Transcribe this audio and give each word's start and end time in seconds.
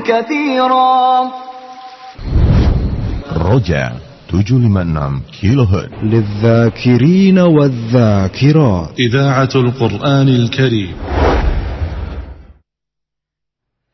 كثيرا 0.00 1.30
رجع 3.32 3.92
756 4.32 5.22
كيلو 5.40 5.62
هرتز 5.62 5.92
للذاكرين 6.02 7.38
والذاكرات 7.38 8.88
إذاعة 8.98 9.52
القرآن 9.54 10.28
الكريم 10.28 10.96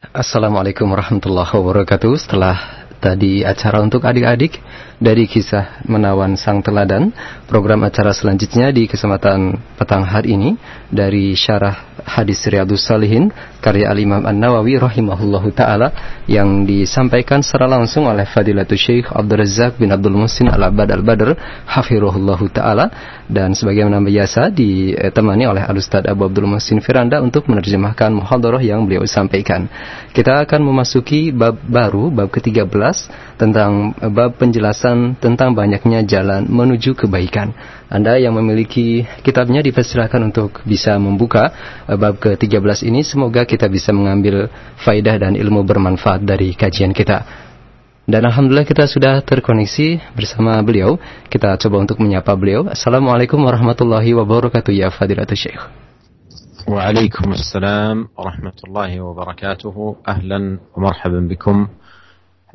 Assalamualaikum 0.08 0.88
warahmatullahi 0.88 1.52
wabarakatuh. 1.52 2.16
Setelah 2.16 2.56
tadi 2.98 3.46
acara 3.46 3.78
untuk 3.78 4.02
adik-adik 4.02 4.58
dari 4.98 5.30
kisah 5.30 5.86
menawan 5.86 6.34
sang 6.34 6.58
teladan, 6.58 7.14
program 7.46 7.86
acara 7.86 8.10
selanjutnya 8.10 8.74
di 8.74 8.90
kesempatan 8.90 9.54
petang 9.78 10.02
hari 10.02 10.34
ini 10.34 10.50
dari 10.90 11.38
syarah 11.38 12.02
hadis 12.02 12.42
Riyadus 12.50 12.82
Salihin 12.82 13.30
karya 13.63 13.87
Al-Imam 13.87 14.27
An-Nawawi 14.27 14.75
rahimahullahu 14.75 15.55
taala 15.55 16.19
yang 16.27 16.67
disampaikan 16.67 17.39
secara 17.39 17.71
langsung 17.71 18.03
oleh 18.11 18.27
Fadilatul 18.27 18.75
Syekh 18.75 19.07
Abdul 19.07 19.39
Razak 19.39 19.79
bin 19.79 19.87
Abdul 19.95 20.19
Musin 20.19 20.51
Al-Abad 20.51 20.91
Al-Badr 20.91 21.31
hafirullahu 21.63 22.51
taala 22.51 22.91
dan 23.31 23.55
sebagaimana 23.55 24.03
biasa 24.03 24.51
ditemani 24.51 25.47
oleh 25.47 25.63
Al-Ustaz 25.63 26.03
Abu 26.03 26.27
Abdul 26.27 26.51
Musin 26.51 26.83
Firanda 26.83 27.23
untuk 27.23 27.47
menerjemahkan 27.47 28.11
muhadharah 28.11 28.59
yang 28.59 28.83
beliau 28.83 29.07
sampaikan. 29.07 29.71
Kita 30.11 30.43
akan 30.43 30.59
memasuki 30.59 31.31
bab 31.31 31.55
baru 31.63 32.11
bab 32.11 32.27
ke-13 32.27 32.67
tentang 33.39 33.95
bab 34.11 34.35
penjelasan 34.35 35.15
tentang 35.23 35.55
banyaknya 35.55 36.03
jalan 36.03 36.43
menuju 36.51 36.99
kebaikan. 36.99 37.55
Anda 37.93 38.17
yang 38.17 38.33
memiliki 38.33 39.05
kitabnya 39.21 39.61
dipersilahkan 39.61 40.17
untuk 40.25 40.65
bisa 40.65 40.97
membuka 40.97 41.53
eh, 41.85 41.93
bab 41.93 42.17
ke-13 42.17 42.89
ini. 42.89 43.05
Semoga 43.05 43.45
kita 43.45 43.69
bisa 43.69 43.93
mengambil 43.93 44.49
faidah 44.81 45.21
dan 45.21 45.37
ilmu 45.37 45.61
bermanfaat 45.61 46.25
dari 46.25 46.57
kajian 46.57 46.89
kita. 46.89 47.21
Dan 48.03 48.25
Alhamdulillah 48.25 48.65
kita 48.65 48.89
sudah 48.89 49.21
terkoneksi 49.21 50.17
bersama 50.17 50.57
beliau. 50.65 50.97
Kita 51.29 51.53
coba 51.61 51.85
untuk 51.85 52.01
menyapa 52.01 52.33
beliau. 52.33 52.65
Assalamualaikum 52.65 53.37
warahmatullahi 53.37 54.11
wabarakatuh 54.17 54.73
ya 54.73 54.89
Fadilatul 54.89 55.37
Syekh. 55.37 55.61
Waalaikumsalam 56.65 58.11
warahmatullahi 58.17 58.97
wabarakatuh. 58.99 60.01
Ahlan 60.01 60.65
wa 60.73 60.89
marhaban 60.89 61.29
bikum. 61.29 61.69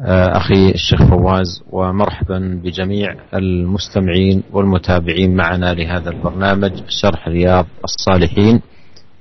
أخي 0.00 0.70
الشيخ 0.70 1.02
فواز 1.02 1.62
ومرحبا 1.70 2.60
بجميع 2.64 3.14
المستمعين 3.34 4.42
والمتابعين 4.52 5.36
معنا 5.36 5.74
لهذا 5.74 6.10
البرنامج 6.10 6.72
شرح 6.88 7.28
رياض 7.28 7.66
الصالحين. 7.84 8.60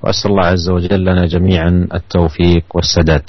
وأسأل 0.03 0.31
الله 0.31 0.45
عز 0.45 0.69
وجل 0.69 1.01
لنا 1.01 1.25
جميعا 1.25 1.87
التوفيق 1.93 2.63
والسداد. 2.73 3.23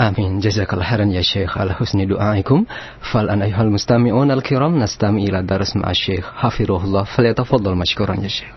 آمين. 0.00 0.38
جزاك 0.38 0.72
الله 0.72 0.84
خيرا 0.84 1.04
يا 1.04 1.22
شيخ 1.22 1.58
على 1.58 1.74
حسن 1.74 2.06
دعائكم. 2.06 2.64
فالآن 3.12 3.42
أيها 3.42 3.62
المستمعون 3.62 4.30
الكرام 4.30 4.78
نستمع 4.78 5.18
إلى 5.18 5.42
درس 5.42 5.76
مع 5.76 5.90
الشيخ 5.90 6.32
حفظه 6.34 6.84
الله. 6.84 7.04
فليتفضل 7.04 7.74
مشكورا 7.74 8.14
يا 8.20 8.28
شيخ. 8.28 8.54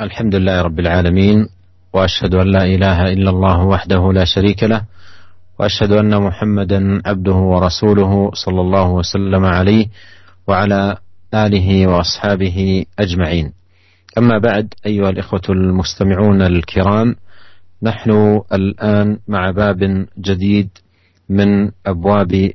الحمد 0.00 0.34
لله 0.34 0.62
رب 0.62 0.80
العالمين 0.80 1.48
وأشهد 1.92 2.34
أن 2.34 2.46
لا 2.46 2.64
إله 2.64 3.02
إلا 3.12 3.30
الله 3.30 3.64
وحده 3.64 4.12
لا 4.12 4.24
شريك 4.24 4.64
له 4.64 4.82
وأشهد 5.58 5.92
أن 5.92 6.22
محمدا 6.22 7.02
عبده 7.06 7.34
ورسوله 7.34 8.30
صلى 8.34 8.60
الله 8.60 8.90
وسلم 8.90 9.44
عليه 9.44 9.86
وعلى 10.48 10.96
آله 11.34 11.86
وأصحابه 11.86 12.84
أجمعين. 12.98 13.52
أما 14.18 14.38
بعد 14.38 14.74
أيها 14.86 15.10
الإخوة 15.10 15.42
المستمعون 15.50 16.42
الكرام 16.42 17.16
نحن 17.82 18.40
الآن 18.52 19.18
مع 19.28 19.50
باب 19.50 20.06
جديد 20.18 20.68
من 21.28 21.70
أبواب 21.86 22.50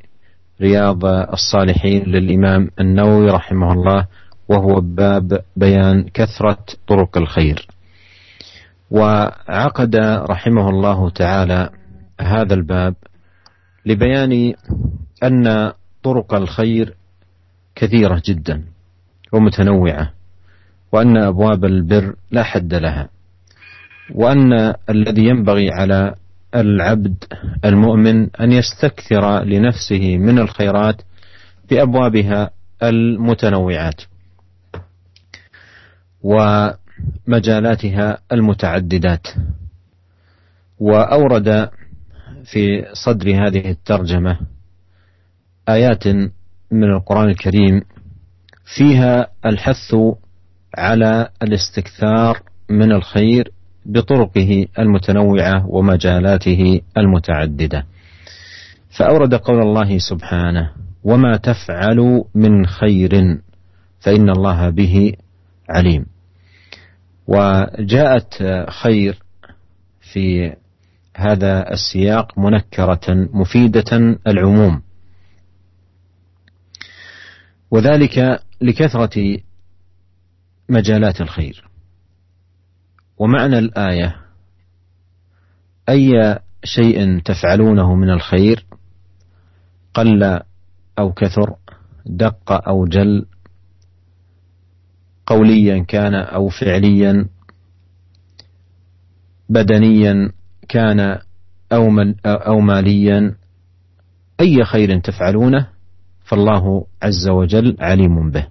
رياض 0.61 1.05
الصالحين 1.05 2.03
للإمام 2.03 2.69
النووي 2.79 3.29
رحمه 3.31 3.73
الله 3.73 4.07
وهو 4.49 4.81
باب 4.81 5.41
بيان 5.55 6.05
كثرة 6.13 6.57
طرق 6.87 7.17
الخير. 7.17 7.67
وعقد 8.91 9.95
رحمه 10.29 10.69
الله 10.69 11.09
تعالى 11.09 11.69
هذا 12.21 12.53
الباب 12.53 12.95
لبيان 13.85 14.53
أن 15.23 15.71
طرق 16.03 16.33
الخير 16.33 16.95
كثيرة 17.75 18.21
جدا 18.25 18.63
ومتنوعة 19.33 20.11
وأن 20.91 21.17
أبواب 21.17 21.65
البر 21.65 22.15
لا 22.31 22.43
حد 22.43 22.73
لها 22.73 23.09
وأن 24.15 24.73
الذي 24.89 25.25
ينبغي 25.25 25.71
على 25.71 26.15
العبد 26.55 27.23
المؤمن 27.65 28.35
أن 28.35 28.51
يستكثر 28.51 29.43
لنفسه 29.43 30.17
من 30.17 30.39
الخيرات 30.39 31.01
بأبوابها 31.69 32.49
المتنوعات 32.83 34.01
ومجالاتها 37.27 38.17
المتعددات. 38.31 39.27
وأورد 40.79 41.69
في 42.45 42.85
صدر 42.93 43.47
هذه 43.47 43.69
الترجمة 43.69 44.39
آيات 45.69 46.07
من 46.71 46.83
القرآن 46.83 47.29
الكريم 47.29 47.81
فيها 48.75 49.27
الحث 49.45 49.95
على 50.77 51.29
الاستكثار 51.43 52.41
من 52.69 52.91
الخير 52.91 53.51
بطرقه 53.85 54.65
المتنوعة 54.79 55.67
ومجالاته 55.67 56.81
المتعددة. 56.97 57.85
فأورد 58.97 59.35
قول 59.35 59.61
الله 59.61 59.97
سبحانه: 59.97 60.71
وما 61.03 61.37
تفعلوا 61.37 62.23
من 62.35 62.65
خير 62.65 63.41
فإن 63.99 64.29
الله 64.29 64.69
به 64.69 65.13
عليم. 65.69 66.05
وجاءت 67.27 68.43
خير 68.69 69.19
في 70.13 70.55
هذا 71.15 71.73
السياق 71.73 72.39
منكرة 72.39 73.29
مفيدة 73.33 74.17
العموم. 74.27 74.81
وذلك 77.71 78.43
لكثرة 78.61 79.37
مجالات 80.69 81.21
الخير. 81.21 81.71
ومعنى 83.17 83.59
الآية 83.59 84.15
أي 85.89 86.39
شيء 86.63 87.19
تفعلونه 87.19 87.95
من 87.95 88.09
الخير 88.09 88.65
قل 89.93 90.39
أو 90.99 91.13
كثر 91.13 91.55
دق 92.05 92.67
أو 92.67 92.85
جل 92.85 93.25
قوليا 95.25 95.83
كان 95.83 96.13
أو 96.15 96.49
فعليا 96.49 97.25
بدنيا 99.49 100.31
كان 100.71 101.19
أو, 101.73 101.89
من 101.89 102.15
أو 102.25 102.59
ماليا 102.59 103.35
أي 104.39 104.63
خير 104.63 104.99
تفعلونه 104.99 105.67
فالله 106.23 106.85
عز 107.03 107.29
وجل 107.29 107.77
عليم 107.79 108.31
به. 108.31 108.47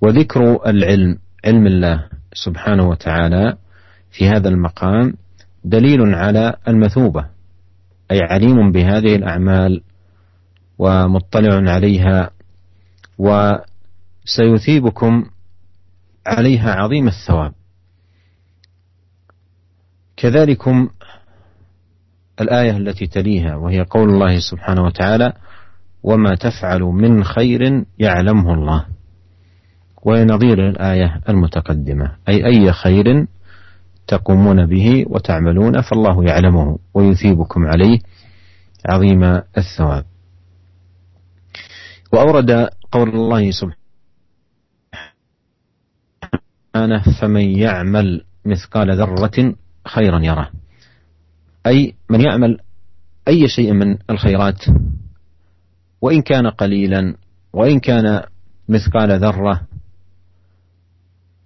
وذكر 0.00 0.66
العلم 0.66 1.18
علم 1.44 1.66
الله 1.66 2.08
سبحانه 2.34 2.88
وتعالى 2.88 3.56
في 4.10 4.28
هذا 4.28 4.48
المقام 4.48 5.14
دليل 5.64 6.14
على 6.14 6.54
المثوبة 6.68 7.26
أي 8.10 8.20
عليم 8.22 8.72
بهذه 8.72 9.16
الأعمال 9.16 9.82
ومطلع 10.78 11.70
عليها 11.72 12.30
وسيثيبكم 13.18 15.24
عليها 16.26 16.74
عظيم 16.74 17.08
الثواب. 17.08 17.52
كذلكم 20.18 20.88
الآية 22.40 22.76
التي 22.76 23.06
تليها 23.06 23.56
وهي 23.56 23.80
قول 23.80 24.08
الله 24.10 24.38
سبحانه 24.38 24.82
وتعالى 24.82 25.32
وما 26.02 26.34
تفعل 26.34 26.80
من 26.80 27.24
خير 27.24 27.84
يعلمه 27.98 28.54
الله. 28.54 28.86
وهي 30.02 30.24
نظير 30.24 30.68
الآية 30.68 31.20
المتقدمة 31.28 32.16
أي 32.28 32.46
أي 32.46 32.72
خير 32.72 33.26
تقومون 34.06 34.66
به 34.66 35.04
وتعملون 35.08 35.80
فالله 35.80 36.24
يعلمه 36.24 36.78
ويثيبكم 36.94 37.66
عليه 37.66 37.98
عظيم 38.88 39.24
الثواب. 39.58 40.04
وأورد 42.12 42.68
قول 42.92 43.08
الله 43.08 43.50
سبحانه 43.50 43.78
فمن 47.20 47.58
يعمل 47.58 48.24
مثقال 48.44 48.96
ذرة 48.96 49.54
خيرا 49.88 50.20
يره 50.20 50.50
أي 51.66 51.94
من 52.10 52.20
يعمل 52.20 52.58
أي 53.28 53.48
شيء 53.48 53.72
من 53.72 53.98
الخيرات 54.10 54.64
وإن 56.00 56.22
كان 56.22 56.46
قليلا 56.46 57.14
وإن 57.52 57.80
كان 57.80 58.22
مثقال 58.68 59.20
ذرة 59.20 59.60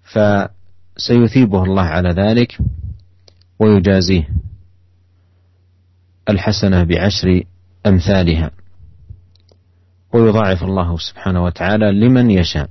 فسيثيبه 0.02 1.64
الله 1.64 1.82
على 1.82 2.08
ذلك 2.08 2.58
ويجازيه 3.58 4.28
الحسنة 6.28 6.84
بعشر 6.84 7.42
أمثالها. 7.86 8.50
ويضاعف 10.14 10.62
الله 10.62 10.98
سبحانه 10.98 11.44
وتعالى 11.44 11.92
لمن 11.92 12.30
يشاء. 12.30 12.70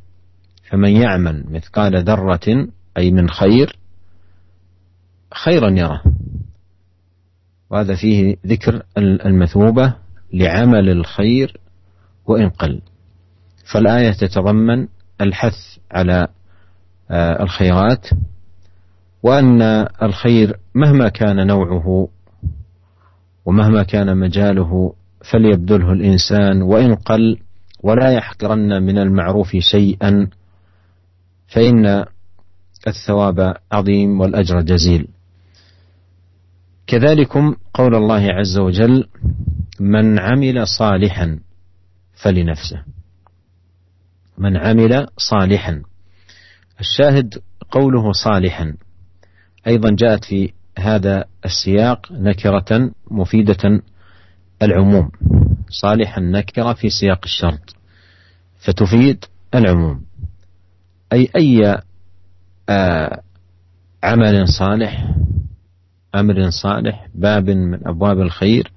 فمن 0.70 0.90
يعمل 0.90 1.46
مثقال 1.50 2.04
ذرة 2.04 2.68
أي 2.98 3.12
من 3.12 3.30
خير 3.30 3.76
خيرا 5.33 5.69
يره 5.69 6.01
وهذا 7.69 7.95
فيه 7.95 8.36
ذكر 8.48 8.83
المثوبة 8.98 9.94
لعمل 10.33 10.89
الخير 10.89 11.57
وإن 12.25 12.50
قل. 12.50 12.81
فالآية 13.74 14.12
تتضمن 14.12 14.88
الحث 15.22 15.56
على 15.92 16.28
آه، 17.12 17.44
الخيرات 17.44 18.07
وأن 19.24 19.62
الخير 20.01 20.60
مهما 20.75 21.10
كان 21.10 21.48
نوعه 21.48 22.07
ومهما 23.45 23.84
كان 23.84 24.18
مجاله 24.18 24.94
فليبذله 25.31 25.92
الإنسان 25.92 26.62
وإن 26.62 26.95
قل 26.95 27.38
ولا 27.84 28.12
يحقرن 28.12 28.84
من 28.84 28.98
المعروف 28.98 29.57
شيئا 29.60 30.27
فإن 31.48 32.06
الثواب 32.88 33.56
عظيم 33.72 34.22
والأجر 34.22 34.62
جزيل. 34.62 35.07
كذلكم 36.88 37.56
قول 37.74 37.95
الله 37.95 38.28
عز 38.31 38.57
وجل 38.57 39.07
من 39.80 40.19
عمل 40.19 40.68
صالحا 40.68 41.39
فلنفسه. 42.24 42.83
من 44.38 44.57
عمل 44.57 45.07
صالحا. 45.18 45.81
الشاهد 46.80 47.42
قوله 47.72 48.12
صالحا. 48.12 48.75
أيضا 49.68 49.95
جاءت 49.95 50.25
في 50.25 50.54
هذا 50.78 51.25
السياق 51.45 52.12
نكرة 52.12 52.92
مفيدة 53.12 53.81
العموم. 54.62 55.12
صالحا 55.69 56.22
نكرة 56.22 56.74
في 56.74 56.89
سياق 56.89 57.19
الشرط 57.24 57.75
فتفيد 58.60 59.25
العموم. 59.56 60.06
أي 61.13 61.30
أي 61.36 61.81
آه 62.69 63.22
عمل 64.04 64.48
صالح 64.48 65.16
أمر 66.16 66.50
صالح 66.50 67.08
باب 67.16 67.50
من 67.50 67.88
أبواب 67.88 68.19
الخير 68.19 68.72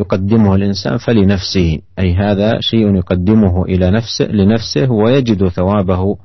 يقدمه 0.00 0.54
الإنسان 0.54 0.98
فلنفسه. 0.98 1.78
أي 1.98 2.14
هذا 2.14 2.60
شيء 2.60 2.94
يقدمه 2.94 3.64
إلى 3.64 3.90
نفسه 3.90 4.24
لنفسه 4.24 4.90
ويجد 4.90 5.48
ثوابه 5.48 6.16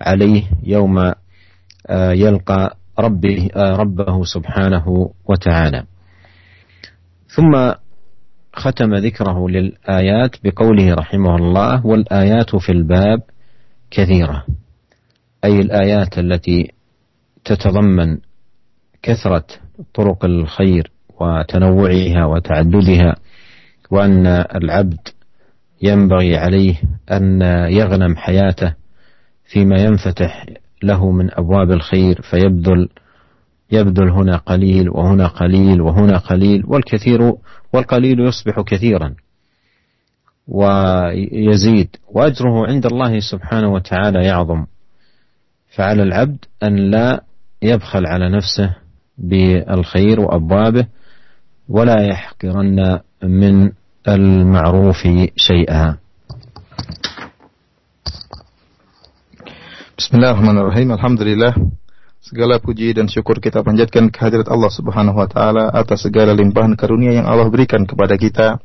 عليه 0.00 0.42
يوم 0.62 0.98
آه، 1.86 2.12
يلقى 2.12 2.76
ربه, 2.98 3.48
آه، 3.56 3.76
ربه 3.76 4.24
سبحانه 4.24 5.10
وتعالى. 5.24 5.84
ثم 7.28 7.72
ختم 8.54 8.94
ذكره 8.94 9.48
للآيات 9.48 10.36
بقوله 10.44 10.94
رحمه 10.94 11.36
الله 11.36 11.86
والآيات 11.86 12.56
في 12.56 12.72
الباب 12.72 13.22
كثيرة. 13.90 14.44
أي 15.44 15.60
الآيات 15.60 16.18
التي 16.18 16.72
تتضمن 17.44 18.18
كثرة 19.02 19.46
طرق 19.94 20.24
الخير 20.24 20.90
وتنوعها 21.20 22.24
وتعددها 22.24 23.16
وأن 23.90 24.26
العبد 24.54 25.08
ينبغي 25.82 26.36
عليه 26.36 26.74
أن 27.12 27.42
يغنم 27.70 28.16
حياته 28.16 28.74
فيما 29.52 29.76
ينفتح 29.82 30.46
له 30.82 31.10
من 31.10 31.30
أبواب 31.34 31.70
الخير 31.70 32.22
فيبذل 32.22 32.88
يبذل 33.72 34.10
هنا 34.10 34.36
قليل 34.36 34.90
وهنا 34.90 35.26
قليل 35.26 35.80
وهنا 35.80 36.18
قليل 36.18 36.62
والكثير 36.66 37.32
والقليل 37.72 38.20
يصبح 38.20 38.60
كثيرا 38.60 39.14
ويزيد. 40.48 41.96
وأجره 42.08 42.66
عند 42.66 42.86
الله 42.86 43.20
سبحانه 43.20 43.72
وتعالى 43.72 44.24
يعظم. 44.24 44.66
فعلى 45.76 46.02
العبد 46.02 46.44
أن 46.62 46.76
لا 46.76 47.20
يبخل 47.62 48.06
على 48.06 48.30
نفسه 48.30 48.76
بالخير 49.19 50.19
وابوابه 50.19 50.85
ولا 51.69 51.99
يحقرن 52.07 52.99
من 53.23 53.71
المعروف 54.07 55.01
شيئا 55.35 55.97
Bismillahirrahmanirrahim. 59.95 60.91
Alhamdulillah. 60.91 61.55
Segala 62.19 62.59
puji 62.59 62.91
dan 62.91 63.07
syukur 63.07 63.39
kita 63.39 63.63
panjatkan 63.63 64.11
kehadirat 64.11 64.51
Allah 64.51 64.67
Subhanahu 64.67 65.15
wa 65.15 65.23
taala 65.23 65.71
atas 65.71 66.03
segala 66.03 66.35
limpahan 66.35 66.75
karunia 66.75 67.15
yang 67.15 67.23
Allah 67.23 67.47
berikan 67.47 67.87
kepada 67.87 68.19
kita. 68.19 68.59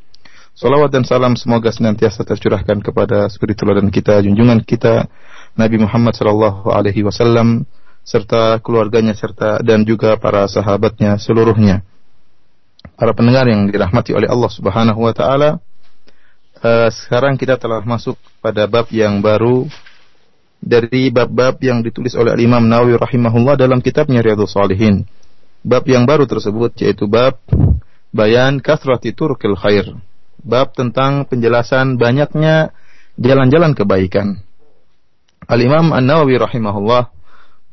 Salawat 0.58 0.90
dan 0.90 1.06
salam 1.06 1.38
semoga 1.38 1.70
senantiasa 1.70 2.26
tercurahkan 2.26 2.82
kepada 2.82 3.30
suri 3.30 3.54
teladan 3.54 3.94
kita, 3.94 4.18
junjungan 4.26 4.66
kita 4.66 5.06
Nabi 5.54 5.78
Muhammad 5.78 6.18
sallallahu 6.18 6.66
alaihi 6.66 7.06
wasallam 7.06 7.62
serta 8.05 8.61
keluarganya 8.61 9.17
serta 9.17 9.59
dan 9.65 9.81
juga 9.81 10.13
para 10.15 10.45
sahabatnya 10.45 11.17
seluruhnya 11.17 11.81
para 12.93 13.11
pendengar 13.17 13.49
yang 13.49 13.65
dirahmati 13.67 14.13
oleh 14.13 14.29
Allah 14.29 14.51
Subhanahu 14.51 14.99
wa 15.01 15.13
taala. 15.15 15.57
Uh, 16.61 16.87
sekarang 16.89 17.35
kita 17.35 17.59
telah 17.59 17.83
masuk 17.83 18.15
pada 18.39 18.65
bab 18.65 18.87
yang 18.89 19.19
baru 19.19 19.67
dari 20.63 21.11
bab-bab 21.13 21.59
yang 21.61 21.83
ditulis 21.83 22.15
oleh 22.17 22.33
Imam 22.41 22.63
Nawawi 22.63 22.97
rahimahullah 22.97 23.59
dalam 23.59 23.83
kitabnya 23.83 24.23
Riyadhus 24.23 24.55
Shalihin. 24.55 25.05
Bab 25.61 25.85
yang 25.85 26.07
baru 26.07 26.25
tersebut 26.25 26.73
yaitu 26.81 27.05
bab 27.05 27.37
bayan 28.15 28.63
kasrati 28.63 29.13
turkil 29.13 29.53
khair. 29.59 29.93
Bab 30.41 30.73
tentang 30.73 31.27
penjelasan 31.27 31.97
banyaknya 31.97 32.73
jalan-jalan 33.17 33.73
kebaikan. 33.73 34.41
Al-Imam 35.45 35.93
An-Nawawi 35.93 36.41
rahimahullah 36.41 37.13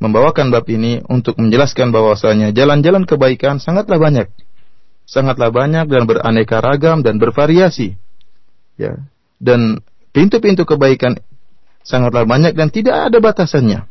membawakan 0.03 0.51
bab 0.51 0.67
ini 0.67 0.99
untuk 1.07 1.39
menjelaskan 1.39 1.95
bahwasanya 1.95 2.51
jalan-jalan 2.51 3.07
kebaikan 3.07 3.63
sangatlah 3.63 4.03
banyak 4.03 4.27
sangatlah 5.13 5.51
banyak 5.53 5.87
dan 5.93 6.09
beraneka 6.09 6.65
ragam 6.65 7.05
dan 7.05 7.21
bervariasi. 7.21 8.01
Ya. 8.79 9.03
Dan 9.43 9.83
pintu-pintu 10.15 10.65
kebaikan 10.65 11.19
sangatlah 11.83 12.25
banyak 12.25 12.55
dan 12.55 12.71
tidak 12.71 13.13
ada 13.13 13.19
batasannya. 13.19 13.85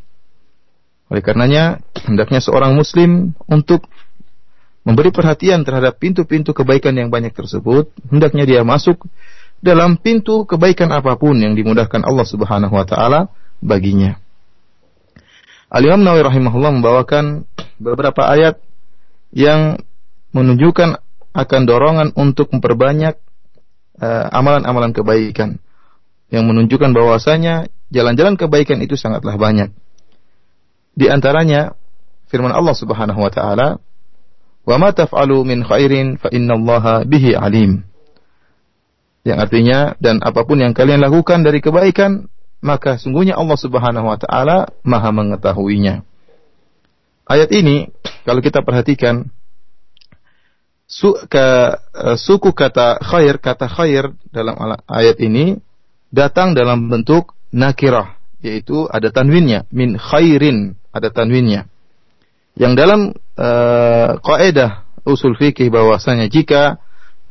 Oleh 1.12 1.22
karenanya, 1.22 1.84
hendaknya 2.08 2.40
seorang 2.40 2.72
muslim 2.72 3.36
untuk 3.52 3.84
memberi 4.88 5.12
perhatian 5.12 5.68
terhadap 5.68 6.00
pintu-pintu 6.00 6.56
kebaikan 6.56 6.96
yang 6.96 7.12
banyak 7.12 7.36
tersebut, 7.36 7.92
hendaknya 8.08 8.48
dia 8.48 8.62
masuk 8.64 9.06
dalam 9.62 10.00
pintu 10.00 10.48
kebaikan 10.48 10.90
apa 10.90 11.20
pun 11.20 11.38
yang 11.38 11.54
dimudahkan 11.54 12.02
Allah 12.02 12.26
Subhanahu 12.26 12.74
wa 12.74 12.88
taala 12.88 13.30
baginya. 13.62 14.18
Al-Imam 15.72 16.04
Nawawi 16.04 16.28
rahimahullah 16.28 16.72
membawakan 16.76 17.48
beberapa 17.80 18.28
ayat 18.28 18.60
yang 19.32 19.80
menunjukkan 20.36 21.00
akan 21.32 21.62
dorongan 21.64 22.12
untuk 22.20 22.52
memperbanyak 22.52 23.16
uh, 24.04 24.28
amalan-amalan 24.36 24.92
kebaikan 24.92 25.64
yang 26.28 26.44
menunjukkan 26.44 26.92
bahwasanya 26.92 27.72
jalan-jalan 27.88 28.36
kebaikan 28.36 28.84
itu 28.84 29.00
sangatlah 29.00 29.40
banyak. 29.40 29.72
Di 30.92 31.08
antaranya 31.08 31.80
firman 32.28 32.52
Allah 32.52 32.76
Subhanahu 32.76 33.24
wa 33.24 33.32
taala, 33.32 33.80
"Wa 34.68 34.76
ma 34.76 34.92
taf'alu 34.92 35.48
min 35.48 35.64
khairin 35.64 36.20
fa 36.20 36.28
innallaha 36.36 37.08
bihi 37.08 37.32
alim." 37.32 37.88
Yang 39.24 39.38
artinya 39.40 39.80
dan 40.04 40.20
apa 40.20 40.44
pun 40.44 40.60
yang 40.60 40.76
kalian 40.76 41.00
lakukan 41.00 41.48
dari 41.48 41.64
kebaikan, 41.64 42.28
maka 42.62 43.02
sungguhnya 43.02 43.36
Allah 43.36 43.58
Subhanahu 43.58 44.08
wa 44.08 44.18
taala 44.22 44.70
Maha 44.86 45.10
mengetahuinya. 45.10 46.06
Ayat 47.26 47.50
ini 47.52 47.90
kalau 48.24 48.40
kita 48.40 48.62
perhatikan 48.62 49.34
su, 50.86 51.18
ke, 51.26 51.46
uh, 51.76 52.16
suku 52.16 52.54
kata 52.54 53.02
khair, 53.02 53.42
kata 53.42 53.66
khair 53.66 54.14
dalam 54.30 54.56
ayat 54.86 55.18
ini 55.20 55.58
datang 56.14 56.54
dalam 56.54 56.92
bentuk 56.92 57.34
nakirah, 57.50 58.20
yaitu 58.46 58.86
ada 58.92 59.10
tanwinnya, 59.10 59.66
min 59.74 59.98
khairin, 59.98 60.78
ada 60.94 61.10
tanwinnya. 61.10 61.66
Yang 62.60 62.74
dalam 62.78 63.02
uh, 63.40 64.20
kaidah 64.20 64.86
usul 65.08 65.34
fikih 65.40 65.72
bahwasanya 65.72 66.28
jika 66.28 66.78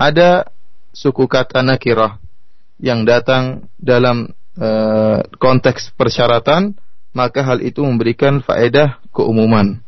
ada 0.00 0.48
suku 0.96 1.28
kata 1.28 1.60
nakirah 1.60 2.18
yang 2.80 3.04
datang 3.04 3.68
dalam 3.76 4.32
uh, 4.60 5.24
konteks 5.40 5.96
persyaratan, 5.96 6.76
maka 7.16 7.42
hal 7.42 7.64
itu 7.64 7.82
memberikan 7.82 8.44
faedah 8.44 9.00
keumuman. 9.10 9.80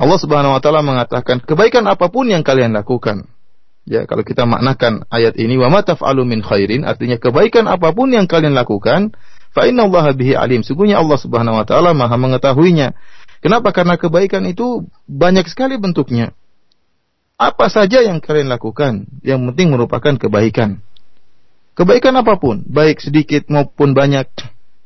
Allah 0.00 0.18
Subhanahu 0.20 0.56
wa 0.56 0.60
taala 0.62 0.80
mengatakan 0.80 1.42
kebaikan 1.44 1.84
apa 1.88 2.08
pun 2.08 2.28
yang 2.28 2.40
kalian 2.44 2.72
lakukan. 2.72 3.28
Ya, 3.88 4.04
kalau 4.04 4.22
kita 4.22 4.44
maknakan 4.44 5.08
ayat 5.08 5.40
ini 5.40 5.56
wa 5.56 5.72
ma 5.72 5.80
taf'alu 5.80 6.22
min 6.28 6.44
khairin 6.44 6.84
artinya 6.84 7.16
kebaikan 7.16 7.66
apa 7.66 7.90
pun 7.96 8.12
yang 8.12 8.28
kalian 8.28 8.52
lakukan 8.52 9.16
fa 9.50 9.66
innallaha 9.66 10.14
bihi 10.14 10.36
alim. 10.36 10.62
Sungguhnya 10.62 11.00
Allah 11.00 11.18
Subhanahu 11.18 11.58
wa 11.58 11.66
taala 11.66 11.96
Maha 11.96 12.16
mengetahuinya. 12.20 12.94
Kenapa? 13.40 13.72
Karena 13.72 13.96
kebaikan 13.96 14.44
itu 14.44 14.84
banyak 15.08 15.48
sekali 15.48 15.80
bentuknya. 15.80 16.36
apa 17.40 17.72
saja 17.72 18.04
yang 18.04 18.20
kalian 18.20 18.52
lakukan, 18.52 19.08
yang 19.24 19.40
penting 19.48 19.72
merupakan 19.72 20.12
kebaikan. 20.20 20.84
Kebaikan 21.80 22.12
apa 22.20 22.36
pun, 22.36 22.60
baik 22.68 23.00
sedikit 23.00 23.48
maupun 23.48 23.96
banyak, 23.96 24.28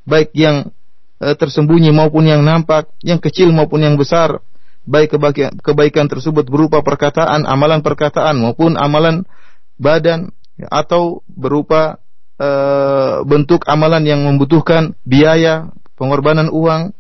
baik 0.07 0.31
yang 0.31 0.71
e, 1.19 1.27
tersembunyi 1.35 1.91
maupun 1.91 2.23
yang 2.23 2.47
nampak, 2.47 2.87
yang 3.03 3.19
kecil 3.19 3.51
maupun 3.51 3.83
yang 3.83 3.99
besar, 3.99 4.39
baik 4.87 5.19
kebaikan, 5.19 5.59
kebaikan 5.59 6.07
tersebut 6.07 6.47
berupa 6.47 6.87
perkataan, 6.87 7.51
amalan 7.51 7.83
perkataan 7.83 8.39
maupun 8.39 8.79
amalan 8.79 9.27
badan 9.75 10.31
atau 10.71 11.27
berupa 11.27 11.99
e, 12.39 12.49
bentuk 13.27 13.67
amalan 13.67 14.07
yang 14.07 14.23
membutuhkan 14.23 14.95
biaya, 15.03 15.75
pengorbanan 15.99 16.47
uang, 16.47 16.95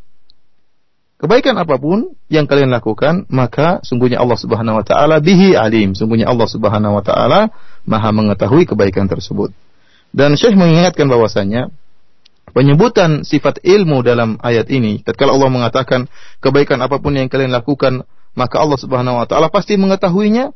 kebaikan 1.22 1.54
apa 1.54 1.78
pun 1.78 2.18
yang 2.26 2.50
kalian 2.50 2.74
lakukan, 2.74 3.30
maka 3.30 3.78
sungguhnya 3.86 4.18
Allah 4.18 4.42
Subhanahu 4.42 4.74
wa 4.74 4.82
taala 4.82 5.22
bihi 5.22 5.54
alim. 5.54 5.94
Sungguhnya 5.94 6.26
Allah 6.26 6.50
Subhanahu 6.50 6.98
wa 6.98 7.04
taala 7.06 7.54
Maha 7.86 8.10
mengetahui 8.10 8.66
kebaikan 8.66 9.06
tersebut. 9.06 9.54
Dan 10.14 10.38
Syekh 10.38 10.54
mengingatkan 10.54 11.10
bahwasanya 11.10 11.74
penyebutan 12.54 13.26
sifat 13.26 13.58
ilmu 13.66 14.06
dalam 14.06 14.38
ayat 14.38 14.70
ini, 14.70 15.02
tatkala 15.02 15.34
Allah 15.34 15.50
mengatakan 15.50 16.06
kebaikan 16.38 16.78
apa 16.78 17.02
pun 17.02 17.18
yang 17.18 17.26
kalian 17.26 17.50
lakukan, 17.50 18.06
maka 18.38 18.62
Allah 18.62 18.78
Subhanahu 18.78 19.18
wa 19.18 19.26
taala 19.26 19.50
pasti 19.50 19.74
mengetahuinya. 19.74 20.54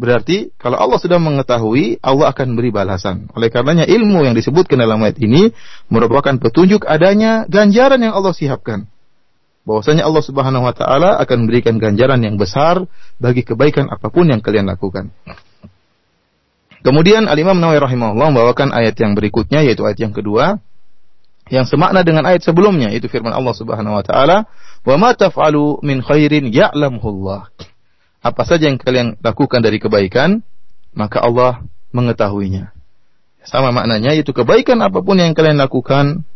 Berarti 0.00 0.52
kalau 0.56 0.80
Allah 0.80 0.96
sudah 0.96 1.20
mengetahui, 1.20 2.00
Allah 2.00 2.32
akan 2.32 2.56
beri 2.56 2.72
balasan. 2.72 3.28
Oleh 3.36 3.52
karenanya 3.52 3.84
ilmu 3.84 4.24
yang 4.24 4.32
disebutkan 4.32 4.80
dalam 4.80 5.00
ayat 5.00 5.20
ini 5.20 5.52
merupakan 5.92 6.36
petunjuk 6.40 6.88
adanya 6.88 7.44
ganjaran 7.48 8.00
yang 8.00 8.16
Allah 8.16 8.32
siapkan. 8.32 8.88
Bahwasanya 9.68 10.08
Allah 10.08 10.24
Subhanahu 10.24 10.64
wa 10.64 10.72
taala 10.76 11.20
akan 11.20 11.44
memberikan 11.44 11.76
ganjaran 11.76 12.20
yang 12.20 12.40
besar 12.40 12.84
bagi 13.20 13.44
kebaikan 13.44 13.92
apa 13.92 14.08
pun 14.08 14.28
yang 14.28 14.40
kalian 14.40 14.68
lakukan. 14.72 15.12
Kemudian 16.80 17.28
Al-Imam 17.28 17.60
Nawawi 17.60 17.80
rahimahullah 17.80 18.32
membawakan 18.32 18.72
ayat 18.72 18.96
yang 18.96 19.12
berikutnya 19.12 19.60
yaitu 19.64 19.84
ayat 19.84 20.00
yang 20.00 20.16
kedua 20.16 20.64
yang 21.50 21.66
semakna 21.66 22.06
dengan 22.06 22.24
ayat 22.24 22.46
sebelumnya 22.46 22.94
yaitu 22.94 23.10
firman 23.10 23.34
Allah 23.34 23.52
Subhanahu 23.52 23.98
wa 23.98 24.04
taala, 24.06 24.46
"Wa 24.86 24.96
ma 24.96 25.12
taf'alu 25.12 25.82
min 25.82 26.00
khairin 26.00 26.48
ya'lamuhullah." 26.48 27.50
apa 28.20 28.42
saja 28.44 28.68
yang 28.68 28.76
kalian 28.76 29.16
lakukan 29.24 29.64
dari 29.64 29.80
kebaikan, 29.80 30.44
maka 30.92 31.24
Allah 31.24 31.64
mengetahuinya. 31.96 32.72
Sama 33.40 33.72
maknanya, 33.72 34.12
yaitu 34.12 34.36
kebaikan 34.36 34.84
apa 34.84 35.00
pun 35.00 35.16
yang 35.16 35.32
kalian 35.32 35.56
lakukan, 35.56 36.28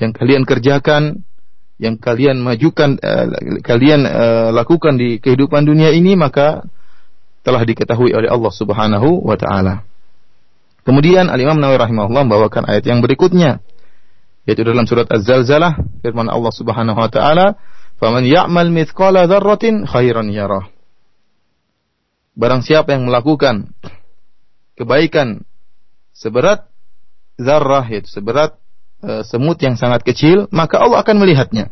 yang 0.00 0.12
kalian 0.16 0.48
kerjakan, 0.48 1.28
yang 1.76 2.00
kalian 2.00 2.40
majukan, 2.40 2.96
uh, 2.96 3.28
kalian 3.60 4.08
uh, 4.08 4.48
lakukan 4.56 4.96
di 4.96 5.20
kehidupan 5.20 5.68
dunia 5.68 5.92
ini, 5.92 6.16
maka 6.16 6.64
telah 7.46 7.62
diketahui 7.62 8.10
oleh 8.10 8.26
Allah 8.26 8.50
Subhanahu 8.50 9.22
wa 9.22 9.38
taala. 9.38 9.86
Kemudian 10.82 11.30
Al-Imam 11.30 11.62
Nawawi 11.62 11.78
rahimahullah 11.78 12.26
membawakan 12.26 12.66
ayat 12.66 12.82
yang 12.90 12.98
berikutnya 12.98 13.62
yaitu 14.46 14.62
dalam 14.66 14.86
surat 14.86 15.06
Az-Zalzalah 15.10 15.78
firman 16.02 16.26
Allah 16.26 16.50
Subhanahu 16.50 16.98
wa 16.98 17.10
taala, 17.10 17.54
"Faman 18.02 18.26
ya'mal 18.26 18.70
mithqala 18.74 19.30
dzarratin 19.30 19.86
khairan 19.86 20.30
yarah." 20.34 20.66
Barang 22.34 22.66
siapa 22.66 22.94
yang 22.94 23.06
melakukan 23.06 23.70
kebaikan 24.74 25.46
seberat 26.14 26.66
zarrah 27.38 27.86
yaitu 27.86 28.10
seberat 28.10 28.58
e, 29.02 29.22
semut 29.26 29.58
yang 29.62 29.74
sangat 29.78 30.02
kecil, 30.02 30.46
maka 30.54 30.78
Allah 30.78 31.02
akan 31.02 31.16
melihatnya. 31.18 31.70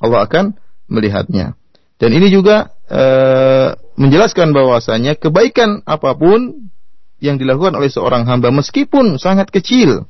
Allah 0.00 0.24
akan 0.24 0.56
melihatnya. 0.88 1.54
Dan 2.00 2.10
ini 2.16 2.32
juga 2.32 2.72
e, 2.88 3.04
menjelaskan 4.00 4.56
bahwasanya 4.56 5.12
kebaikan 5.20 5.84
apa 5.84 6.16
pun 6.16 6.72
yang 7.20 7.36
dilakukan 7.36 7.76
oleh 7.76 7.92
seorang 7.92 8.24
hamba 8.24 8.48
meskipun 8.48 9.20
sangat 9.20 9.52
kecil, 9.52 10.08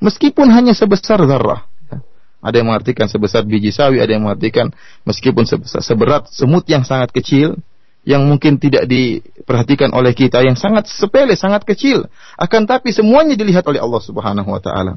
meskipun 0.00 0.48
hanya 0.48 0.72
sebesar 0.72 1.20
zarrah. 1.28 1.68
Ya, 1.92 2.00
ada 2.40 2.54
yang 2.56 2.72
mengartikan 2.72 3.12
sebesar 3.12 3.44
biji 3.44 3.76
sawi, 3.76 4.00
ada 4.00 4.08
yang 4.08 4.24
mengartikan 4.24 4.72
meskipun 5.04 5.44
sebesar, 5.44 5.84
seberat 5.84 6.32
semut 6.32 6.64
yang 6.64 6.80
sangat 6.88 7.12
kecil, 7.12 7.60
yang 8.08 8.24
mungkin 8.24 8.56
tidak 8.56 8.88
diperhatikan 8.88 9.92
oleh 9.92 10.16
kita 10.16 10.40
yang 10.40 10.56
sangat 10.56 10.88
sepele, 10.88 11.36
sangat 11.36 11.68
kecil, 11.68 12.08
akan 12.40 12.64
tapi 12.64 12.88
semuanya 12.96 13.36
dilihat 13.36 13.68
oleh 13.68 13.84
Allah 13.84 14.00
Subhanahu 14.00 14.48
wa 14.48 14.60
taala. 14.64 14.96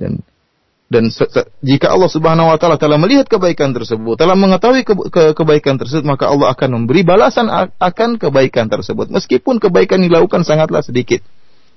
Dan 0.00 0.24
dan 0.88 1.12
jika 1.60 1.92
Allah 1.92 2.08
Subhanahu 2.08 2.48
wa 2.48 2.56
taala 2.56 2.80
telah 2.80 2.96
melihat 2.96 3.28
kebaikan 3.28 3.76
tersebut, 3.76 4.16
telah 4.16 4.32
mengetahui 4.32 4.88
ke 4.88 4.94
ke 5.12 5.22
kebaikan 5.36 5.76
tersebut, 5.76 6.08
maka 6.08 6.32
Allah 6.32 6.48
akan 6.56 6.80
memberi 6.80 7.04
balasan 7.04 7.52
akan 7.76 8.16
kebaikan 8.16 8.72
tersebut 8.72 9.12
meskipun 9.12 9.60
kebaikan 9.60 10.00
dilakukan 10.00 10.48
sangatlah 10.48 10.80
sedikit. 10.80 11.20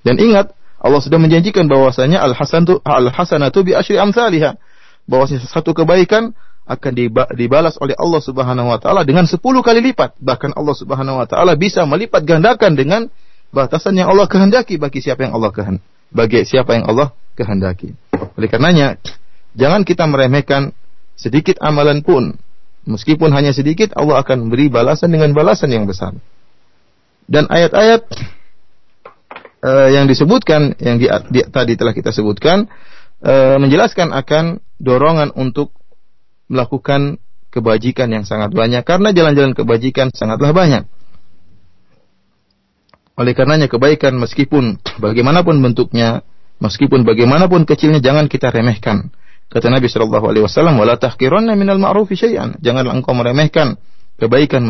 Dan 0.08 0.16
ingat, 0.16 0.56
Allah 0.80 1.04
sudah 1.04 1.20
menjanjikan 1.20 1.68
bahwasanya 1.68 2.24
al-hasanatu 2.24 2.80
al-hasanatu 2.88 3.68
bi 3.68 3.76
asyri 3.76 4.00
amsalha. 4.00 4.56
Bahwasanya 5.12 5.44
satu 5.44 5.76
kebaikan 5.76 6.32
akan 6.64 6.92
dibalas 7.36 7.76
oleh 7.84 8.00
Allah 8.00 8.22
Subhanahu 8.24 8.72
wa 8.72 8.80
taala 8.80 9.04
dengan 9.04 9.28
10 9.28 9.44
kali 9.44 9.92
lipat. 9.92 10.24
Bahkan 10.24 10.56
Allah 10.56 10.76
Subhanahu 10.80 11.20
wa 11.20 11.28
taala 11.28 11.60
bisa 11.60 11.84
melipat 11.84 12.24
gandakan 12.24 12.80
dengan 12.80 13.12
batasan 13.52 14.00
yang 14.00 14.08
Allah 14.08 14.32
kehendaki 14.32 14.80
bagi 14.80 15.04
siapa 15.04 15.28
yang 15.28 15.36
Allah 15.36 15.52
kehendaki. 15.52 15.84
Bagi 16.16 16.40
siapa 16.48 16.80
yang 16.80 16.88
Allah 16.88 17.12
kehendaki. 17.36 17.92
Oleh 18.36 18.48
karenanya, 18.48 19.00
jangan 19.58 19.84
kita 19.84 20.08
meremehkan 20.08 20.72
sedikit 21.20 21.60
amalan 21.60 22.02
pun. 22.06 22.38
Meskipun 22.82 23.30
hanya 23.30 23.54
sedikit, 23.54 23.94
Allah 23.94 24.26
akan 24.26 24.50
beri 24.50 24.72
balasan 24.72 25.14
dengan 25.14 25.38
balasan 25.38 25.70
yang 25.70 25.86
besar. 25.86 26.18
Dan 27.30 27.46
ayat-ayat 27.46 28.02
uh, 29.62 29.90
yang 29.94 30.10
disebutkan, 30.10 30.74
yang 30.82 30.98
di, 30.98 31.06
di, 31.30 31.46
tadi 31.46 31.78
telah 31.78 31.94
kita 31.94 32.10
sebutkan, 32.10 32.66
uh, 33.22 33.62
menjelaskan 33.62 34.10
akan 34.12 34.60
dorongan 34.82 35.30
untuk 35.38 35.72
melakukan 36.50 37.22
kebajikan 37.54 38.10
yang 38.10 38.24
sangat 38.26 38.56
banyak 38.56 38.82
karena 38.82 39.14
jalan-jalan 39.14 39.54
kebajikan 39.54 40.10
sangatlah 40.12 40.52
banyak. 40.56 40.84
Oleh 43.20 43.38
karenanya 43.38 43.68
kebaikan 43.70 44.18
meskipun 44.18 44.82
bagaimanapun 44.98 45.60
bentuknya, 45.62 46.26
meskipun 46.62 47.04
bagaimanapun 47.04 47.66
kecilnya 47.66 48.00
jangan 48.00 48.30
kita 48.30 48.54
remehkan. 48.54 49.10
Kata 49.52 49.68
Nabi 49.68 49.92
Shallallahu 49.92 50.26
Alaihi 50.32 50.44
Wasallam, 50.48 50.80
"Wala 50.80 50.96
tahqiranna 50.96 51.60
minal 51.60 51.82
ma'rufi 51.82 52.16
syai'an." 52.16 52.56
Janganlah 52.64 52.96
engkau 52.96 53.12
meremehkan 53.12 53.76
kebaikan 54.16 54.70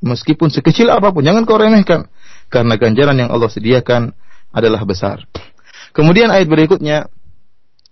meskipun 0.00 0.48
sekecil 0.48 0.88
apa 0.88 1.12
pun, 1.12 1.20
jangan 1.20 1.44
kau 1.44 1.60
remehkan 1.60 2.08
karena 2.48 2.80
ganjaran 2.80 3.14
yang 3.20 3.28
Allah 3.28 3.52
sediakan 3.52 4.16
adalah 4.56 4.82
besar. 4.88 5.28
Kemudian 5.92 6.32
ayat 6.32 6.48
berikutnya 6.48 7.12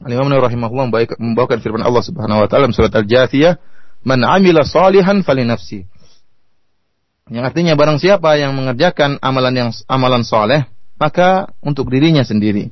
Al-Imam 0.00 0.26
rahimahullah 0.32 0.90
membawakan 1.20 1.58
firman 1.60 1.84
Allah 1.84 2.02
Subhanahu 2.02 2.42
wa 2.42 2.48
taala 2.50 2.66
surat 2.72 2.90
Al-Jathiyah, 2.90 3.60
"Man 4.02 4.24
'amila 4.26 4.66
salihan 4.66 5.22
falinafsi." 5.22 5.86
Yang 7.30 7.44
artinya 7.52 7.72
barang 7.78 8.00
siapa 8.00 8.36
yang 8.36 8.52
mengerjakan 8.52 9.16
amalan 9.22 9.54
yang 9.54 9.70
amalan 9.88 10.26
soleh, 10.26 10.68
maka 11.00 11.52
untuk 11.64 11.88
dirinya 11.88 12.20
sendiri. 12.20 12.68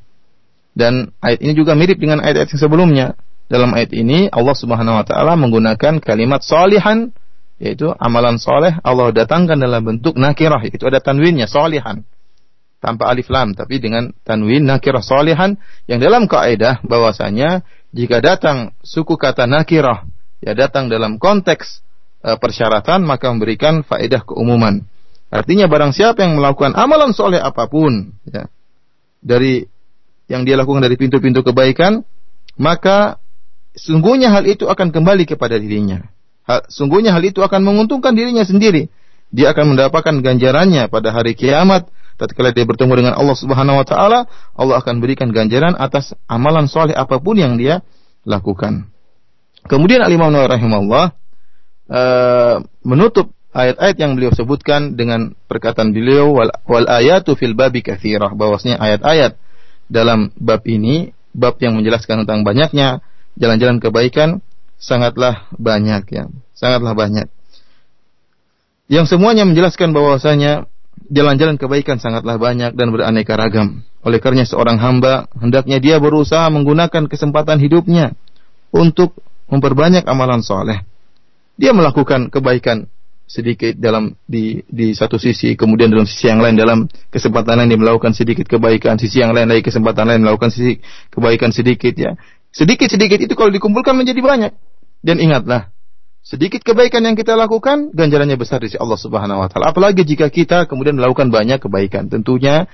Dan 0.73 1.13
ayat 1.21 1.45
ini 1.45 1.53
juga 1.53 1.77
mirip 1.77 2.01
dengan 2.01 2.25
ayat-ayat 2.25 2.57
yang 2.57 2.63
sebelumnya. 2.63 3.07
Dalam 3.53 3.77
ayat 3.77 3.93
ini 3.93 4.33
Allah 4.33 4.57
Subhanahu 4.57 4.97
wa 4.97 5.05
taala 5.05 5.37
menggunakan 5.37 6.01
kalimat 6.01 6.41
salihan 6.41 7.13
yaitu 7.63 7.95
amalan 8.01 8.43
soleh 8.43 8.75
Allah 8.83 9.15
datangkan 9.15 9.55
dalam 9.55 9.87
bentuk 9.87 10.19
nakirah 10.19 10.67
itu 10.67 10.83
ada 10.83 10.99
tanwinnya 10.99 11.47
salihan 11.47 12.03
tanpa 12.83 13.07
alif 13.07 13.31
lam 13.31 13.55
tapi 13.55 13.79
dengan 13.79 14.11
tanwin 14.27 14.67
nakirah 14.67 14.99
salihan 14.99 15.55
yang 15.87 16.03
dalam 16.03 16.27
kaidah 16.27 16.83
bahwasanya 16.83 17.63
jika 17.95 18.19
datang 18.19 18.75
suku 18.83 19.15
kata 19.15 19.47
nakirah 19.47 20.03
ya 20.43 20.59
datang 20.59 20.91
dalam 20.91 21.23
konteks 21.23 21.87
e, 22.27 22.35
persyaratan 22.35 23.07
maka 23.07 23.31
memberikan 23.31 23.87
faedah 23.87 24.27
keumuman. 24.27 24.83
Artinya 25.33 25.71
barang 25.71 25.97
siapa 25.97 26.27
yang 26.27 26.37
melakukan 26.37 26.75
amalan 26.75 27.15
soleh 27.15 27.39
apa 27.39 27.71
pun 27.71 28.11
ya 28.27 28.51
dari 29.23 29.65
yang 30.31 30.47
dia 30.47 30.55
lakukan 30.59 30.83
dari 30.83 30.95
pintu-pintu 30.99 31.43
kebaikan 31.43 32.07
maka 32.59 33.19
sungguhnya 33.75 34.29
hal 34.31 34.45
itu 34.45 34.69
akan 34.69 34.93
kembali 34.93 35.25
kepada 35.25 35.57
dirinya. 35.57 36.05
Hal, 36.45 36.69
sungguhnya 36.69 37.15
hal 37.15 37.25
itu 37.25 37.41
akan 37.41 37.65
menguntungkan 37.65 38.13
dirinya 38.13 38.45
sendiri. 38.45 38.93
Dia 39.33 39.57
akan 39.57 39.73
mendapatkan 39.75 40.21
ganjarannya 40.21 40.93
pada 40.93 41.15
hari 41.15 41.33
kiamat 41.33 41.89
tatkala 42.21 42.55
dia 42.55 42.63
bertemu 42.63 42.93
dengan 42.93 43.15
Allah 43.19 43.35
Subhanahu 43.35 43.81
wa 43.83 43.87
taala, 43.87 44.31
Allah 44.55 44.79
akan 44.79 45.03
berikan 45.03 45.33
ganjaran 45.33 45.75
atas 45.75 46.15
amalan 46.31 46.69
soleh 46.71 46.95
apa 46.95 47.19
pun 47.19 47.35
yang 47.35 47.59
dia 47.59 47.83
lakukan. 48.23 48.87
Kemudian 49.67 50.03
Al-Imam 50.03 50.31
Nawawi 50.31 50.51
rahimahullah 50.59 51.05
uh, 51.91 52.57
menutup 52.83 53.31
ayat-ayat 53.55 53.97
yang 53.99 54.19
beliau 54.19 54.33
sebutkan 54.35 54.99
dengan 54.99 55.35
perkataan 55.47 55.95
beliau 55.95 56.35
wal, 56.35 56.51
wal 56.67 56.87
ayatu 56.87 57.39
fil 57.39 57.55
babi 57.55 57.83
kathirah 57.83 58.35
bahwasanya 58.35 58.79
ayat-ayat 58.79 59.39
dalam 59.89 60.35
bab 60.39 60.63
ini 60.69 61.15
bab 61.33 61.57
yang 61.63 61.79
menjelaskan 61.79 62.27
tentang 62.27 62.45
banyaknya 62.45 63.01
jalan-jalan 63.41 63.81
kebaikan 63.81 64.45
sangatlah 64.77 65.49
banyak 65.57 66.05
ya 66.11 66.25
sangatlah 66.53 66.93
banyak 66.93 67.31
yang 68.93 69.09
semuanya 69.09 69.49
menjelaskan 69.49 69.97
bahwasanya 69.97 70.69
jalan-jalan 71.09 71.57
kebaikan 71.57 71.97
sangatlah 71.97 72.37
banyak 72.37 72.77
dan 72.77 72.93
beraneka 72.93 73.41
ragam. 73.41 73.81
Oleh 74.05 74.21
karenanya 74.21 74.53
seorang 74.53 74.77
hamba 74.77 75.33
hendaknya 75.39 75.81
dia 75.81 75.97
berusaha 75.97 76.45
menggunakan 76.53 77.09
kesempatan 77.09 77.57
hidupnya 77.57 78.13
untuk 78.69 79.17
memperbanyak 79.49 80.05
amalan 80.05 80.45
soleh. 80.45 80.85
Dia 81.57 81.73
melakukan 81.73 82.29
kebaikan 82.29 82.93
sedikit 83.33 83.73
dalam 83.81 84.13
di 84.29 84.61
di 84.69 84.93
satu 84.93 85.17
sisi, 85.17 85.57
kemudian 85.57 85.89
dalam 85.89 86.05
sisi 86.05 86.29
yang 86.29 86.45
lain 86.45 86.53
dalam 86.53 86.85
kesempatan 87.09 87.65
lain 87.65 87.73
dia 87.73 87.81
melakukan 87.81 88.13
sedikit 88.13 88.45
kebaikan, 88.45 89.01
sisi 89.01 89.25
yang 89.25 89.33
lain 89.33 89.49
lagi 89.49 89.65
kesempatan 89.65 90.05
lain 90.05 90.21
melakukan 90.21 90.53
sisi 90.53 90.85
kebaikan 91.09 91.49
sedikit 91.49 91.97
ya. 91.97 92.13
Sedikit-sedikit 92.53 93.25
itu 93.25 93.33
kalau 93.33 93.49
dikumpulkan 93.49 93.97
menjadi 93.97 94.21
banyak. 94.21 94.53
Dan 95.01 95.17
ingatlah, 95.17 95.73
sedikit 96.28 96.60
kebaikan 96.60 97.08
yang 97.08 97.16
kita 97.16 97.40
lakukan, 97.40 97.96
ganjarannya 97.96 98.36
besar 98.36 98.60
di 98.60 98.68
sisi 98.68 98.76
Allah 98.76 99.00
Subhanahu 99.00 99.40
wa 99.40 99.48
taala. 99.48 99.72
Apalagi 99.72 100.04
jika 100.04 100.28
kita 100.28 100.68
kemudian 100.68 101.00
melakukan 101.00 101.32
banyak 101.32 101.64
kebaikan. 101.64 102.12
Tentunya 102.12 102.68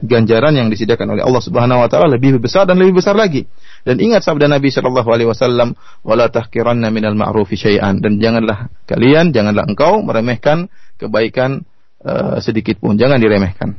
ganjaran 0.00 0.56
yang 0.56 0.72
disediakan 0.72 1.12
oleh 1.12 1.20
Allah 1.20 1.42
Subhanahu 1.44 1.84
wa 1.84 1.88
taala 1.92 2.16
lebih 2.16 2.40
besar 2.40 2.64
dan 2.64 2.80
lebih 2.80 3.04
besar 3.04 3.12
lagi. 3.12 3.44
Dan 3.84 4.00
ingat 4.00 4.24
sabda 4.24 4.48
Nabi 4.48 4.72
sallallahu 4.72 5.04
alaihi 5.04 5.28
wasallam, 5.28 5.76
"Wala 6.00 6.32
tahqiranna 6.32 6.88
minal 6.88 7.12
ma'rufi 7.12 7.60
syai'an." 7.60 8.00
Dan 8.00 8.24
janganlah 8.24 8.72
kalian, 8.88 9.36
janganlah 9.36 9.68
engkau 9.68 10.00
meremehkan 10.00 10.72
kebaikan 10.96 11.68
uh, 12.00 12.40
sedikit 12.40 12.80
pun, 12.80 12.96
jangan 12.96 13.20
diremehkan. 13.20 13.76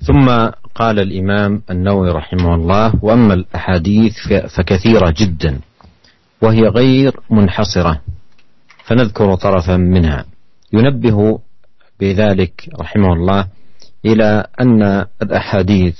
ثم 0.00 0.26
قال 0.74 0.96
الإمام 0.96 1.68
النووي 1.70 2.08
رحمه 2.08 2.50
الله 2.56 3.04
وأما 3.04 3.34
الأحاديث 3.34 4.16
فكثيرة 4.48 5.12
جدا 5.12 5.60
وهي 6.41 6.61
غير 6.61 7.19
منحصرة. 7.29 8.01
فنذكر 8.85 9.35
طرفا 9.35 9.77
منها. 9.77 10.25
ينبه 10.73 11.39
بذلك 11.99 12.69
رحمه 12.79 13.13
الله 13.13 13.47
إلى 14.05 14.47
أن 14.61 15.05
الأحاديث 15.21 15.97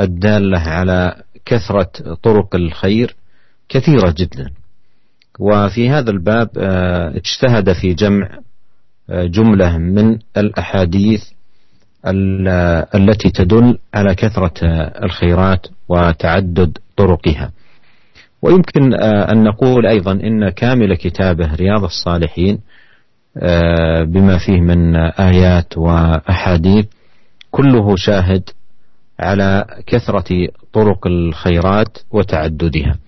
الدالة 0.00 0.58
على 0.58 1.22
كثرة 1.44 1.90
طرق 2.22 2.54
الخير 2.54 3.16
كثيرة 3.68 4.14
جدا. 4.18 4.50
وفي 5.38 5.90
هذا 5.90 6.10
الباب 6.10 6.50
آه، 6.58 7.16
اجتهد 7.16 7.72
في 7.72 7.94
جمع 7.94 8.38
آه، 9.10 9.26
جملة 9.26 9.78
من 9.78 10.18
الأحاديث 10.36 11.24
التي 12.94 13.30
تدل 13.30 13.78
على 13.94 14.14
كثرة 14.14 14.52
الخيرات 15.04 15.66
وتعدد 15.88 16.78
طرقها. 16.96 17.52
ويمكن 18.44 18.94
آه، 18.94 19.32
أن 19.32 19.42
نقول 19.44 19.86
أيضا 19.86 20.12
إن 20.12 20.48
كامل 20.48 20.96
كتابه 20.96 21.54
رياض 21.54 21.84
الصالحين 21.84 22.58
آه، 23.38 24.02
بما 24.02 24.38
فيه 24.38 24.60
من 24.60 24.96
آيات 24.96 25.78
وأحاديث 25.78 26.86
كله 27.50 27.96
شاهد 27.96 28.50
على 29.20 29.64
كثرة 29.86 30.48
طرق 30.72 31.06
الخيرات 31.06 31.98
وتعددها. 32.10 32.98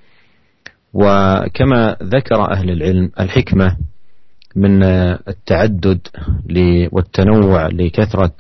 وكما 0.95 1.97
ذكر 2.03 2.53
أهل 2.53 2.71
العلم 2.71 3.11
الحكمة 3.21 3.77
من 4.57 4.83
التعدد 5.29 6.01
والتنوع 6.93 7.67
لكثرة 7.67 8.33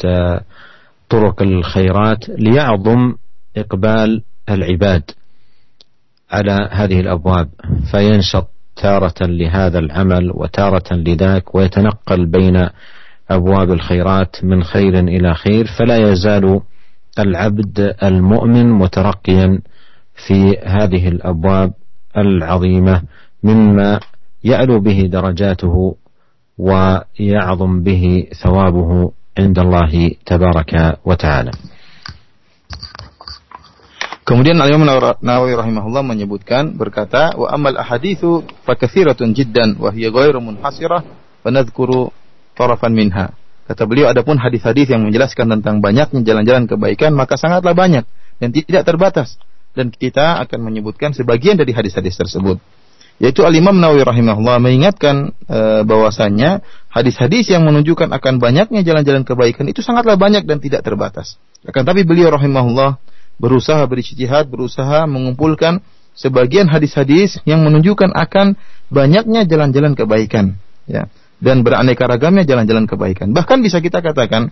طرق 1.09 1.43
الخيرات 1.43 2.29
ليعظم 2.29 3.15
إقبال 3.57 4.23
العباد. 4.51 5.11
على 6.33 6.69
هذه 6.73 7.01
الأبواب 7.01 7.49
فينشط 7.91 8.49
تارة 8.77 9.15
لهذا 9.21 9.79
العمل 9.79 10.31
وتارة 10.35 10.95
لذاك 10.95 11.55
ويتنقل 11.55 12.27
بين 12.27 12.69
أبواب 13.31 13.73
الخيرات 13.73 14.45
من 14.45 14.65
خير 14.65 14.99
إلى 14.99 15.35
خير 15.35 15.67
فلا 15.79 15.97
يزال 15.97 16.61
العبد 17.19 17.95
المؤمن 18.03 18.71
مترقيا 18.73 19.61
في 20.27 20.59
هذه 20.65 21.09
الأبواب 21.09 21.73
العظيمة 22.17 23.03
مما 23.43 24.01
يعلو 24.45 24.81
به 24.81 25.01
درجاته 25.13 25.97
ويعظم 26.59 27.83
به 27.83 28.27
ثوابه 28.43 29.13
عند 29.39 29.59
الله 29.59 30.11
تبارك 30.27 30.99
وتعالى. 31.05 31.51
Kemudian 34.27 34.59
Al-Imam 34.59 34.91
Nawawi 35.23 35.55
rahimahullah 35.55 36.03
menyebutkan 36.03 36.75
berkata 36.75 37.39
wa 37.39 37.47
amal 37.47 37.79
ahaditsu 37.79 38.43
fakathiratun 38.67 39.39
jiddan 39.39 39.79
wa 39.79 39.95
hiya 39.95 40.11
ghairu 40.11 40.43
munhasirah 40.43 41.07
wa 41.47 41.49
nadhkuru 41.55 42.11
tarafan 42.59 42.91
minha. 42.91 43.39
Kata 43.71 43.87
beliau 43.87 44.11
adapun 44.11 44.35
hadis-hadis 44.43 44.91
yang 44.91 45.07
menjelaskan 45.07 45.47
tentang 45.59 45.79
banyaknya 45.79 46.27
jalan-jalan 46.27 46.67
kebaikan 46.67 47.15
maka 47.15 47.39
sangatlah 47.39 47.71
banyak 47.71 48.03
dan 48.43 48.51
tidak 48.51 48.83
terbatas 48.83 49.39
dan 49.79 49.95
kita 49.95 50.43
akan 50.43 50.59
menyebutkan 50.59 51.15
sebagian 51.15 51.55
dari 51.55 51.71
hadis-hadis 51.71 52.19
tersebut. 52.19 52.59
Yaitu 53.23 53.47
Al-Imam 53.47 53.79
Nawawi 53.79 54.03
rahimahullah 54.03 54.59
mengingatkan 54.59 55.39
e, 55.47 55.87
bahwasannya 55.87 56.67
hadis-hadis 56.91 57.55
yang 57.55 57.63
menunjukkan 57.63 58.11
akan 58.11 58.43
banyaknya 58.43 58.83
jalan-jalan 58.83 59.23
kebaikan 59.23 59.71
itu 59.71 59.87
sangatlah 59.87 60.19
banyak 60.19 60.51
dan 60.51 60.59
tidak 60.59 60.83
terbatas. 60.83 61.39
Akan 61.63 61.87
tapi 61.87 62.03
beliau 62.03 62.35
rahimahullah 62.35 62.99
berusaha 63.37 63.83
berijtihad, 63.85 64.49
berusaha 64.49 65.05
mengumpulkan 65.05 65.85
sebagian 66.17 66.69
hadis-hadis 66.69 67.41
yang 67.45 67.63
menunjukkan 67.63 68.13
akan 68.17 68.57
banyaknya 68.89 69.45
jalan-jalan 69.45 69.93
kebaikan, 69.93 70.57
ya. 70.89 71.09
Dan 71.37 71.61
beraneka 71.61 72.09
ragamnya 72.09 72.49
jalan-jalan 72.49 72.89
kebaikan. 72.89 73.37
Bahkan 73.37 73.61
bisa 73.61 73.85
kita 73.85 74.01
katakan 74.01 74.49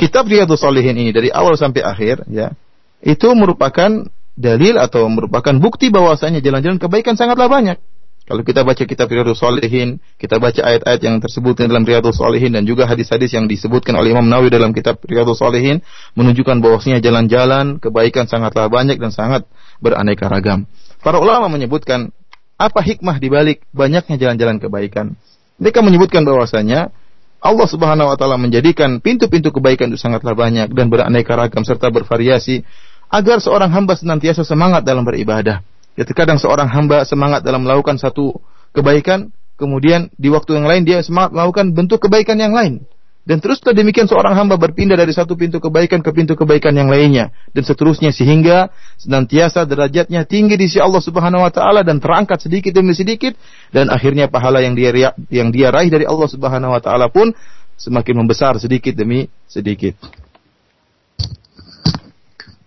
kitab 0.00 0.24
Riyadhus 0.24 0.64
Shalihin 0.64 0.96
ini 0.96 1.12
dari 1.12 1.28
awal 1.28 1.60
sampai 1.60 1.84
akhir, 1.84 2.24
ya, 2.32 2.56
itu 3.04 3.28
merupakan 3.36 4.08
dalil 4.34 4.80
atau 4.80 5.06
merupakan 5.06 5.54
bukti 5.60 5.92
bahwasanya 5.92 6.40
jalan-jalan 6.40 6.80
kebaikan 6.80 7.14
sangatlah 7.14 7.46
banyak. 7.46 7.76
Kalau 8.24 8.40
kita 8.40 8.64
baca 8.64 8.80
kitab 8.88 9.12
Riyadhus 9.12 9.36
Shalihin, 9.36 10.00
kita 10.16 10.40
baca 10.40 10.56
ayat-ayat 10.64 11.00
yang 11.04 11.20
tersebut 11.20 11.60
dalam 11.60 11.84
Riyadhus 11.84 12.16
Shalihin 12.16 12.56
dan 12.56 12.64
juga 12.64 12.88
hadis-hadis 12.88 13.36
yang 13.36 13.44
disebutkan 13.44 13.92
oleh 14.00 14.16
Imam 14.16 14.24
Nawawi 14.24 14.48
dalam 14.48 14.72
kitab 14.72 14.96
Riyadhus 15.04 15.44
Shalihin 15.44 15.84
menunjukkan 16.16 16.64
bahwasanya 16.64 17.04
jalan-jalan 17.04 17.76
kebaikan 17.84 18.24
sangatlah 18.24 18.72
banyak 18.72 18.96
dan 18.96 19.12
sangat 19.12 19.44
beraneka 19.84 20.24
ragam. 20.32 20.64
Para 21.04 21.20
ulama 21.20 21.52
menyebutkan 21.52 22.16
apa 22.56 22.80
hikmah 22.80 23.20
di 23.20 23.28
balik 23.28 23.60
banyaknya 23.76 24.16
jalan-jalan 24.16 24.56
kebaikan. 24.56 25.20
Mereka 25.60 25.84
menyebutkan 25.84 26.24
bahwasanya 26.24 26.96
Allah 27.44 27.68
Subhanahu 27.68 28.08
wa 28.08 28.16
taala 28.16 28.40
menjadikan 28.40 29.04
pintu-pintu 29.04 29.52
kebaikan 29.52 29.92
itu 29.92 30.00
sangatlah 30.00 30.32
banyak 30.32 30.72
dan 30.72 30.88
beraneka 30.88 31.36
ragam 31.36 31.60
serta 31.60 31.92
bervariasi 31.92 32.64
agar 33.12 33.44
seorang 33.44 33.68
hamba 33.68 34.00
senantiasa 34.00 34.48
semangat 34.48 34.80
dalam 34.80 35.04
beribadah 35.04 35.60
Ya 35.99 36.07
terkadang 36.07 36.39
seorang 36.39 36.71
hamba 36.71 37.03
semangat 37.03 37.43
dalam 37.43 37.67
melakukan 37.67 37.99
satu 37.99 38.39
kebaikan, 38.71 39.35
kemudian 39.59 40.07
di 40.15 40.31
waktu 40.31 40.55
yang 40.55 40.67
lain 40.69 40.87
dia 40.87 41.03
semangat 41.03 41.35
melakukan 41.35 41.75
bentuk 41.75 42.07
kebaikan 42.07 42.39
yang 42.39 42.55
lain. 42.55 42.87
Dan 43.29 43.43
terus 43.43 43.61
demikian 43.61 44.09
seorang 44.09 44.33
hamba 44.33 44.57
berpindah 44.57 44.97
dari 44.97 45.13
satu 45.13 45.37
pintu 45.37 45.61
kebaikan 45.61 46.01
ke 46.01 46.09
pintu 46.09 46.33
kebaikan 46.33 46.73
yang 46.73 46.89
lainnya 46.89 47.29
dan 47.53 47.61
seterusnya 47.61 48.09
sehingga 48.09 48.73
senantiasa 48.97 49.69
derajatnya 49.69 50.25
tinggi 50.25 50.57
di 50.57 50.65
sisi 50.65 50.81
Allah 50.81 50.97
Subhanahu 50.97 51.45
wa 51.45 51.53
taala 51.53 51.85
dan 51.85 52.01
terangkat 52.01 52.41
sedikit 52.41 52.73
demi 52.73 52.97
sedikit 52.97 53.37
dan 53.69 53.93
akhirnya 53.93 54.33
pahala 54.33 54.65
yang 54.65 54.73
dia 54.73 55.13
yang 55.29 55.53
dia 55.53 55.69
raih 55.69 55.93
dari 55.93 56.09
Allah 56.09 56.25
Subhanahu 56.25 56.73
wa 56.73 56.81
taala 56.81 57.13
pun 57.13 57.29
semakin 57.77 58.17
membesar 58.17 58.57
sedikit 58.57 58.97
demi 58.97 59.29
sedikit. 59.45 59.93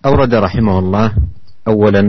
أورد 0.03 0.35
رحمه 0.35 0.79
الله 0.79 1.07
أولا 1.69 2.03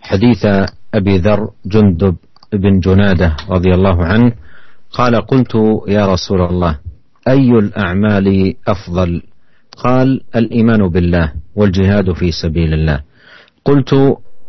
حديث 0.00 0.46
أبي 0.94 1.18
ذر 1.18 1.50
جندب 1.66 2.16
بن 2.52 2.80
جنادة 2.80 3.36
رضي 3.48 3.74
الله 3.74 4.04
عنه 4.04 4.32
قال 4.90 5.16
قلت 5.16 5.54
يا 5.88 6.06
رسول 6.06 6.40
الله 6.40 6.78
أي 7.28 7.50
الأعمال 7.50 8.54
أفضل؟ 8.68 9.22
قال 9.76 10.20
الإيمان 10.36 10.88
بالله 10.88 11.32
والجهاد 11.54 12.12
في 12.12 12.32
سبيل 12.32 12.74
الله. 12.74 13.00
قلت 13.64 13.92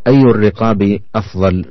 أي 0.07 0.21
الرقاب 0.21 0.99
أفضل؟ 1.15 1.65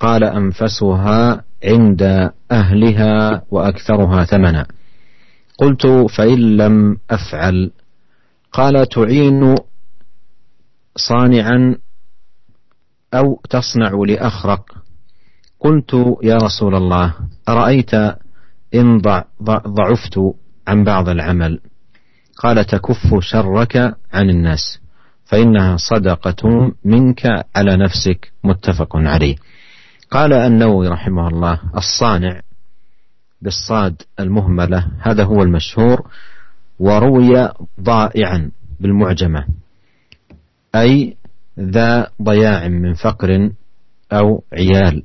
قال 0.00 0.24
أنفسها 0.24 1.44
عند 1.64 2.30
أهلها 2.52 3.42
وأكثرها 3.50 4.24
ثمنا. 4.24 4.66
قلت 5.58 5.86
فإن 5.86 6.56
لم 6.56 6.96
أفعل. 7.10 7.70
قال 8.52 8.88
تعين 8.88 9.54
صانعا 10.96 11.76
أو 13.14 13.40
تصنع 13.50 13.90
لأخرق. 14.08 14.64
قلت 15.60 16.18
يا 16.22 16.36
رسول 16.36 16.74
الله 16.74 17.14
أرأيت 17.48 17.94
إن 18.74 18.98
ضعفت 19.68 20.20
عن 20.68 20.84
بعض 20.84 21.08
العمل؟ 21.08 21.60
قال 22.38 22.64
تكف 22.64 23.18
شرك 23.20 23.76
عن 24.12 24.30
الناس 24.30 24.80
فإنها 25.24 25.76
صدقة 25.76 26.72
منك 26.84 27.26
على 27.56 27.76
نفسك. 27.76 28.32
متفق 28.44 28.96
عليه. 28.96 29.36
قال 30.10 30.32
النووي 30.32 30.88
رحمه 30.88 31.28
الله 31.28 31.60
الصانع 31.76 32.40
بالصاد 33.42 34.02
المهملة 34.20 34.88
هذا 35.00 35.24
هو 35.24 35.42
المشهور 35.42 36.10
وروي 36.78 37.48
ضائعا 37.80 38.50
بالمعجمة 38.80 39.46
أي 40.74 41.16
ذا 41.58 42.10
ضياع 42.22 42.68
من 42.68 42.94
فقر 42.94 43.50
أو 44.12 44.44
عيال 44.52 45.02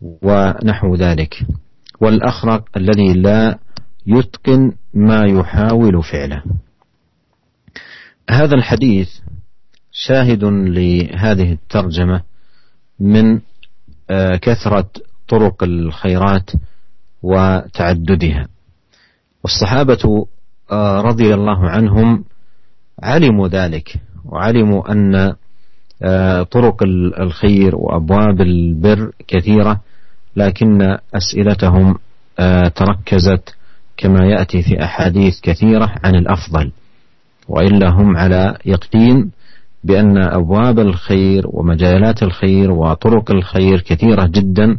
ونحو 0.00 0.94
ذلك. 0.94 1.46
والأخرق 2.00 2.68
الذي 2.76 3.12
لا 3.12 3.58
يتقن 4.06 4.72
ما 4.94 5.24
يحاول 5.24 6.02
فعله. 6.02 6.42
هذا 8.30 8.54
الحديث 8.54 9.08
شاهد 9.92 10.44
لهذه 10.44 11.52
الترجمة 11.52 12.22
من 13.00 13.40
آه، 14.10 14.36
كثرة 14.36 14.90
طرق 15.28 15.62
الخيرات 15.62 16.50
وتعددها. 17.22 18.48
والصحابة 19.44 20.26
آه، 20.70 21.00
رضي 21.00 21.34
الله 21.34 21.70
عنهم 21.70 22.24
علموا 23.02 23.48
ذلك. 23.48 24.00
وعلموا 24.24 24.92
أن 24.92 25.34
آه، 26.02 26.42
طرق 26.42 26.82
الخير 27.20 27.76
وأبواب 27.76 28.40
البر 28.40 29.12
كثيرة 29.28 29.80
لكن 30.36 30.96
أسئلتهم 31.14 31.98
تركزت 32.74 33.54
كما 33.96 34.26
يأتي 34.26 34.62
في 34.62 34.84
أحاديث 34.84 35.40
كثيرة 35.40 35.94
عن 36.04 36.14
الأفضل. 36.14 36.72
وإلا 37.48 37.90
هم 37.90 38.16
على 38.16 38.56
يقين 38.64 39.30
بأن 39.84 40.18
أبواب 40.18 40.78
الخير 40.78 41.42
ومجالات 41.46 42.22
الخير 42.22 42.70
وطرق 42.70 43.30
الخير 43.30 43.80
كثيرة 43.80 44.26
جدا 44.26 44.78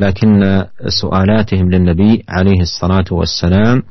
لكن 0.00 0.64
سؤالاتهم 1.02 1.70
للنبي 1.70 2.24
عليه 2.28 2.60
الصلاة 2.60 3.04
والسلام 3.10 3.82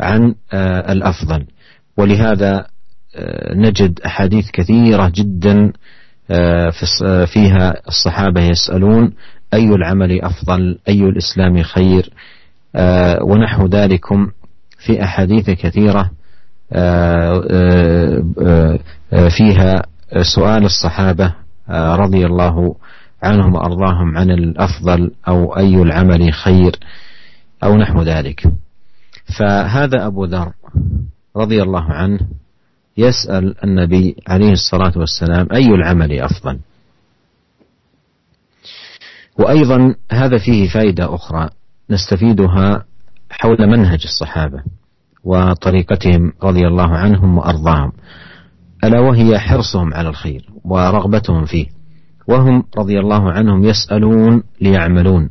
عن 0.00 0.34
آه، 0.52 0.92
الأفضل. 0.92 1.44
ولهذا 1.96 2.58
آه، 2.58 2.66
نجد 3.54 4.00
أحاديث 4.00 4.50
كثيرة 4.50 5.12
جدا 5.14 5.72
آه، 6.30 6.70
فيها 7.24 7.74
الصحابة 7.88 8.40
يسألون 8.40 9.12
أي 9.54 9.68
العمل 9.68 10.22
أفضل 10.22 10.78
أي 10.88 11.00
الإسلام 11.00 11.62
خير؟ 11.62 12.10
ونحو 13.22 13.66
ذلكم 13.66 14.30
في 14.78 15.04
أحاديث 15.04 15.50
كثيرة 15.50 16.10
فيها 19.36 19.82
سؤال 20.34 20.64
الصحابة 20.64 21.34
رضي 21.70 22.26
الله 22.26 22.74
عنهم 23.22 23.54
وأرضاهم 23.54 24.18
عن 24.18 24.30
الأفضل 24.30 25.10
أو 25.28 25.56
أي 25.56 25.82
العمل 25.82 26.32
خير 26.32 26.72
أو 27.64 27.76
نحو 27.76 28.02
ذلك. 28.02 28.52
فهذا 29.38 30.06
أبو 30.06 30.24
ذر 30.24 30.52
رضي 31.36 31.62
الله 31.62 31.84
عنه 31.92 32.20
يسأل 32.96 33.64
النبي 33.64 34.16
عليه 34.28 34.52
الصلاة 34.52 34.92
والسلام 34.96 35.48
أي 35.52 35.66
العمل 35.66 36.20
أفضل. 36.20 36.58
وأيضا 39.38 39.94
هذا 40.12 40.38
فيه 40.38 40.68
فائدة 40.68 41.14
أخرى 41.14 41.50
نستفيدها 41.90 42.84
حول 43.30 43.66
منهج 43.66 44.00
الصحابة 44.04 44.62
وطريقتهم 45.24 46.32
رضي 46.42 46.66
الله 46.66 46.96
عنهم 46.96 47.38
وأرضاهم. 47.38 47.92
ألا 48.84 49.00
وهي 49.00 49.38
حرصهم 49.38 49.94
على 49.94 50.08
الخير 50.08 50.50
ورغبتهم 50.64 51.44
فيه. 51.44 51.66
وهم 52.28 52.64
رضي 52.78 53.00
الله 53.00 53.32
عنهم 53.32 53.64
يسألون 53.64 54.42
ليعملون. 54.60 55.30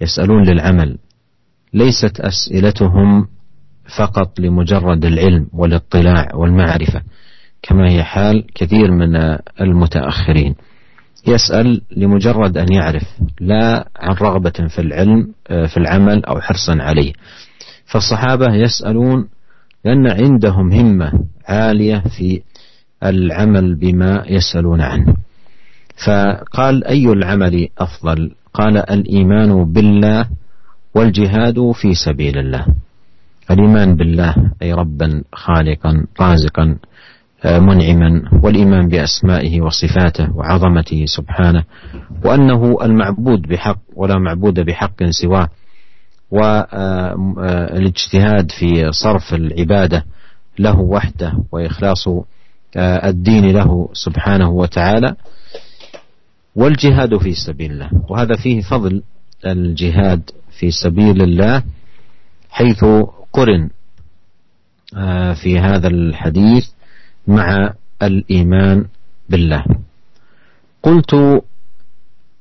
يسألون 0.00 0.42
للعمل. 0.42 0.98
ليست 1.74 2.20
أسئلتهم 2.20 3.28
فقط 3.98 4.40
لمجرد 4.40 5.04
العلم 5.04 5.46
والاطلاع 5.52 6.28
والمعرفة 6.34 7.02
كما 7.62 7.90
هي 7.90 8.04
حال 8.04 8.46
كثير 8.54 8.90
من 8.90 9.16
المتأخرين. 9.60 10.54
يسأل 11.26 11.82
لمجرد 11.96 12.58
أن 12.58 12.72
يعرف 12.72 13.02
لا 13.40 13.88
عن 13.96 14.14
رغبة 14.14 14.68
في 14.68 14.78
العلم 14.78 15.32
في 15.48 15.76
العمل 15.76 16.24
أو 16.24 16.40
حرصا 16.40 16.76
عليه. 16.82 17.12
فالصحابة 17.86 18.54
يسألون 18.54 19.28
لأن 19.84 20.10
عندهم 20.10 20.72
همة 20.72 21.12
عالية 21.48 22.02
في 22.18 22.42
العمل 23.04 23.74
بما 23.74 24.24
يسألون 24.26 24.80
عنه. 24.80 25.16
فقال 26.06 26.84
أي 26.84 27.04
العمل 27.06 27.68
أفضل؟ 27.78 28.30
قال 28.54 28.76
الإيمان 28.76 29.72
بالله 29.72 30.26
والجهاد 30.94 31.72
في 31.74 31.94
سبيل 31.94 32.38
الله. 32.38 32.66
الإيمان 33.50 33.96
بالله 33.96 34.34
أي 34.62 34.72
ربا 34.72 35.24
خالقا 35.32 36.06
رازقا 36.20 36.76
منعما 37.44 38.22
والإيمان 38.42 38.88
بأسمائه 38.88 39.60
وصفاته 39.60 40.36
وعظمته 40.36 41.04
سبحانه 41.06 41.64
وأنه 42.24 42.78
المعبود 42.82 43.42
بحق 43.42 43.78
ولا 43.96 44.18
معبود 44.18 44.60
بحق 44.60 45.02
سواه 45.10 45.48
والاجتهاد 47.36 48.50
في 48.50 48.92
صرف 48.92 49.34
العبادة 49.34 50.04
له 50.58 50.80
وحده 50.80 51.32
وإخلاص 51.52 52.08
الدين 52.76 53.50
له 53.50 53.88
سبحانه 53.92 54.50
وتعالى 54.50 55.16
والجهاد 56.56 57.16
في 57.16 57.32
سبيل 57.34 57.72
الله. 57.72 57.90
وهذا 58.08 58.34
فيه 58.42 58.60
فضل 58.60 59.02
الجهاد 59.46 60.30
في 60.58 60.70
سبيل 60.70 61.22
الله 61.22 61.62
حيث 62.50 62.84
قرن 63.32 63.70
آه، 64.96 65.34
في 65.34 65.58
هذا 65.58 65.88
الحديث 65.88 66.66
مع 67.26 67.74
الإيمان 68.02 68.84
بالله. 69.28 69.64
قلت 70.82 71.14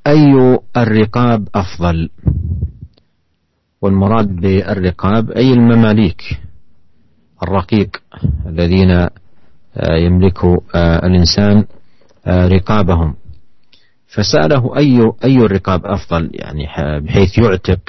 أي 0.07 0.59
الرقاب 0.77 1.47
أفضل؟ 1.55 2.09
والمراد 3.81 4.27
بالرقاب 4.35 5.31
أي 5.31 5.53
المماليك؟ 5.53 6.21
الرقيق 7.43 7.89
الذين 8.45 8.91
آه، 8.91 9.95
يملك 9.95 10.45
آه، 10.75 11.05
الإنسان 11.05 11.65
رقابهم. 12.27 13.15
فسأله 14.07 14.77
أي 14.77 15.11
أي 15.23 15.37
الرقاب 15.37 15.85
أفضل؟ 15.85 16.29
يعني 16.33 16.67
بحيث 16.99 17.37
يعتق 17.37 17.79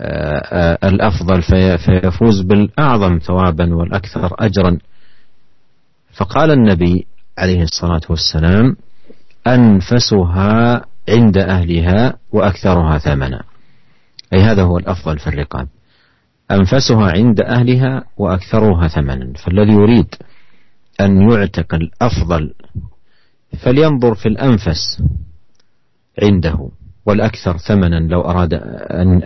آه، 0.00 0.38
آه، 0.38 0.88
الأفضل 0.88 1.42
فيفوز 1.78 2.40
بالأعظم 2.40 3.18
ثوابا 3.18 3.74
والأكثر 3.74 4.34
اجرا. 4.38 4.78
فقال 6.12 6.50
النبي 6.50 7.06
عليه 7.38 7.62
الصلاة 7.62 8.00
والسلام 8.10 8.76
أنفسها 9.46 10.84
عند 11.08 11.38
أهلها 11.38 12.14
وأكثرها 12.32 12.98
ثمنا. 12.98 13.42
أي 14.32 14.38
هذا 14.42 14.62
هو 14.62 14.78
الأفضل 14.78 15.18
في 15.18 15.26
الرقاب. 15.26 15.68
أنفسها 16.50 17.10
عند 17.10 17.40
أهلها 17.40 18.04
وأكثرها 18.16 18.88
ثمنا. 18.88 19.32
فالذي 19.32 19.72
يريد 19.72 20.14
أن 21.00 21.30
يعتق 21.30 21.74
الأفضل 21.74 22.54
فلينظر 23.58 24.14
في 24.14 24.26
الأنفس 24.26 25.02
عنده. 26.22 26.70
والأكثر 27.08 27.56
ثمنا 27.56 28.00
لو 28.00 28.20
أراد 28.20 28.54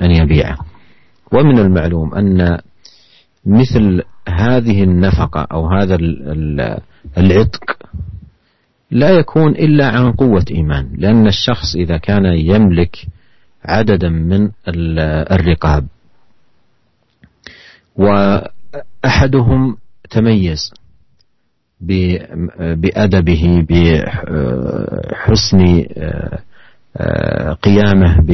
أن 0.02 0.10
يبيعه. 0.10 0.58
ومن 1.32 1.58
المعلوم 1.58 2.14
أن 2.14 2.58
مثل 3.46 4.02
هذه 4.28 4.82
النفقة 4.82 5.46
أو 5.52 5.66
هذا 5.66 5.98
العتق 7.18 7.78
لا 8.90 9.10
يكون 9.10 9.52
إلا 9.52 9.86
عن 9.88 10.12
قوة 10.12 10.44
إيمان 10.50 10.88
لأن 10.96 11.26
الشخص 11.26 11.74
إذا 11.76 11.96
كان 11.96 12.24
يملك 12.24 13.06
عددا 13.64 14.08
من 14.08 14.50
الرقاب 15.30 15.86
وأحدهم 17.96 19.76
تميز 20.10 20.74
بأدبه 22.60 23.66
بحسن 25.10 25.84
قيامه 27.62 28.24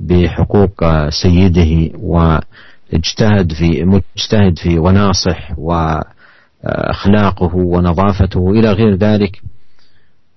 بحقوق 0.00 0.84
سيده 1.08 1.90
واجتهد 1.98 3.52
في 3.52 3.84
مجتهد 3.84 4.58
في 4.58 4.78
وناصح 4.78 5.58
وأخلاقه 5.58 7.56
ونظافته 7.56 8.50
إلى 8.50 8.72
غير 8.72 8.94
ذلك. 8.94 9.42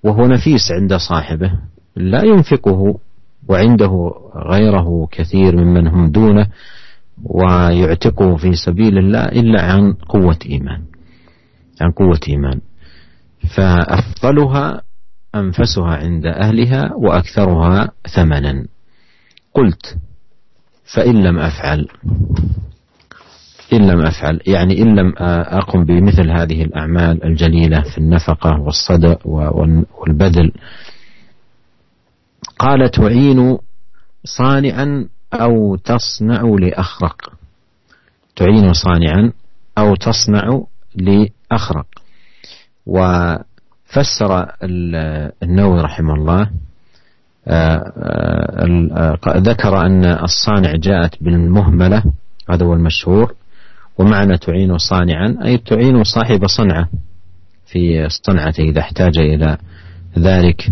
وهو 0.03 0.25
نفيس 0.27 0.71
عند 0.71 0.93
صاحبه 0.93 1.51
لا 1.95 2.25
ينفقه 2.25 2.99
وعنده 3.47 4.12
غيره 4.36 5.08
كثير 5.12 5.56
ممن 5.56 5.88
هم 5.88 6.12
دونه 6.12 6.47
ويعتقه 7.23 8.36
في 8.36 8.56
سبيل 8.56 8.97
الله 8.97 9.23
إلا 9.23 9.62
عن 9.62 9.93
قوة 9.93 10.39
إيمان 10.45 10.82
عن 11.82 11.91
قوة 11.91 12.19
إيمان. 12.29 12.60
فأفضلها 13.56 14.82
أنفسها 15.36 15.96
عند 15.96 16.26
أهلها 16.26 16.93
وأكثرها 16.96 17.91
ثمنا. 18.15 18.65
قلت 19.54 19.98
فإن 20.96 21.24
لم 21.24 21.39
أفعل 21.39 21.88
إن 23.74 23.88
لم 23.88 24.06
أفعل 24.06 24.39
يعني 24.48 24.82
إن 24.82 24.96
لم 25.00 25.13
أقم 25.17 25.86
بمثل 25.86 26.32
هذه 26.32 26.63
الأعمال 26.63 27.24
الجليلة 27.24 27.82
في 27.82 27.98
النفقة 27.98 28.60
والصدق 28.62 29.28
والبذل. 29.98 30.52
قال 32.60 32.91
تعين 32.91 33.58
صانعا 34.26 35.08
أو 35.34 35.76
تصنع 35.76 36.41
لأخرق. 36.60 37.34
تعين 38.36 38.74
صانعا 38.74 39.32
أو 39.78 39.96
تصنع 39.96 40.63
لأخرق. 40.96 41.86
وفسر 43.93 44.45
النووي 45.43 45.82
رحمه 45.82 46.13
الله 46.13 46.49
آه، 47.47 47.93
آه، 49.27 49.38
ذكر 49.38 49.86
أن 49.86 50.06
الصانع 50.06 50.75
جاءت 50.75 51.23
بالمهملة 51.23 52.03
هذا 52.49 52.65
هو 52.65 52.73
المشهور 52.73 53.34
ومعنى 53.97 54.38
تعين 54.38 54.77
صانعا 54.77 55.38
أي 55.45 55.58
تعين 55.58 56.03
صاحب 56.03 56.47
صنعة 56.47 56.89
في 57.65 58.10
صنعته 58.10 58.63
إذا 58.63 58.79
احتاج 58.79 59.17
إلى 59.17 59.58
ذلك. 60.19 60.71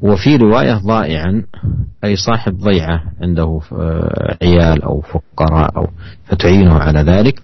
وفي 0.00 0.36
رواية 0.36 0.74
ضائعا 0.74 1.42
أي 2.04 2.16
صاحب 2.16 2.58
ضيعة 2.58 3.02
عنده 3.22 3.60
آه، 3.72 4.36
عيال 4.42 4.82
أو 4.82 5.00
فقراء 5.00 5.76
أو 5.76 5.88
فتعينه 6.24 6.74
على 6.74 7.00
ذلك 7.00 7.42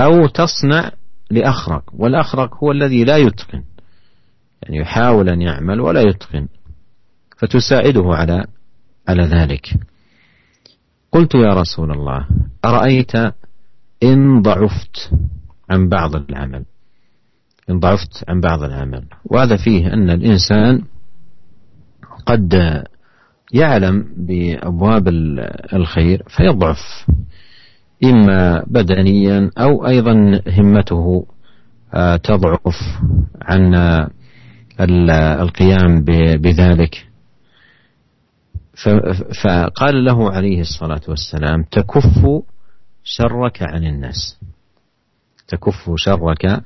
أو 0.00 0.26
تصنع 0.26 0.90
لأخرق 1.34 1.82
والأخرق 1.92 2.64
هو 2.64 2.72
الذي 2.72 3.04
لا 3.04 3.16
يتقن. 3.16 3.62
يعني 4.62 4.76
يحاول 4.76 5.28
أن 5.28 5.42
يعمل 5.42 5.80
ولا 5.80 6.00
يتقن. 6.00 6.48
فتساعده 7.38 8.04
على 8.06 8.46
على 9.08 9.22
ذلك. 9.22 9.74
قلت 11.12 11.34
يا 11.34 11.54
رسول 11.54 11.92
الله 11.92 12.28
أرأيت 12.64 13.16
إن 14.02 14.42
ضعفت 14.42 15.10
عن 15.70 15.88
بعض 15.88 16.16
العمل؟ 16.16 16.64
إن 17.70 17.80
ضعفت 17.80 18.24
عن 18.28 18.40
بعض 18.40 18.62
العمل. 18.62 19.04
وهذا 19.24 19.56
فيه 19.56 19.92
أن 19.92 20.10
الإنسان 20.10 20.82
قد 22.26 22.54
يعلم 23.52 24.14
بأبواب 24.16 25.08
الخير 25.72 26.22
فيضعف. 26.28 27.06
إما 28.04 28.64
بدنيا 28.66 29.50
أو 29.58 29.86
أيضا 29.86 30.40
همته 30.48 31.26
آه، 31.94 32.16
تضعف 32.16 32.76
عن 33.42 33.74
القيام 35.40 36.04
بذلك. 36.36 37.06
فقال 39.44 40.04
له 40.04 40.30
عليه 40.30 40.60
الصلاة 40.60 41.00
والسلام 41.08 41.62
تكف 41.62 42.42
شرك 43.04 43.62
عن 43.62 43.84
الناس. 43.84 44.38
تكف 45.48 45.90
شرك 45.96 46.62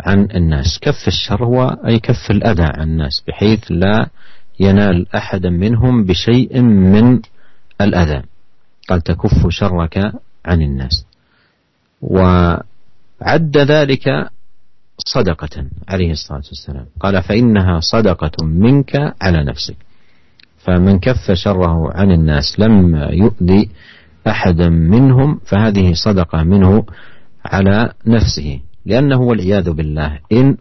عن 0.00 0.28
الناس. 0.34 0.78
كف 0.82 1.08
الشر 1.08 1.44
هو 1.44 1.62
أي 1.86 1.98
كف 1.98 2.30
الأذى 2.30 2.62
عن 2.62 2.90
الناس 2.90 3.24
بحيث 3.28 3.64
لا 3.70 4.08
ينال 4.60 5.14
أحدا 5.14 5.50
منهم 5.50 6.04
بشيء 6.04 6.60
من 6.62 7.20
الأذى. 7.80 8.22
قال 8.88 9.00
تكف 9.00 9.48
شرك 9.48 10.12
عن 10.44 10.62
الناس. 10.62 11.06
وعد 12.02 13.56
ذلك 13.56 14.30
صدقة 14.98 15.66
عليه 15.88 16.10
الصلاة 16.12 16.42
والسلام. 16.48 16.86
قال 17.00 17.22
فإنها 17.22 17.80
صدقة 17.80 18.44
منك 18.44 19.14
على 19.20 19.44
نفسك. 19.44 19.76
فمن 20.58 20.98
كف 20.98 21.32
شره 21.32 21.92
عن 21.92 22.10
الناس 22.10 22.60
لم 22.60 22.96
يؤذي 22.96 23.70
أحدا 24.26 24.68
منهم 24.68 25.40
فهذه 25.46 25.92
صدقة 25.92 26.42
منه 26.42 26.86
على 27.44 27.92
نفسه. 28.06 28.60
لأنه 28.86 29.20
والعياذ 29.20 29.70
بالله 29.70 30.18
إن 30.32 30.56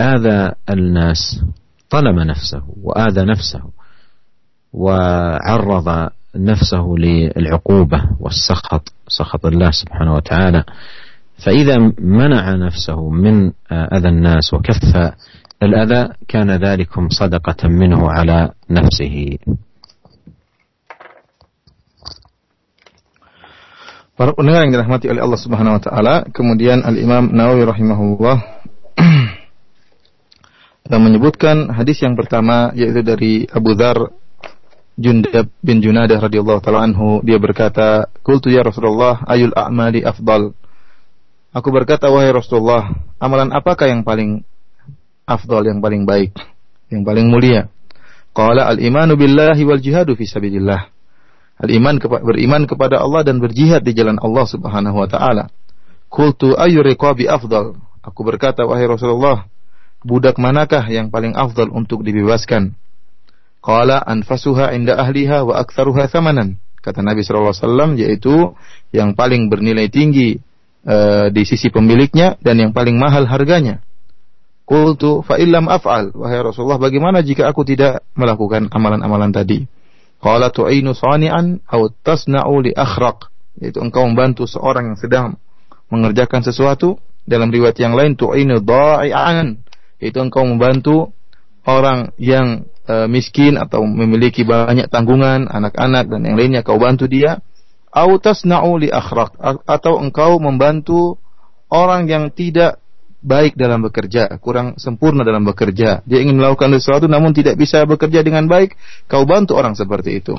آذى 0.00 0.52
الناس 0.70 1.40
ظلم 1.92 2.20
نفسه 2.20 2.62
وآذى 2.82 3.24
نفسه 3.24 3.62
وعرض 4.72 6.10
نفسه 6.36 6.94
للعقوبة 6.98 8.00
والسخط 8.20 8.92
سخط 9.08 9.46
الله 9.46 9.70
سبحانه 9.70 10.14
وتعالى 10.14 10.64
فإذا 11.44 11.76
منع 11.98 12.54
نفسه 12.54 13.10
من 13.10 13.52
أذى 13.72 14.08
الناس 14.08 14.54
وكف 14.54 15.12
الأذى 15.62 16.08
كان 16.28 16.50
ذلكم 16.50 17.08
صدقة 17.08 17.68
منه 17.68 18.10
على 18.10 18.50
نفسه 18.70 19.38
Para 24.18 24.34
pendengar 24.34 24.66
yang 24.66 24.74
dirahmati 24.74 25.06
oleh 25.06 25.22
Allah 25.22 25.38
Subhanahu 25.38 25.78
wa 25.78 25.82
taala, 25.82 26.14
kemudian 26.34 26.82
Al-Imam 26.82 27.30
Nawawi 27.30 27.62
rahimahullah 27.70 28.58
menyebutkan 30.90 31.70
hadis 31.70 32.02
yang 32.02 32.18
pertama 32.18 32.74
yaitu 32.74 33.06
dari 33.06 33.46
Abu 33.46 33.78
Dzar 33.78 34.10
Jundab 34.98 35.46
bin 35.62 35.78
Junadah 35.78 36.18
radhiyallahu 36.18 36.58
taala 36.58 36.82
anhu 36.82 37.22
dia 37.22 37.38
berkata, 37.38 38.10
"Qultu 38.26 38.50
ya 38.50 38.66
Rasulullah, 38.66 39.22
ayul 39.30 39.54
a'mali 39.54 40.02
afdal?" 40.02 40.58
Aku 41.54 41.70
berkata, 41.70 42.10
"Wahai 42.10 42.34
Rasulullah, 42.34 42.90
amalan 43.22 43.54
apakah 43.54 43.86
yang 43.86 44.02
paling 44.02 44.42
afdal, 45.22 45.62
yang 45.70 45.78
paling 45.78 46.02
baik, 46.02 46.34
yang 46.90 47.06
paling 47.06 47.30
mulia?" 47.30 47.70
Qala 48.34 48.66
al-imanu 48.74 49.14
billahi 49.14 49.62
wal 49.62 49.78
jihadu 49.78 50.18
fi 50.18 50.26
sabilillah. 50.26 50.90
Al-iman 51.62 52.02
beriman 52.02 52.66
kepada 52.66 52.98
Allah 52.98 53.22
dan 53.22 53.38
berjihad 53.38 53.86
di 53.86 53.94
jalan 53.94 54.18
Allah 54.18 54.46
Subhanahu 54.50 54.98
wa 54.98 55.06
taala. 55.06 55.46
Qultu 56.10 56.58
ayu 56.58 56.82
riqabi 56.82 57.30
afdal? 57.30 57.78
Aku 58.02 58.26
berkata, 58.26 58.66
"Wahai 58.66 58.90
Rasulullah, 58.90 59.46
budak 60.02 60.42
manakah 60.42 60.82
yang 60.90 61.14
paling 61.14 61.38
afdal 61.38 61.70
untuk 61.70 62.02
dibebaskan?" 62.02 62.74
Qala 63.68 64.00
anfasuha 64.00 64.72
inda 64.72 64.96
ahliha 64.96 65.44
wa 65.44 65.60
aktsaruha 65.60 66.08
thamanan. 66.08 66.56
Kata 66.80 67.04
Nabi 67.04 67.20
sallallahu 67.20 67.52
alaihi 67.52 67.64
wasallam 67.68 67.90
yaitu 68.00 68.34
yang 68.96 69.12
paling 69.12 69.52
bernilai 69.52 69.92
tinggi 69.92 70.40
uh, 70.88 71.28
di 71.28 71.44
sisi 71.44 71.68
pemiliknya 71.68 72.40
dan 72.40 72.56
yang 72.56 72.72
paling 72.72 72.96
mahal 72.96 73.28
harganya. 73.28 73.84
Qultu 74.64 75.20
fa 75.20 75.36
illam 75.36 75.68
af'al 75.68 76.16
wahai 76.16 76.40
Rasulullah 76.40 76.80
bagaimana 76.80 77.20
jika 77.20 77.44
aku 77.44 77.68
tidak 77.68 78.08
melakukan 78.16 78.72
amalan-amalan 78.72 79.36
tadi? 79.36 79.68
Qala 80.16 80.48
tu'inu 80.48 80.96
sani'an 80.96 81.60
aw 81.68 81.92
tasna'u 82.00 82.64
li 82.64 82.72
akhraq 82.72 83.28
yaitu 83.60 83.84
engkau 83.84 84.08
membantu 84.08 84.48
seorang 84.48 84.96
yang 84.96 84.98
sedang 84.98 85.26
mengerjakan 85.92 86.40
sesuatu 86.40 86.96
dalam 87.28 87.52
riwayat 87.52 87.76
yang 87.76 87.92
lain 87.92 88.16
tu'inu 88.16 88.64
dha'i'an 88.64 89.60
yaitu 90.00 90.18
engkau 90.24 90.48
membantu 90.48 91.12
orang 91.68 92.16
yang 92.16 92.64
e, 92.88 93.04
miskin 93.06 93.60
atau 93.60 93.84
memiliki 93.84 94.48
banyak 94.48 94.88
tanggungan, 94.88 95.46
anak-anak 95.46 96.08
dan 96.08 96.24
yang 96.24 96.36
lainnya 96.40 96.64
kau 96.64 96.80
bantu 96.80 97.04
dia, 97.04 97.44
au 97.92 98.16
tasna'u 98.16 98.80
li 98.80 98.88
akhraq 98.88 99.36
atau 99.68 100.00
engkau 100.00 100.40
membantu 100.40 101.20
orang 101.68 102.08
yang 102.08 102.24
tidak 102.32 102.80
baik 103.20 103.58
dalam 103.58 103.84
bekerja, 103.84 104.30
kurang 104.40 104.80
sempurna 104.80 105.26
dalam 105.26 105.44
bekerja. 105.44 106.00
Dia 106.08 106.18
ingin 106.22 106.38
melakukan 106.40 106.72
sesuatu 106.78 107.10
namun 107.10 107.36
tidak 107.36 107.60
bisa 107.60 107.84
bekerja 107.84 108.24
dengan 108.24 108.48
baik, 108.48 108.78
kau 109.10 109.28
bantu 109.28 109.58
orang 109.58 109.76
seperti 109.76 110.22
itu. 110.22 110.34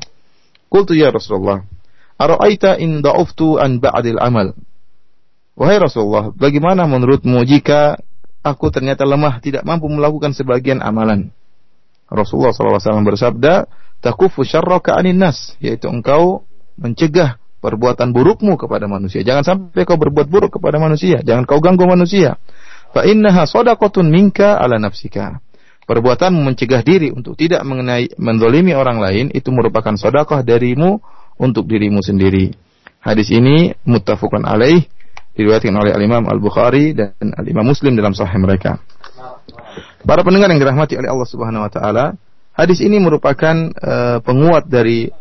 Qultu 0.70 0.98
ya 0.98 1.14
Rasulullah, 1.14 1.66
ara'aita 2.18 2.78
in 2.82 3.02
da'uftu 3.06 3.62
an 3.62 3.78
ba'dil 3.84 4.18
amal? 4.22 4.58
Wahai 5.60 5.76
Rasulullah, 5.76 6.32
bagaimana 6.32 6.88
menurutmu 6.88 7.44
jika 7.44 8.00
aku 8.40 8.72
ternyata 8.72 9.04
lemah 9.04 9.44
tidak 9.44 9.68
mampu 9.68 9.92
melakukan 9.92 10.32
sebagian 10.32 10.80
amalan? 10.80 11.36
Rasulullah 12.10 12.52
SAW 12.54 13.06
bersabda, 13.06 13.69
takufu 14.02 14.41
syarraka 14.41 14.98
anin 14.98 15.22
nas, 15.22 15.54
yaitu 15.62 15.88
engkau 15.88 16.43
mencegah 16.76 17.38
perbuatan 17.60 18.15
burukmu 18.15 18.56
kepada 18.56 18.88
manusia. 18.88 19.22
Jangan 19.22 19.43
sampai 19.45 19.84
kau 19.84 20.00
berbuat 20.00 20.28
buruk 20.32 20.58
kepada 20.58 20.80
manusia, 20.80 21.22
jangan 21.22 21.45
kau 21.45 21.60
ganggu 21.62 21.86
manusia. 21.86 22.39
Fa 22.89 23.06
innaha 23.06 23.45
shadaqatun 23.45 24.10
minka 24.10 24.58
ala 24.58 24.82
nafsika. 24.82 25.43
Perbuatan 25.86 26.38
mencegah 26.45 26.86
diri 26.86 27.10
untuk 27.10 27.34
tidak 27.34 27.65
mengenai 27.65 28.13
mendolimi 28.22 28.78
orang 28.78 29.02
lain 29.02 29.26
itu 29.34 29.50
merupakan 29.50 29.98
sedekah 29.98 30.45
darimu 30.45 31.02
untuk 31.41 31.65
dirimu 31.65 32.02
sendiri. 32.06 32.54
Hadis 33.02 33.34
ini 33.34 33.74
muttafaqun 33.89 34.45
alaih 34.45 34.86
diriwayatkan 35.34 35.72
oleh 35.72 35.95
Al-Imam 35.95 36.30
Al-Bukhari 36.30 36.93
dan 36.93 37.15
Al-Imam 37.34 37.63
Muslim 37.63 37.98
dalam 37.98 38.13
sahih 38.13 38.38
mereka. 38.38 38.78
Para 40.00 40.24
pendengar 40.24 40.48
yang 40.52 40.62
dirahmati 40.64 40.96
oleh 40.96 41.12
Allah 41.12 41.28
Subhanahu 41.28 41.66
wa 41.68 41.72
taala, 41.72 42.06
hadis 42.56 42.80
ini 42.80 43.04
merupakan 43.04 43.56
uh, 43.76 44.18
penguat 44.24 44.72
dari 44.72 45.12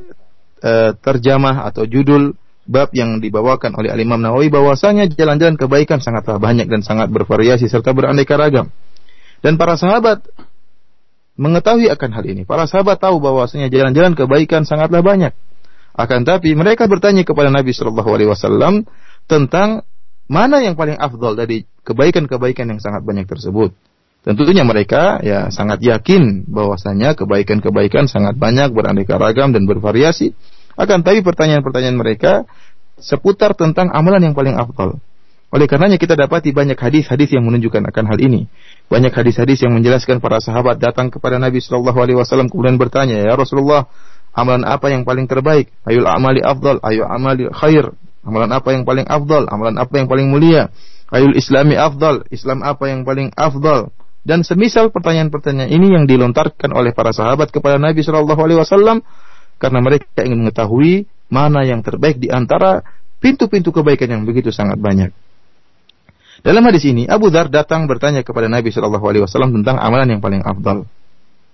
uh, 0.62 0.90
terjemah 0.94 1.66
atau 1.66 1.82
judul 1.82 2.34
bab 2.68 2.92
yang 2.92 3.18
dibawakan 3.18 3.74
oleh 3.74 3.88
Al-Imam 3.88 4.20
Nawawi 4.20 4.52
bahwasanya 4.52 5.08
jalan-jalan 5.08 5.56
kebaikan 5.56 6.04
sangatlah 6.04 6.36
banyak 6.36 6.68
dan 6.68 6.84
sangat 6.84 7.08
bervariasi 7.08 7.66
serta 7.66 7.96
beraneka 7.96 8.36
ragam. 8.36 8.68
Dan 9.40 9.56
para 9.56 9.74
sahabat 9.80 10.22
mengetahui 11.38 11.88
akan 11.88 12.10
hal 12.12 12.24
ini. 12.28 12.42
Para 12.44 12.68
sahabat 12.68 13.00
tahu 13.00 13.22
bahwasanya 13.22 13.72
jalan-jalan 13.72 14.12
kebaikan 14.12 14.68
sangatlah 14.68 15.00
banyak. 15.00 15.32
Akan 15.98 16.22
tapi 16.22 16.54
mereka 16.54 16.86
bertanya 16.86 17.26
kepada 17.26 17.50
Nabi 17.50 17.74
Shallallahu 17.74 18.10
Alaihi 18.14 18.30
Wasallam 18.30 18.86
tentang 19.26 19.82
mana 20.30 20.62
yang 20.62 20.78
paling 20.78 20.94
afdol 20.94 21.34
dari 21.34 21.66
kebaikan-kebaikan 21.82 22.70
yang 22.70 22.78
sangat 22.78 23.02
banyak 23.02 23.26
tersebut. 23.26 23.74
Tentunya 24.26 24.66
mereka 24.66 25.22
ya 25.22 25.48
sangat 25.48 25.78
yakin 25.78 26.50
bahwasanya 26.50 27.14
kebaikan-kebaikan 27.14 28.10
sangat 28.10 28.34
banyak 28.34 28.74
beraneka 28.74 29.14
ragam 29.14 29.54
dan 29.54 29.64
bervariasi. 29.64 30.34
Akan 30.74 31.06
tapi 31.06 31.22
pertanyaan-pertanyaan 31.22 31.98
mereka 31.98 32.46
seputar 32.98 33.54
tentang 33.54 33.90
amalan 33.94 34.30
yang 34.30 34.34
paling 34.34 34.58
afdol. 34.58 34.98
Oleh 35.48 35.64
karenanya 35.64 35.96
kita 35.96 36.12
dapati 36.12 36.52
banyak 36.52 36.76
hadis-hadis 36.76 37.32
yang 37.32 37.48
menunjukkan 37.48 37.80
akan 37.88 38.04
hal 38.04 38.18
ini. 38.20 38.52
Banyak 38.92 39.16
hadis-hadis 39.16 39.64
yang 39.64 39.72
menjelaskan 39.72 40.20
para 40.20 40.44
sahabat 40.44 40.76
datang 40.76 41.08
kepada 41.08 41.40
Nabi 41.40 41.64
Shallallahu 41.64 41.96
Alaihi 41.96 42.20
Wasallam 42.20 42.52
kemudian 42.52 42.76
bertanya, 42.76 43.16
ya 43.16 43.32
Rasulullah, 43.32 43.88
amalan 44.36 44.68
apa 44.68 44.92
yang 44.92 45.08
paling 45.08 45.24
terbaik? 45.24 45.72
Ayul 45.88 46.04
amali 46.04 46.44
afdal, 46.44 46.84
ayu 46.84 47.00
amali 47.08 47.48
khair. 47.48 47.96
Amalan 48.28 48.52
apa 48.52 48.68
yang 48.76 48.84
paling 48.84 49.08
afdal? 49.08 49.48
Amalan 49.48 49.80
apa 49.80 49.94
yang 49.96 50.04
paling 50.04 50.28
mulia? 50.28 50.68
Ayul 51.08 51.32
islami 51.32 51.80
afdal, 51.80 52.28
Islam 52.28 52.60
apa 52.60 52.92
yang 52.92 53.08
paling 53.08 53.32
afdal? 53.32 53.88
Dan 54.28 54.44
semisal 54.44 54.92
pertanyaan-pertanyaan 54.92 55.72
ini 55.72 55.96
yang 55.96 56.04
dilontarkan 56.04 56.68
oleh 56.76 56.92
para 56.92 57.16
sahabat 57.16 57.48
kepada 57.48 57.80
Nabi 57.80 58.04
Shallallahu 58.04 58.36
Alaihi 58.36 58.60
Wasallam 58.60 59.00
karena 59.56 59.80
mereka 59.80 60.20
ingin 60.20 60.44
mengetahui 60.44 61.08
mana 61.32 61.64
yang 61.64 61.80
terbaik 61.80 62.20
di 62.20 62.28
antara 62.28 62.84
pintu-pintu 63.24 63.72
kebaikan 63.72 64.12
yang 64.12 64.22
begitu 64.28 64.52
sangat 64.52 64.76
banyak. 64.76 65.16
Dalam 66.44 66.60
hadis 66.68 66.84
ini 66.84 67.08
Abu 67.08 67.32
Dhar 67.32 67.48
datang 67.48 67.88
bertanya 67.88 68.20
kepada 68.20 68.52
Nabi 68.52 68.68
Shallallahu 68.68 69.00
Alaihi 69.08 69.24
Wasallam 69.24 69.56
tentang 69.56 69.80
amalan 69.80 70.12
yang 70.12 70.20
paling 70.20 70.44
afdal. 70.44 70.84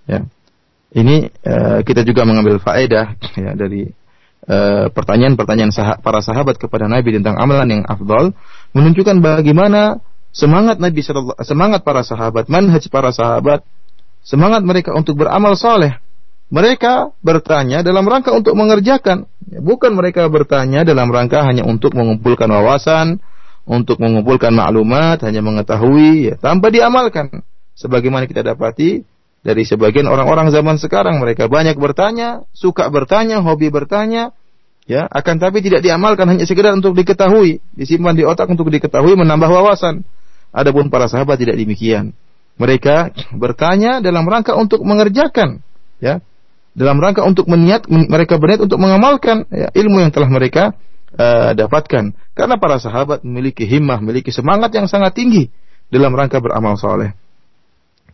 Ya. 0.03 0.27
Ini 0.91 1.31
uh, 1.47 1.79
kita 1.79 2.03
juga 2.03 2.27
mengambil 2.27 2.59
faedah 2.59 3.15
ya, 3.39 3.51
dari 3.55 3.87
eh, 4.47 4.85
pertanyaan-pertanyaan 4.91 5.71
uh, 5.71 5.75
sah 5.75 5.95
para 6.03 6.19
sahabat 6.19 6.59
kepada 6.59 6.91
Nabi 6.91 7.15
tentang 7.15 7.39
amalan 7.39 7.71
yang 7.71 7.83
afdal 7.87 8.35
menunjukkan 8.75 9.23
bagaimana 9.23 10.03
semangat 10.35 10.77
Nabi 10.83 10.99
semangat 11.47 11.81
para 11.87 12.03
sahabat, 12.03 12.51
manhaj 12.51 12.83
para 12.91 13.15
sahabat, 13.15 13.63
semangat 14.27 14.61
mereka 14.67 14.91
untuk 14.91 15.15
beramal 15.15 15.55
saleh. 15.55 15.95
Mereka 16.51 17.15
bertanya 17.25 17.81
dalam 17.81 18.05
rangka 18.05 18.29
untuk 18.35 18.53
mengerjakan, 18.53 19.25
bukan 19.63 19.97
mereka 19.97 20.29
bertanya 20.29 20.85
dalam 20.85 21.09
rangka 21.09 21.41
hanya 21.41 21.65
untuk 21.65 21.97
mengumpulkan 21.97 22.45
wawasan, 22.45 23.17
untuk 23.65 23.97
mengumpulkan 23.97 24.53
maklumat, 24.53 25.25
hanya 25.25 25.41
mengetahui 25.41 26.29
ya, 26.29 26.35
tanpa 26.37 26.69
diamalkan. 26.69 27.41
Sebagaimana 27.73 28.29
kita 28.29 28.45
dapati 28.45 29.01
dari 29.41 29.65
sebagian 29.65 30.05
orang-orang 30.05 30.53
zaman 30.53 30.77
sekarang, 30.77 31.17
mereka 31.17 31.49
banyak 31.49 31.73
bertanya, 31.81 32.45
suka 32.53 32.93
bertanya, 32.93 33.41
hobi 33.41 33.73
bertanya, 33.73 34.31
ya, 34.85 35.09
akan 35.09 35.41
tapi 35.41 35.65
tidak 35.65 35.81
diamalkan 35.81 36.29
hanya 36.29 36.45
sekedar 36.45 36.77
untuk 36.77 36.93
diketahui, 36.93 37.57
disimpan 37.73 38.13
di 38.13 38.21
otak 38.21 38.45
untuk 38.53 38.69
diketahui, 38.69 39.17
menambah 39.17 39.49
wawasan. 39.49 40.05
Adapun 40.55 40.87
para 40.87 41.11
sahabat 41.11 41.35
tidak 41.35 41.59
demikian. 41.59 42.15
Mereka 42.55 43.11
bertanya 43.35 43.99
dalam 43.99 44.23
rangka 44.23 44.55
untuk 44.55 44.79
mengerjakan, 44.87 45.59
ya, 45.99 46.23
dalam 46.71 46.95
rangka 47.03 47.27
untuk 47.27 47.51
meniat 47.51 47.91
mereka 47.91 48.39
berniat 48.39 48.63
untuk 48.63 48.79
mengamalkan 48.79 49.43
ya, 49.51 49.67
ilmu 49.75 49.99
yang 49.99 50.15
telah 50.15 50.31
mereka 50.31 50.71
uh, 51.19 51.51
dapatkan. 51.51 52.15
Karena 52.31 52.55
para 52.55 52.79
sahabat 52.79 53.27
memiliki 53.27 53.67
himmah, 53.67 53.99
memiliki 53.99 54.31
semangat 54.31 54.71
yang 54.71 54.87
sangat 54.87 55.11
tinggi 55.19 55.51
dalam 55.91 56.15
rangka 56.15 56.39
beramal 56.39 56.79
soleh. 56.79 57.11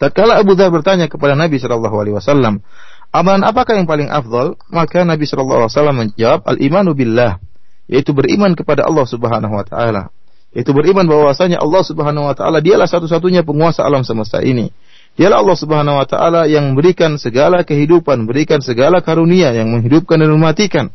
Tatkala 0.02 0.42
Abu 0.42 0.58
Dhar 0.58 0.74
bertanya 0.74 1.06
kepada 1.06 1.38
Nabi 1.38 1.62
Shallallahu 1.62 1.94
Alaihi 2.02 2.18
Wasallam, 2.18 2.66
amalan 3.14 3.46
apakah 3.46 3.78
yang 3.78 3.86
paling 3.86 4.10
afdol? 4.10 4.58
Maka 4.74 5.06
Nabi 5.06 5.30
Shallallahu 5.30 5.70
Alaihi 5.70 5.74
Wasallam 5.78 5.98
menjawab, 6.02 6.42
al 6.50 6.58
imanu 6.58 6.98
billah, 6.98 7.38
yaitu 7.86 8.10
beriman 8.10 8.58
kepada 8.58 8.90
Allah 8.90 9.06
Subhanahu 9.06 9.54
Wa 9.54 9.66
Taala 9.70 10.10
itu 10.52 10.76
beriman 10.76 11.08
bahwasanya 11.08 11.64
Allah 11.64 11.80
Subhanahu 11.80 12.28
wa 12.28 12.36
taala 12.36 12.60
dialah 12.60 12.84
satu-satunya 12.84 13.48
penguasa 13.48 13.88
alam 13.88 14.04
semesta 14.04 14.44
ini. 14.44 14.68
Dialah 15.16 15.44
Allah 15.44 15.58
Subhanahu 15.60 15.96
wa 15.96 16.08
taala 16.08 16.44
yang 16.48 16.76
memberikan 16.76 17.16
segala 17.16 17.64
kehidupan, 17.64 18.28
memberikan 18.28 18.60
segala 18.60 19.00
karunia 19.00 19.56
yang 19.56 19.72
menghidupkan 19.72 20.20
dan 20.20 20.30
mematikan. 20.32 20.86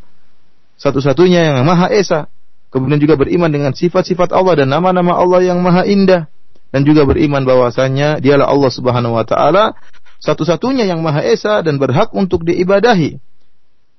Satu-satunya 0.77 1.53
yang 1.53 1.65
Maha 1.65 1.89
Esa. 1.89 2.29
Kemudian 2.69 3.01
juga 3.01 3.17
beriman 3.17 3.49
dengan 3.49 3.73
sifat-sifat 3.73 4.37
Allah 4.37 4.61
dan 4.61 4.69
nama-nama 4.69 5.17
Allah 5.17 5.41
yang 5.41 5.65
Maha 5.65 5.89
Indah 5.89 6.29
dan 6.69 6.85
juga 6.85 7.09
beriman 7.09 7.41
bahwasanya 7.49 8.21
dialah 8.21 8.53
Allah 8.53 8.69
Subhanahu 8.69 9.17
wa 9.17 9.25
taala 9.25 9.73
satu-satunya 10.21 10.85
yang 10.85 11.01
Maha 11.01 11.25
Esa 11.25 11.65
dan 11.65 11.81
berhak 11.81 12.13
untuk 12.13 12.45
diibadahi. 12.45 13.17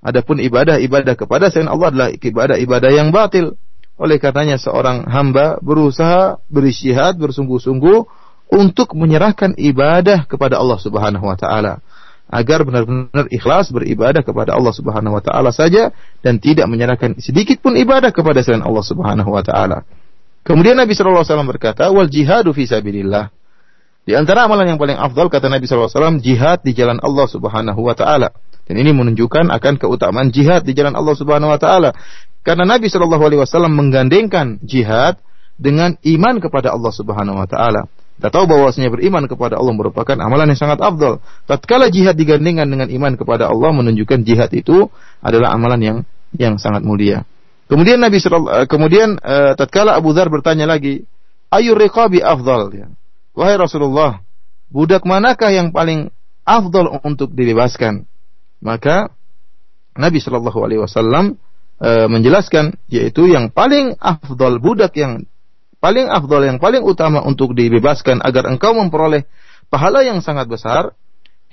Adapun 0.06 0.38
ibadah-ibadah 0.38 1.17
kepada 1.17 1.50
selain 1.50 1.74
Allah 1.74 1.88
adalah 1.89 2.10
ibadah-ibadah 2.13 2.91
yang 2.93 3.10
batil. 3.10 3.58
Oleh 3.98 4.22
katanya 4.22 4.62
seorang 4.62 5.10
hamba 5.10 5.58
berusaha 5.58 6.38
berisihat 6.54 7.18
bersungguh-sungguh 7.18 8.06
untuk 8.54 8.94
menyerahkan 8.94 9.58
ibadah 9.58 10.30
kepada 10.30 10.62
Allah 10.62 10.80
Subhanahu 10.80 11.26
wa 11.26 11.36
taala 11.36 11.84
agar 12.28 12.68
benar-benar 12.68 13.32
ikhlas 13.32 13.72
beribadah 13.72 14.20
kepada 14.20 14.56
Allah 14.56 14.72
Subhanahu 14.76 15.16
wa 15.16 15.24
taala 15.24 15.50
saja 15.56 15.96
dan 16.20 16.38
tidak 16.44 16.68
menyerahkan 16.68 17.16
sedikit 17.24 17.64
pun 17.64 17.76
ibadah 17.80 18.12
kepada 18.12 18.44
selain 18.44 18.64
Allah 18.64 18.84
Subhanahu 18.84 19.32
wa 19.32 19.44
taala. 19.44 19.88
Kemudian 20.44 20.80
Nabi 20.80 20.96
sallallahu 20.96 21.24
alaihi 21.24 21.32
wasallam 21.34 21.52
berkata, 21.52 21.92
"Wal 21.92 22.08
jihadu 22.08 22.56
fi 22.56 22.64
sabilillah." 22.68 23.32
Di 24.08 24.16
antara 24.16 24.48
amalan 24.48 24.72
yang 24.76 24.80
paling 24.80 24.96
afdal 24.96 25.28
kata 25.28 25.52
Nabi 25.52 25.68
sallallahu 25.68 25.92
alaihi 25.92 26.00
wasallam 26.00 26.20
jihad 26.24 26.60
di 26.64 26.72
jalan 26.72 27.00
Allah 27.04 27.28
Subhanahu 27.28 27.80
wa 27.84 27.92
taala. 27.92 28.32
Dan 28.68 28.84
ini 28.84 28.92
menunjukkan 28.92 29.48
akan 29.48 29.74
keutamaan 29.80 30.30
jihad 30.30 30.68
di 30.68 30.76
jalan 30.76 30.94
Allah 30.94 31.16
Subhanahu 31.16 31.56
wa 31.56 31.60
taala. 31.60 31.96
Karena 32.48 32.64
Nabi 32.64 32.88
Shallallahu 32.88 33.24
Alaihi 33.28 33.42
Wasallam 33.44 33.76
menggandengkan 33.76 34.64
jihad 34.64 35.20
dengan 35.60 36.00
iman 36.00 36.40
kepada 36.40 36.72
Allah 36.72 36.94
Subhanahu 36.96 37.44
Wa 37.44 37.48
Taala. 37.52 37.92
Kita 38.18 38.34
tahu 38.34 38.50
bahwasanya 38.50 38.90
beriman 38.90 39.28
kepada 39.30 39.60
Allah 39.60 39.76
merupakan 39.76 40.16
amalan 40.16 40.56
yang 40.56 40.58
sangat 40.64 40.80
afdal. 40.80 41.20
Tatkala 41.46 41.92
jihad 41.92 42.16
digandengkan 42.18 42.66
dengan 42.66 42.88
iman 42.88 43.14
kepada 43.20 43.52
Allah 43.52 43.70
menunjukkan 43.76 44.24
jihad 44.24 44.50
itu 44.56 44.90
adalah 45.22 45.54
amalan 45.54 45.82
yang 45.84 45.98
yang 46.34 46.56
sangat 46.56 46.88
mulia. 46.88 47.28
Kemudian 47.68 48.00
Nabi 48.00 48.18
Shallallahu 48.24 48.64
kemudian 48.72 49.20
uh, 49.20 49.54
tatkala 49.60 50.00
Abu 50.00 50.16
Dhar 50.16 50.32
bertanya 50.32 50.66
lagi, 50.66 51.04
ayu 51.52 51.76
riqabi 51.76 52.24
afdal 52.24 52.72
ya. 52.72 52.88
Wahai 53.38 53.60
Rasulullah, 53.60 54.24
budak 54.72 55.04
manakah 55.06 55.52
yang 55.52 55.70
paling 55.76 56.10
afdal 56.48 56.90
untuk 57.04 57.36
dibebaskan? 57.36 58.08
Maka 58.63 59.13
Nabi 59.98 60.22
Shallallahu 60.22 60.60
alaihi 60.62 60.82
wasallam 60.82 61.38
e, 61.82 61.89
menjelaskan 62.10 62.78
yaitu 62.89 63.30
yang 63.30 63.50
paling 63.50 63.98
afdol 63.98 64.62
budak 64.62 64.93
yang 64.98 65.26
paling 65.78 66.10
afdol 66.10 66.46
yang 66.46 66.58
paling 66.62 66.82
utama 66.82 67.22
untuk 67.26 67.54
dibebaskan 67.54 68.22
agar 68.22 68.50
engkau 68.50 68.74
memperoleh 68.78 69.26
pahala 69.70 70.02
yang 70.06 70.22
sangat 70.22 70.50
besar 70.50 70.93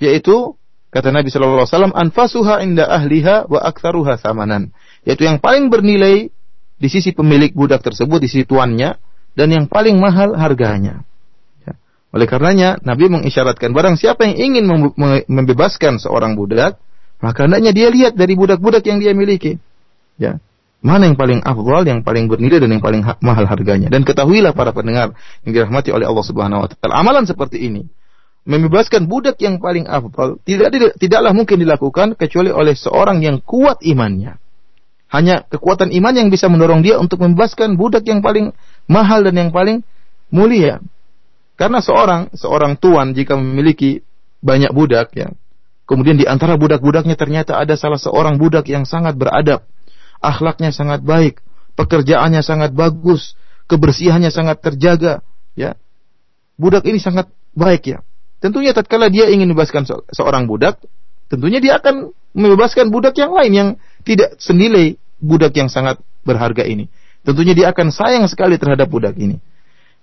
yaitu 0.01 0.57
kata 0.89 1.13
Nabi 1.13 1.29
sallallahu 1.29 1.65
alaihi 1.65 1.73
wasallam 1.73 1.95
anfasuha 1.95 2.55
inda 2.61 2.85
ahliha 2.89 3.49
wa 3.49 3.59
aktsaruha 3.61 4.17
samanan 4.17 4.73
yaitu 5.05 5.25
yang 5.25 5.37
paling 5.37 5.69
bernilai 5.69 6.33
di 6.75 6.87
sisi 6.91 7.15
pemilik 7.15 7.53
budak 7.55 7.81
tersebut 7.85 8.19
di 8.19 8.27
sisi 8.27 8.43
tuannya 8.43 8.97
dan 9.35 9.47
yang 9.51 9.65
paling 9.67 9.99
mahal 9.99 10.35
harganya. 10.35 11.03
Ya. 11.63 11.75
Oleh 12.15 12.27
karenanya 12.27 12.79
Nabi 12.83 13.11
mengisyaratkan 13.11 13.71
barang 13.75 13.95
siapa 13.99 14.27
yang 14.27 14.55
ingin 14.55 14.65
membebaskan 15.27 15.99
seorang 15.99 16.39
budak 16.39 16.79
maka 17.23 17.47
hendaknya 17.47 17.71
dia 17.71 17.87
lihat 17.91 18.13
dari 18.15 18.35
budak-budak 18.35 18.83
yang 18.87 18.99
dia 18.99 19.15
miliki. 19.15 19.59
Ya. 20.19 20.39
Mana 20.85 21.09
yang 21.09 21.17
paling 21.17 21.41
afdal, 21.41 21.81
yang 21.89 22.05
paling 22.05 22.29
bernilai 22.29 22.61
dan 22.61 22.69
yang 22.69 22.83
paling 22.83 23.01
ha 23.01 23.17
mahal 23.17 23.49
harganya. 23.49 23.89
Dan 23.89 24.05
ketahuilah 24.05 24.53
para 24.53 24.69
pendengar 24.69 25.17
yang 25.41 25.51
dirahmati 25.57 25.89
oleh 25.89 26.05
Allah 26.05 26.21
Subhanahu 26.21 26.61
wa 26.61 26.67
taala, 26.69 26.93
amalan 27.01 27.25
seperti 27.25 27.65
ini 27.65 27.89
membebaskan 28.45 29.09
budak 29.09 29.41
yang 29.41 29.57
paling 29.57 29.89
afdal 29.89 30.37
tidak, 30.45 30.69
tidak 30.69 30.93
tidaklah 31.01 31.33
mungkin 31.33 31.57
dilakukan 31.57 32.13
kecuali 32.13 32.53
oleh 32.53 32.77
seorang 32.77 33.25
yang 33.25 33.41
kuat 33.41 33.81
imannya. 33.81 34.37
Hanya 35.09 35.45
kekuatan 35.45 35.89
iman 35.93 36.13
yang 36.13 36.29
bisa 36.29 36.49
mendorong 36.49 36.85
dia 36.85 37.01
untuk 37.01 37.21
membebaskan 37.21 37.77
budak 37.77 38.05
yang 38.05 38.21
paling 38.21 38.53
mahal 38.85 39.25
dan 39.25 39.37
yang 39.37 39.49
paling 39.49 39.81
mulia. 40.29 40.81
Karena 41.57 41.81
seorang 41.81 42.29
seorang 42.37 42.77
tuan 42.77 43.17
jika 43.17 43.33
memiliki 43.33 44.05
banyak 44.45 44.69
budak 44.69 45.13
ya, 45.17 45.33
kemudian 45.85 46.17
di 46.17 46.25
antara 46.25 46.57
budak-budaknya 46.59 47.17
ternyata 47.17 47.57
ada 47.57 47.73
salah 47.79 47.97
seorang 47.97 48.37
budak 48.41 48.69
yang 48.69 48.83
sangat 48.85 49.17
beradab, 49.17 49.65
akhlaknya 50.19 50.73
sangat 50.73 51.01
baik, 51.05 51.41
pekerjaannya 51.77 52.41
sangat 52.41 52.73
bagus, 52.73 53.37
kebersihannya 53.69 54.29
sangat 54.29 54.61
terjaga, 54.61 55.21
ya. 55.57 55.77
Budak 56.55 56.87
ini 56.87 56.99
sangat 57.01 57.29
baik 57.51 57.83
ya. 57.95 57.99
Tentunya 58.39 58.71
tatkala 58.71 59.09
dia 59.09 59.27
ingin 59.31 59.51
membebaskan 59.51 59.87
seorang 60.11 60.45
budak, 60.45 60.79
tentunya 61.31 61.59
dia 61.59 61.81
akan 61.81 62.13
membebaskan 62.35 62.91
budak 62.91 63.15
yang 63.17 63.31
lain 63.33 63.51
yang 63.51 63.69
tidak 64.05 64.37
senilai 64.37 64.99
budak 65.17 65.55
yang 65.55 65.71
sangat 65.71 65.97
berharga 66.27 66.67
ini. 66.67 66.91
Tentunya 67.25 67.57
dia 67.57 67.73
akan 67.73 67.89
sayang 67.89 68.25
sekali 68.29 68.61
terhadap 68.61 68.85
budak 68.85 69.17
ini. 69.17 69.41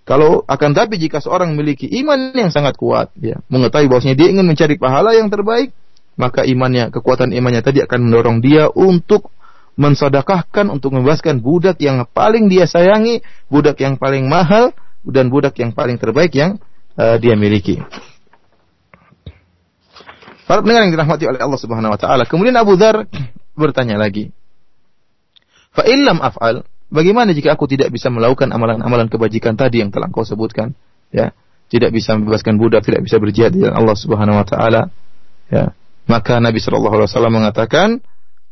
Kalau 0.02 0.42
akan 0.50 0.70
tapi 0.74 0.98
jika 0.98 1.22
seorang 1.22 1.54
memiliki 1.54 1.86
iman 2.02 2.34
yang 2.34 2.50
sangat 2.50 2.74
kuat, 2.74 3.14
ya, 3.22 3.38
mengetahui 3.46 3.86
bahwasanya 3.86 4.18
dia 4.18 4.28
ingin 4.34 4.46
mencari 4.46 4.74
pahala 4.74 5.14
yang 5.14 5.30
terbaik, 5.30 5.70
maka 6.18 6.42
imannya, 6.42 6.90
kekuatan 6.90 7.30
imannya 7.30 7.62
tadi 7.62 7.80
akan 7.86 8.10
mendorong 8.10 8.42
dia 8.42 8.66
untuk 8.68 9.30
mensedekahkan 9.78 10.68
untuk 10.68 10.92
membebaskan 10.92 11.40
budak 11.40 11.80
yang 11.80 12.04
paling 12.04 12.50
dia 12.50 12.68
sayangi, 12.68 13.24
budak 13.48 13.80
yang 13.80 13.96
paling 13.96 14.28
mahal 14.28 14.74
dan 15.06 15.32
budak 15.32 15.56
yang 15.56 15.72
paling 15.72 15.96
terbaik 15.96 16.34
yang 16.36 16.60
uh, 16.98 17.16
dia 17.16 17.38
miliki. 17.38 17.80
Para 20.44 20.60
pendengar 20.60 20.84
yang 20.84 20.92
dirahmati 20.92 21.24
oleh 21.24 21.40
Allah 21.40 21.60
Subhanahu 21.62 21.94
wa 21.94 22.00
taala. 22.00 22.28
Kemudian 22.28 22.52
Abu 22.58 22.76
Dzar 22.76 23.08
bertanya 23.56 23.96
lagi. 23.96 24.34
Fa 25.72 25.88
illam 25.88 26.20
af'al, 26.20 26.68
bagaimana 26.92 27.32
jika 27.32 27.56
aku 27.56 27.64
tidak 27.64 27.88
bisa 27.88 28.12
melakukan 28.12 28.52
amalan-amalan 28.52 29.08
kebajikan 29.08 29.56
tadi 29.56 29.80
yang 29.80 29.88
telah 29.88 30.12
kau 30.12 30.22
sebutkan? 30.22 30.76
Ya, 31.08 31.32
tidak 31.72 31.96
bisa 31.96 32.12
membebaskan 32.20 32.60
budak, 32.60 32.84
tidak 32.84 33.08
bisa 33.08 33.16
berjihad 33.16 33.56
di 33.56 33.64
Allah 33.64 33.96
Subhanahu 33.96 34.36
wa 34.36 34.46
taala. 34.46 34.92
Ya. 35.48 35.72
Maka 36.04 36.36
Nabi 36.36 36.60
sallallahu 36.60 36.94
alaihi 37.00 37.08
wasallam 37.08 37.32
mengatakan, 37.32 37.88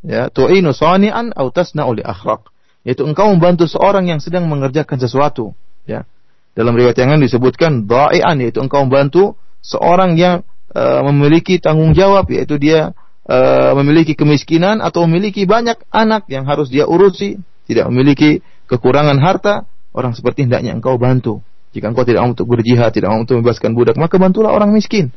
ya, 0.00 0.32
tu'inu 0.32 0.72
sani'an 0.72 1.36
aw 1.36 1.46
tasna'u 1.52 1.92
li 1.92 2.02
akhraq. 2.02 2.48
Yaitu 2.80 3.04
engkau 3.04 3.28
membantu 3.28 3.68
seorang 3.68 4.08
yang 4.08 4.24
sedang 4.24 4.48
mengerjakan 4.48 4.96
sesuatu, 4.96 5.52
ya. 5.84 6.08
Dalam 6.56 6.74
riwayat 6.74 6.96
yang 6.98 7.14
lain 7.14 7.22
disebutkan 7.22 7.86
dha'ian 7.86 8.40
yaitu 8.42 8.58
engkau 8.58 8.82
membantu 8.82 9.38
seorang 9.62 10.18
yang 10.18 10.42
uh, 10.74 11.04
memiliki 11.06 11.62
tanggung 11.62 11.94
jawab 11.94 12.26
yaitu 12.32 12.58
dia 12.58 12.96
uh, 13.30 13.72
memiliki 13.78 14.18
kemiskinan 14.18 14.82
atau 14.82 15.06
memiliki 15.06 15.46
banyak 15.46 15.78
anak 15.94 16.26
yang 16.26 16.48
harus 16.48 16.72
dia 16.72 16.90
urusi, 16.90 17.38
tidak 17.70 17.86
memiliki 17.86 18.42
kekurangan 18.66 19.22
harta, 19.22 19.70
orang 19.94 20.12
seperti 20.18 20.50
hendaknya 20.50 20.74
engkau 20.74 20.98
bantu. 20.98 21.38
Jika 21.70 21.86
engkau 21.94 22.02
tidak 22.02 22.26
mau 22.26 22.34
untuk 22.34 22.50
berjihad, 22.50 22.90
tidak 22.90 23.14
mau 23.14 23.22
untuk 23.22 23.38
membebaskan 23.38 23.78
budak, 23.78 23.94
maka 23.94 24.18
bantulah 24.18 24.50
orang 24.50 24.74
miskin. 24.74 25.14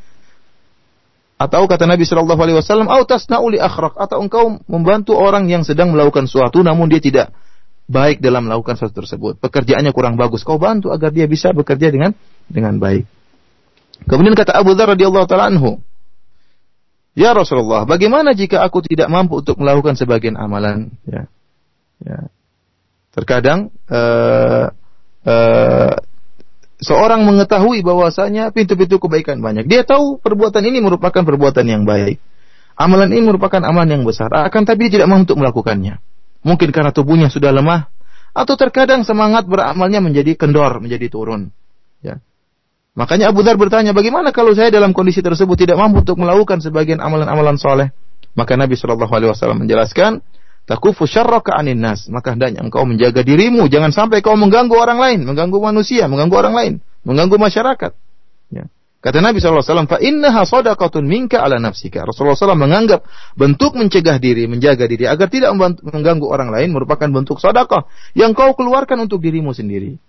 Atau 1.41 1.65
kata 1.65 1.89
Nabi 1.89 2.05
Shallallahu 2.05 2.37
Alaihi 2.37 2.57
Wasallam, 2.61 2.87
"Autas 2.87 3.25
nauli 3.25 3.57
akhraq," 3.57 3.97
atau 3.97 4.21
engkau 4.21 4.61
membantu 4.69 5.17
orang 5.17 5.49
yang 5.49 5.65
sedang 5.65 5.89
melakukan 5.89 6.29
suatu, 6.29 6.61
namun 6.61 6.85
dia 6.87 7.01
tidak 7.01 7.33
baik 7.89 8.23
dalam 8.23 8.47
melakukan 8.47 8.77
sesuatu 8.77 9.03
tersebut. 9.03 9.41
Pekerjaannya 9.41 9.91
kurang 9.91 10.15
bagus, 10.15 10.45
kau 10.45 10.61
bantu 10.61 10.93
agar 10.93 11.09
dia 11.09 11.27
bisa 11.27 11.51
bekerja 11.51 11.89
dengan 11.89 12.13
dengan 12.47 12.77
baik. 12.77 13.03
Kemudian 14.07 14.37
kata 14.37 14.55
Abu 14.55 14.77
Dzar 14.77 14.93
radhiyallahu 14.93 15.25
taala 15.25 15.51
anhu, 15.51 15.81
"Ya 17.17 17.33
Rasulullah, 17.33 17.83
bagaimana 17.89 18.31
jika 18.37 18.61
aku 18.63 18.85
tidak 18.85 19.09
mampu 19.09 19.41
untuk 19.41 19.59
melakukan 19.59 19.97
sebagian 19.97 20.37
amalan?" 20.37 20.95
Ya. 21.03 21.27
Ya. 22.03 22.29
Terkadang 23.13 23.69
uh, 23.93 24.73
uh, 25.23 25.93
seorang 26.81 27.21
mengetahui 27.23 27.85
bahwasanya 27.85 28.49
pintu-pintu 28.49 28.97
kebaikan 28.97 29.39
banyak. 29.39 29.69
Dia 29.69 29.85
tahu 29.85 30.17
perbuatan 30.19 30.65
ini 30.65 30.81
merupakan 30.81 31.21
perbuatan 31.21 31.65
yang 31.65 31.85
baik. 31.85 32.17
Amalan 32.73 33.13
ini 33.13 33.29
merupakan 33.29 33.61
amalan 33.61 34.01
yang 34.01 34.03
besar. 34.03 34.33
Akan 34.33 34.65
tapi 34.65 34.89
dia 34.89 34.97
tidak 34.99 35.13
mampu 35.13 35.33
untuk 35.33 35.45
melakukannya. 35.45 36.01
Mungkin 36.41 36.69
karena 36.73 36.89
tubuhnya 36.89 37.29
sudah 37.29 37.53
lemah. 37.53 37.87
Atau 38.33 38.57
terkadang 38.57 39.05
semangat 39.05 39.45
beramalnya 39.45 40.01
menjadi 40.01 40.33
kendor, 40.33 40.81
menjadi 40.81 41.05
turun. 41.05 41.53
Ya. 42.01 42.17
Makanya 42.97 43.29
Abu 43.29 43.45
Dhar 43.45 43.61
bertanya, 43.61 43.93
bagaimana 43.93 44.33
kalau 44.33 44.57
saya 44.57 44.73
dalam 44.73 44.89
kondisi 44.89 45.21
tersebut 45.21 45.53
tidak 45.53 45.77
mampu 45.77 46.01
untuk 46.01 46.17
melakukan 46.17 46.57
sebagian 46.61 46.97
amalan-amalan 46.97 47.61
soleh? 47.61 47.93
Maka 48.33 48.57
Nabi 48.57 48.73
Shallallahu 48.73 49.13
Alaihi 49.13 49.29
Wasallam 49.29 49.65
menjelaskan, 49.65 50.25
takufu 50.63 51.03
syarraka 51.03 51.55
anin 51.55 51.79
nas, 51.79 52.07
maka 52.07 52.35
hendaknya 52.35 52.63
engkau 52.63 52.87
menjaga 52.87 53.23
dirimu, 53.23 53.67
jangan 53.67 53.91
sampai 53.91 54.23
kau 54.23 54.35
mengganggu 54.39 54.75
orang 54.75 54.99
lain, 54.99 55.19
mengganggu 55.27 55.59
manusia, 55.59 56.07
mengganggu 56.07 56.35
orang 56.35 56.55
lain, 56.55 56.73
mengganggu 57.03 57.35
masyarakat. 57.35 57.91
Ya. 58.51 58.65
Kata 59.03 59.19
Nabi 59.19 59.43
SAW, 59.43 59.83
fa 59.83 59.99
innaha 59.99 60.47
sadaqatun 60.47 61.03
minka 61.03 61.43
ala 61.43 61.59
nafsika. 61.59 62.07
Rasulullah 62.07 62.39
SAW 62.39 62.55
menganggap 62.55 63.03
bentuk 63.35 63.75
mencegah 63.75 64.15
diri, 64.15 64.47
menjaga 64.47 64.87
diri 64.87 65.03
agar 65.03 65.27
tidak 65.27 65.51
mengganggu 65.59 66.23
orang 66.23 66.55
lain 66.55 66.71
merupakan 66.71 67.11
bentuk 67.11 67.43
sedekah 67.43 67.83
yang 68.15 68.31
kau 68.31 68.55
keluarkan 68.55 69.03
untuk 69.03 69.19
dirimu 69.19 69.51
sendiri. 69.51 69.99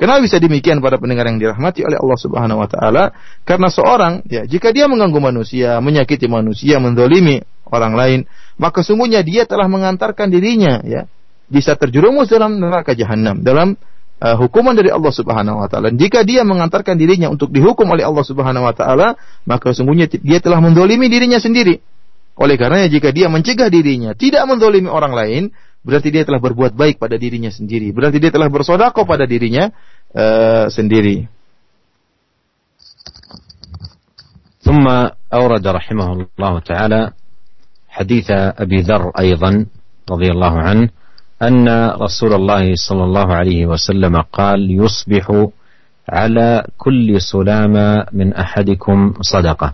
Kenapa 0.00 0.24
bisa 0.24 0.40
demikian 0.40 0.80
para 0.80 0.96
pendengar 0.96 1.28
yang 1.28 1.36
dirahmati 1.36 1.84
oleh 1.84 2.00
Allah 2.00 2.16
Subhanahu 2.16 2.64
wa 2.64 2.68
taala? 2.72 3.12
Karena 3.44 3.68
seorang 3.68 4.24
ya 4.24 4.48
jika 4.48 4.72
dia 4.72 4.88
mengganggu 4.88 5.20
manusia, 5.20 5.76
menyakiti 5.84 6.24
manusia, 6.24 6.80
mendolimi 6.80 7.44
orang 7.68 7.92
lain, 7.92 8.20
maka 8.56 8.80
sungguhnya 8.80 9.20
dia 9.20 9.44
telah 9.44 9.68
mengantarkan 9.68 10.32
dirinya 10.32 10.80
ya 10.88 11.04
bisa 11.52 11.76
terjerumus 11.76 12.32
dalam 12.32 12.56
neraka 12.56 12.96
jahanam, 12.96 13.44
dalam 13.44 13.76
uh, 14.24 14.36
hukuman 14.40 14.72
dari 14.72 14.88
Allah 14.88 15.12
Subhanahu 15.12 15.60
wa 15.60 15.68
taala. 15.68 15.92
Jika 15.92 16.24
dia 16.24 16.48
mengantarkan 16.48 16.96
dirinya 16.96 17.28
untuk 17.28 17.52
dihukum 17.52 17.84
oleh 17.92 18.08
Allah 18.08 18.24
Subhanahu 18.24 18.64
wa 18.64 18.72
taala, 18.72 19.20
maka 19.44 19.76
sungguhnya 19.76 20.08
dia 20.08 20.40
telah 20.40 20.64
mendolimi 20.64 21.12
dirinya 21.12 21.36
sendiri. 21.36 21.76
Oleh 22.40 22.56
karenanya 22.56 22.88
jika 22.88 23.12
dia 23.12 23.28
mencegah 23.28 23.68
dirinya 23.68 24.16
tidak 24.16 24.48
mendolimi 24.48 24.88
orang 24.88 25.12
lain, 25.12 25.42
berarti 25.85 26.09
dia 26.09 26.25
telah 26.25 26.41
berbuat 26.41 26.73
baik 26.73 26.97
pada 26.97 27.15
dirinya 27.15 27.53
sendiri. 27.53 27.93
Berarti 27.93 28.17
dia 28.17 28.33
telah 28.33 28.49
bersodako 28.49 29.05
pada 29.05 29.29
dirinya 29.29 29.69
uh, 30.13 30.67
sendiri. 30.69 31.29
ثم 34.65 34.89
أورد 35.33 35.61
رحمه 35.67 36.25
الله 36.25 36.53
تعالى 36.59 37.01
حديث 37.89 38.27
أبي 38.33 38.81
ذر 38.81 39.13
أيضا 39.13 39.65
رضي 40.09 40.29
الله 40.33 40.53
عنه 40.59 40.89
أن 41.41 41.89
رسول 42.01 42.33
الله 42.33 42.73
صلى 42.75 43.03
الله 43.03 43.27
عليه 43.33 43.65
وسلم 43.65 44.21
قال 44.33 44.71
يصبح 44.71 45.25
على 46.09 46.65
كل 46.77 47.21
سلامة 47.21 48.05
من 48.11 48.33
أحدكم 48.33 49.13
صدقة 49.21 49.73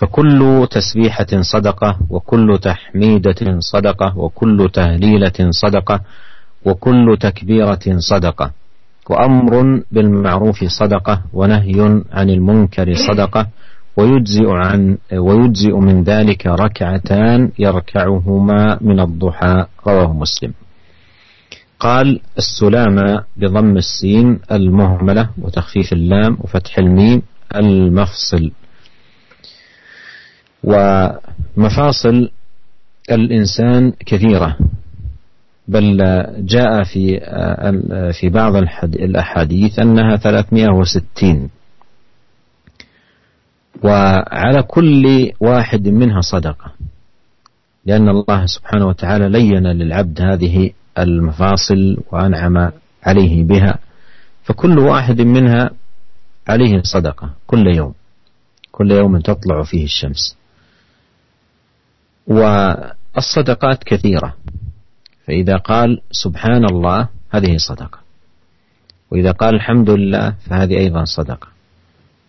فكل 0.00 0.66
تسبيحة 0.70 1.26
صدقة 1.40 1.98
وكل 2.10 2.58
تحميدة 2.62 3.58
صدقة 3.58 4.18
وكل 4.18 4.70
تهليلة 4.72 5.38
صدقة 5.50 6.00
وكل 6.64 7.16
تكبيرة 7.20 7.84
صدقة 7.98 8.50
وأمر 9.10 9.82
بالمعروف 9.92 10.64
صدقة 10.64 11.22
ونهي 11.32 12.02
عن 12.12 12.30
المنكر 12.30 12.94
صدقة 12.94 13.48
ويجزئ 13.96 14.46
عن 14.48 14.98
ويجزئ 15.12 15.72
من 15.76 16.02
ذلك 16.02 16.46
ركعتان 16.46 17.50
يركعهما 17.58 18.78
من 18.80 19.00
الضحى 19.00 19.64
رواه 19.86 20.12
مسلم. 20.12 20.52
قال 21.80 22.20
السلامة 22.38 23.24
بضم 23.36 23.76
السين 23.76 24.38
المهملة 24.52 25.28
وتخفيف 25.42 25.92
اللام 25.92 26.38
وفتح 26.40 26.78
الميم 26.78 27.22
المفصل 27.56 28.50
ومفاصل 30.64 32.30
الإنسان 33.10 33.92
كثيرة 34.06 34.56
بل 35.68 35.96
جاء 36.38 36.82
في 36.84 37.20
في 38.20 38.28
بعض 38.28 38.56
الأحاديث 38.84 39.78
أنها 39.78 40.16
360 40.16 41.50
وعلى 43.84 44.62
كل 44.62 45.30
واحد 45.40 45.88
منها 45.88 46.20
صدقة 46.20 46.72
لأن 47.86 48.08
الله 48.08 48.46
سبحانه 48.46 48.86
وتعالى 48.86 49.28
لين 49.28 49.66
للعبد 49.66 50.20
هذه 50.20 50.70
المفاصل 50.98 51.96
وأنعم 52.12 52.70
عليه 53.02 53.44
بها 53.44 53.78
فكل 54.42 54.78
واحد 54.78 55.20
منها 55.20 55.70
عليه 56.48 56.82
صدقة 56.82 57.30
كل 57.46 57.66
يوم 57.66 57.94
كل 58.72 58.90
يوم 58.90 59.18
تطلع 59.20 59.62
فيه 59.62 59.84
الشمس. 59.84 60.36
والصدقات 62.26 63.84
كثيرة. 63.84 64.34
فإذا 65.26 65.56
قال 65.56 66.00
سبحان 66.10 66.64
الله 66.64 67.08
هذه 67.30 67.56
صدقة. 67.56 67.98
وإذا 69.10 69.30
قال 69.30 69.54
الحمد 69.54 69.90
لله 69.90 70.34
فهذه 70.46 70.78
أيضا 70.78 71.04
صدقة. 71.04 71.48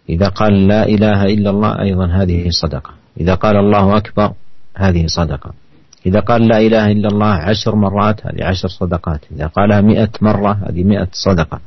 إذا 0.09 0.27
قال 0.27 0.67
لا 0.67 0.85
إله 0.85 1.23
إلا 1.25 1.49
الله 1.49 1.81
أيضا 1.81 2.05
هذه 2.05 2.49
صدقة. 2.49 2.91
إذا 3.19 3.35
قال 3.35 3.57
الله 3.57 3.97
أكبر 3.97 4.33
هذه 4.77 5.05
صدقة. 5.07 5.53
إذا 6.05 6.19
قال 6.19 6.47
لا 6.47 6.57
إله 6.57 6.91
إلا 6.91 7.07
الله 7.07 7.33
عشر 7.33 7.75
مرات 7.75 8.27
هذه 8.27 8.43
عشر 8.45 8.67
صدقات. 8.67 9.21
إذا 9.31 9.47
قالها 9.47 9.81
مئة 9.81 10.09
مرة 10.21 10.51
هذه 10.69 10.83
مئة 10.83 11.07
صدقة. 11.11 11.59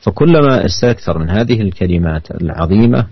فكلما 0.00 0.66
استكثر 0.66 1.18
من 1.18 1.30
هذه 1.30 1.60
الكلمات 1.60 2.30
العظيمة 2.30 3.06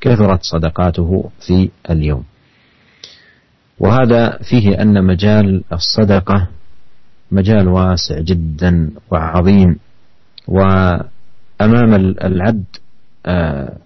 كثرت 0.00 0.42
صدقاته 0.42 1.30
في 1.46 1.70
اليوم. 1.90 2.24
وهذا 3.80 4.38
فيه 4.42 4.82
أن 4.82 5.04
مجال 5.04 5.64
الصدقة 5.72 6.48
مجال 7.32 7.68
واسع 7.68 8.20
جدا 8.20 8.90
وعظيم. 9.10 9.78
وأمام 10.48 11.94
العبد 12.24 12.64
آه، 13.26 13.76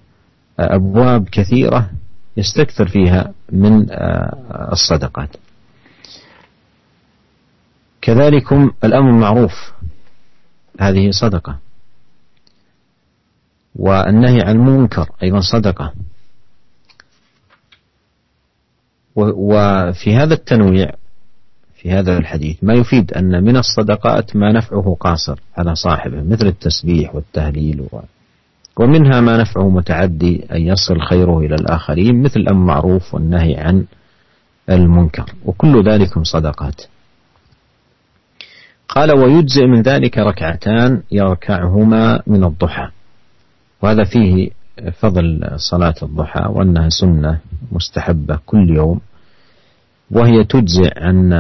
أبواب 0.58 1.28
كثيرة 1.28 1.90
يستكثر 2.36 2.88
فيها 2.88 3.32
من 3.52 3.86
آه، 3.90 4.68
الصدقات. 4.72 5.36
كذلكم 8.00 8.70
الأمر 8.84 9.10
المعروف 9.10 9.72
هذه 10.80 11.10
صدقة. 11.10 11.58
والنهي 13.76 14.40
عن 14.42 14.56
المنكر 14.56 15.10
أيضا 15.22 15.40
صدقة. 15.40 15.92
وفي 19.16 20.16
هذا 20.16 20.34
التنويع 20.34 20.90
في 21.74 21.90
هذا 21.90 22.18
الحديث 22.18 22.56
ما 22.62 22.74
يفيد 22.74 23.12
أن 23.12 23.44
من 23.44 23.56
الصدقات 23.56 24.36
ما 24.36 24.52
نفعه 24.52 24.96
قاصر 25.00 25.40
على 25.56 25.74
صاحبه 25.74 26.22
مثل 26.22 26.46
التسبيح 26.46 27.14
والتهليل 27.14 27.80
و 27.80 28.00
ومنها 28.76 29.20
ما 29.20 29.36
نفعه 29.36 29.68
متعدي 29.68 30.44
أن 30.52 30.60
يصل 30.60 31.00
خيره 31.00 31.38
إلى 31.38 31.54
الآخرين 31.54 32.22
مثل 32.22 32.40
المعروف 32.40 33.14
والنهي 33.14 33.56
عن 33.56 33.84
المنكر 34.70 35.34
وكل 35.44 35.88
ذلك 35.90 36.18
صدقات. 36.18 36.82
قال 38.88 39.18
ويجزئ 39.18 39.66
من 39.66 39.82
ذلك 39.82 40.18
ركعتان 40.18 41.02
يركعهما 41.12 42.22
من 42.26 42.44
الضحى. 42.44 42.88
وهذا 43.82 44.04
فيه 44.04 44.50
فضل 45.00 45.50
صلاة 45.56 45.94
الضحى 46.02 46.44
وأنها 46.48 46.88
سنة 46.88 47.40
مستحبة 47.72 48.38
كل 48.46 48.70
يوم 48.76 49.00
وهي 50.10 50.44
تجزئ 50.44 51.00
عن 51.00 51.32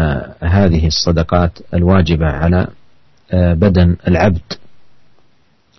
هذه 0.42 0.86
الصدقات 0.86 1.58
الواجبة 1.74 2.26
على 2.26 2.66
بدن 3.32 3.96
العبد. 4.08 4.52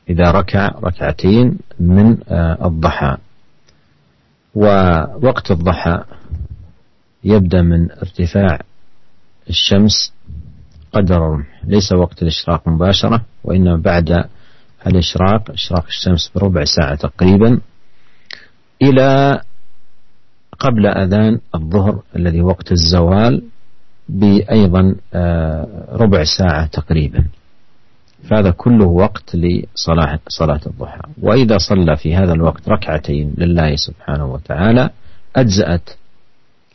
إذا 0.09 0.31
ركع 0.31 0.67
ركعتين 0.67 1.57
من 1.79 2.17
الضحى. 2.65 3.17
ووقت 4.55 5.51
الضحى 5.51 6.03
يبدأ 7.23 7.61
من 7.61 7.91
ارتفاع 7.91 8.59
الشمس 9.49 10.13
قدر 10.93 11.15
الرمح. 11.17 11.61
ليس 11.63 11.93
وقت 11.93 12.21
الإشراق 12.21 12.67
مباشرة 12.67 13.21
وإنما 13.43 13.77
بعد 13.77 14.25
الإشراق 14.87 15.51
إشراق 15.51 15.85
الشمس 15.87 16.31
بربع 16.35 16.63
ساعة 16.63 16.95
تقريبا 16.95 17.59
إلى 18.81 19.41
قبل 20.59 20.85
أذان 20.87 21.39
الظهر 21.55 22.01
الذي 22.15 22.41
وقت 22.41 22.71
الزوال 22.71 23.43
بأيضا 24.09 24.95
ربع 25.91 26.23
ساعة 26.23 26.65
تقريبا. 26.65 27.25
فهذا 28.29 28.51
كله 28.51 28.85
وقت 28.85 29.35
لصلاة 29.35 30.19
صلاة 30.27 30.61
الضحى. 30.67 31.01
وإذا 31.21 31.57
صلى 31.57 31.97
في 31.97 32.15
هذا 32.15 32.33
الوقت 32.33 32.69
ركعتين 32.69 33.33
لله 33.37 33.75
سبحانه 33.75 34.25
وتعالى 34.25 34.89
أجزأت 35.35 35.89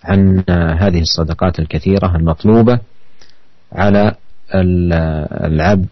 عن 0.04 0.44
هذه 0.80 1.00
الصدقات 1.00 1.58
الكثيرة 1.58 2.16
المطلوبة 2.16 2.80
على 3.72 4.14
العبد 5.44 5.88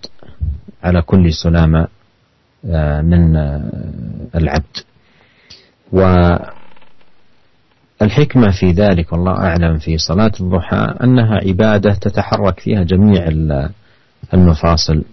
على 0.83 1.03
كل 1.03 1.33
سلامة 1.33 1.89
من 3.03 3.37
العبد. 4.35 4.77
والحكمة 8.01 8.51
في 8.61 8.71
ذلك 8.73 9.13
والله 9.13 9.33
أعلم 9.33 9.79
في 9.79 9.99
صلاة 9.99 10.33
الضحى 10.41 10.95
أنها 11.03 11.35
عبادة 11.47 11.95
تتحرك 11.95 12.61
فيها 12.61 12.83
جميع 12.83 13.29
المفاصل 14.35 15.05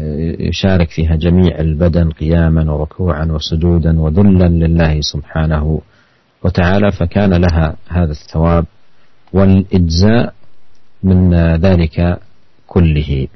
ويشارك 0.00 0.90
فيها 0.90 1.16
جميع 1.16 1.58
البدن 1.58 2.10
قياما 2.10 2.72
وركوعا 2.72 3.24
وسجودا 3.24 4.00
وذلا 4.00 4.48
لله 4.48 5.00
سبحانه 5.00 5.80
وتعالى 6.44 6.92
فكان 6.92 7.34
لها 7.34 7.76
هذا 7.88 8.10
الثواب 8.10 8.64
والإجزاء 9.32 10.34
من 11.02 11.34
ذلك 11.54 12.18
كله. 12.66 13.28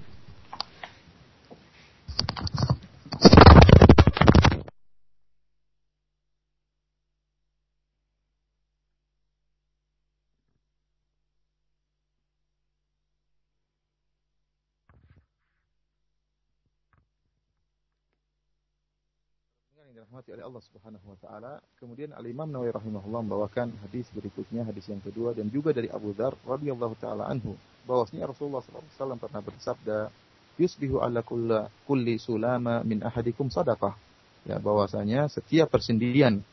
Dirahmati 19.97 20.29
oleh 20.29 20.45
Allah 20.45 20.61
Subhanahu 20.61 21.07
wa 21.09 21.19
taala. 21.25 21.53
Kemudian 21.81 22.13
Al 22.13 22.29
Imam 22.29 22.45
Nawawi 22.53 22.69
rahimahullah 22.69 23.25
membawakan 23.25 23.73
hadis 23.81 24.05
berikutnya, 24.13 24.61
hadis 24.69 24.85
yang 24.93 25.01
kedua 25.01 25.33
dan 25.33 25.49
juga 25.49 25.73
dari 25.73 25.89
Abu 25.89 26.13
Dzar 26.13 26.37
radhiyallahu 26.45 27.01
taala 27.01 27.25
anhu 27.25 27.57
bahwasanya 27.89 28.29
Rasulullah 28.29 28.61
SAW 28.61 29.17
pernah 29.17 29.41
bersabda, 29.41 30.13
"Yusbihu 30.61 31.01
ala 31.01 31.25
kulla, 31.25 31.73
kulli 31.89 32.21
sulama 32.21 32.85
min 32.85 33.01
ahadikum 33.01 33.49
sadaqah." 33.49 33.97
Ya, 34.45 34.61
bahwasanya 34.61 35.33
setiap 35.33 35.73
persendian 35.73 36.45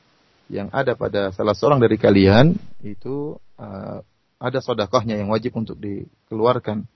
yang 0.48 0.72
ada 0.72 0.96
pada 0.96 1.36
salah 1.36 1.52
seorang 1.52 1.84
dari 1.84 2.00
kalian 2.00 2.56
itu 2.80 3.36
uh, 3.60 4.00
ada 4.40 4.60
sedekahnya 4.64 5.20
yang 5.20 5.28
wajib 5.28 5.52
untuk 5.60 5.76
dikeluarkan. 5.84 6.88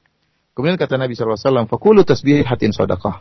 Kemudian 0.55 0.79
kata 0.79 0.95
Nabi 0.95 1.11
SAW, 1.11 1.67
"Fakulu 1.67 2.07
tasbihatin 2.07 2.71
sadaqah." 2.71 3.19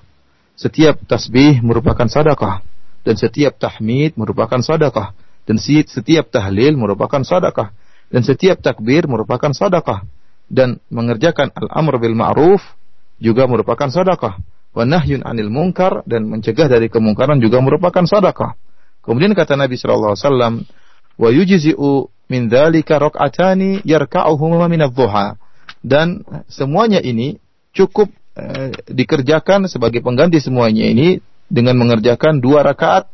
Setiap 0.54 1.02
tasbih 1.10 1.58
merupakan 1.58 2.06
sedekah 2.06 2.75
dan 3.06 3.14
setiap 3.14 3.54
tahmid 3.62 4.18
merupakan 4.18 4.58
sadaqah. 4.58 5.14
Dan 5.46 5.62
setiap 5.62 6.26
tahlil 6.34 6.74
merupakan 6.74 7.22
sadaqah. 7.22 7.70
Dan 8.10 8.26
setiap 8.26 8.58
takbir 8.58 9.06
merupakan 9.06 9.54
sadaqah. 9.54 10.02
Dan 10.50 10.82
mengerjakan 10.90 11.54
al-amr 11.54 12.02
bil 12.02 12.18
ma'ruf 12.18 12.66
juga 13.22 13.46
merupakan 13.46 13.86
sadaqah. 13.86 14.42
Wa 14.74 14.82
nahyun 14.82 15.22
'anil 15.22 15.54
munkar 15.54 16.02
dan 16.02 16.26
mencegah 16.26 16.66
dari 16.66 16.90
kemungkaran 16.90 17.38
juga 17.38 17.62
merupakan 17.62 18.02
sadaqah. 18.02 18.58
Kemudian 19.06 19.38
kata 19.38 19.54
Nabi 19.54 19.78
sallallahu 19.78 20.18
alaihi 20.18 20.26
wasallam 20.26 20.54
wa 21.14 21.28
yujzi'u 21.30 22.10
min 22.26 22.50
dzalika 22.50 22.98
rak'atani 22.98 23.86
yarka'uhuma 23.86 24.66
min 24.66 24.82
adh-dhuha. 24.82 25.38
Dan 25.78 26.26
semuanya 26.50 26.98
ini 26.98 27.38
cukup 27.70 28.10
eh, 28.34 28.74
dikerjakan 28.90 29.70
sebagai 29.70 30.02
pengganti 30.02 30.42
semuanya 30.42 30.90
ini 30.90 31.22
dengan 31.46 31.78
mengerjakan 31.78 32.42
dua 32.42 32.66
rakaat 32.66 33.08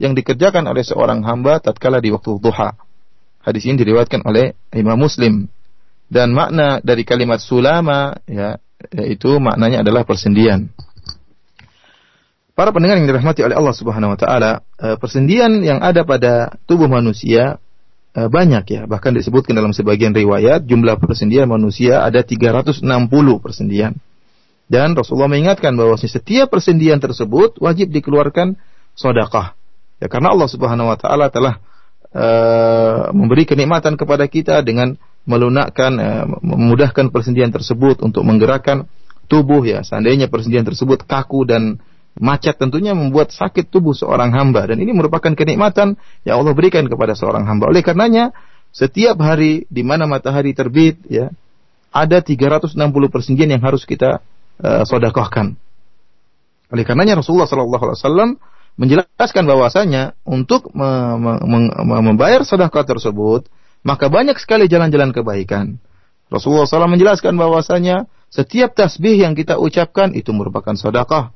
yang 0.00 0.16
dikerjakan 0.16 0.66
oleh 0.66 0.82
seorang 0.82 1.22
hamba 1.22 1.62
tatkala 1.62 2.02
di 2.02 2.10
waktu 2.10 2.40
duha. 2.42 2.74
Hadis 3.44 3.68
ini 3.68 3.76
diriwayatkan 3.78 4.24
oleh 4.24 4.56
Imam 4.72 4.96
Muslim. 4.96 5.46
Dan 6.04 6.36
makna 6.36 6.84
dari 6.84 7.02
kalimat 7.02 7.40
sulama 7.40 8.16
ya 8.28 8.60
yaitu 8.92 9.40
maknanya 9.40 9.80
adalah 9.80 10.04
persendian. 10.04 10.68
Para 12.54 12.70
pendengar 12.70 13.00
yang 13.02 13.10
dirahmati 13.10 13.42
oleh 13.42 13.56
Allah 13.58 13.74
Subhanahu 13.74 14.14
wa 14.14 14.18
taala, 14.18 14.62
eh, 14.78 14.94
persendian 14.94 15.58
yang 15.64 15.82
ada 15.82 16.06
pada 16.06 16.54
tubuh 16.70 16.86
manusia 16.86 17.58
eh, 18.14 18.28
banyak 18.30 18.64
ya, 18.70 18.82
bahkan 18.86 19.10
disebutkan 19.10 19.58
dalam 19.58 19.74
sebagian 19.74 20.14
riwayat 20.14 20.62
jumlah 20.62 21.02
persendian 21.02 21.50
manusia 21.50 22.06
ada 22.06 22.22
360 22.22 22.86
persendian. 23.42 23.98
Dan 24.74 24.98
Rasulullah 24.98 25.30
mengingatkan 25.30 25.70
bahwa 25.78 25.94
setiap 25.94 26.50
persendian 26.50 26.98
tersebut 26.98 27.62
wajib 27.62 27.94
dikeluarkan 27.94 28.58
sodakah. 28.98 29.54
Ya 30.02 30.10
karena 30.10 30.34
Allah 30.34 30.50
Subhanahu 30.50 30.90
Wa 30.90 30.98
Taala 30.98 31.30
telah 31.30 31.62
uh, 32.10 33.14
memberi 33.14 33.46
kenikmatan 33.46 33.94
kepada 33.94 34.26
kita 34.26 34.66
dengan 34.66 34.98
melunakkan, 35.30 35.92
uh, 36.02 36.26
memudahkan 36.42 37.14
persendian 37.14 37.54
tersebut 37.54 38.02
untuk 38.02 38.26
menggerakkan 38.26 38.90
tubuh 39.30 39.62
ya. 39.62 39.86
Seandainya 39.86 40.26
persendian 40.26 40.66
tersebut 40.66 41.06
kaku 41.06 41.46
dan 41.46 41.78
macet 42.18 42.58
tentunya 42.58 42.98
membuat 42.98 43.30
sakit 43.30 43.70
tubuh 43.70 43.94
seorang 43.94 44.34
hamba 44.34 44.66
dan 44.66 44.82
ini 44.82 44.90
merupakan 44.90 45.30
kenikmatan 45.38 45.94
yang 46.26 46.42
Allah 46.42 46.50
berikan 46.50 46.90
kepada 46.90 47.14
seorang 47.14 47.46
hamba. 47.46 47.70
Oleh 47.70 47.86
karenanya 47.86 48.34
setiap 48.74 49.22
hari 49.22 49.70
di 49.70 49.86
mana 49.86 50.10
matahari 50.10 50.50
terbit 50.50 50.98
ya 51.06 51.30
ada 51.94 52.18
360 52.18 52.74
persendian 53.06 53.54
yang 53.54 53.62
harus 53.62 53.86
kita 53.86 54.18
uh, 54.60 54.82
sodakohkan. 54.86 55.56
Oleh 56.70 56.84
karenanya 56.86 57.22
Rasulullah 57.22 57.46
Shallallahu 57.46 57.84
Alaihi 57.88 58.00
Wasallam 58.02 58.30
menjelaskan 58.74 59.44
bahwasanya 59.46 60.18
untuk 60.26 60.74
me 60.74 61.14
me 61.18 61.32
me 61.86 61.96
membayar 62.10 62.42
sedekah 62.42 62.82
tersebut 62.82 63.46
maka 63.84 64.08
banyak 64.08 64.34
sekali 64.40 64.66
jalan-jalan 64.66 65.12
kebaikan. 65.12 65.76
Rasulullah 66.32 66.64
SAW 66.64 66.88
menjelaskan 66.88 67.36
bahwasanya 67.36 68.08
setiap 68.32 68.72
tasbih 68.72 69.20
yang 69.20 69.36
kita 69.36 69.60
ucapkan 69.60 70.16
itu 70.16 70.32
merupakan 70.32 70.72
sedekah. 70.72 71.30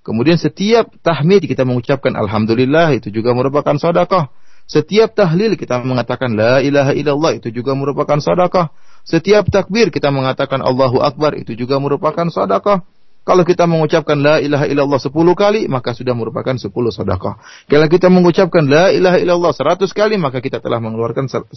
Kemudian 0.00 0.40
setiap 0.40 0.88
tahmid 1.04 1.44
kita 1.44 1.68
mengucapkan 1.68 2.16
alhamdulillah 2.16 2.96
itu 2.96 3.12
juga 3.12 3.36
merupakan 3.36 3.76
sedekah. 3.76 4.32
Setiap 4.64 5.12
tahlil 5.12 5.60
kita 5.60 5.80
mengatakan 5.84 6.32
la 6.32 6.64
ilaha 6.64 6.96
illallah 6.96 7.36
itu 7.36 7.52
juga 7.52 7.76
merupakan 7.76 8.16
sedekah. 8.16 8.72
Setiap 9.08 9.48
takbir 9.48 9.88
kita 9.88 10.12
mengatakan 10.12 10.60
Allahu 10.60 11.00
Akbar 11.00 11.32
itu 11.40 11.56
juga 11.56 11.80
merupakan 11.80 12.28
sedekah. 12.28 12.84
Kalau 13.24 13.44
kita 13.44 13.64
mengucapkan 13.64 14.20
la 14.20 14.36
ilaha 14.40 14.68
illallah 14.68 15.00
10 15.00 15.12
kali, 15.32 15.64
maka 15.68 15.96
sudah 15.96 16.12
merupakan 16.12 16.56
10 16.56 16.68
sedekah. 16.68 17.40
Kalau 17.68 17.86
kita 17.88 18.12
mengucapkan 18.12 18.68
la 18.68 18.92
ilaha 18.92 19.16
illallah 19.20 19.52
100 19.52 19.84
kali, 19.92 20.16
maka 20.20 20.44
kita 20.44 20.60
telah 20.60 20.80
mengeluarkan 20.80 21.28
100 21.28 21.52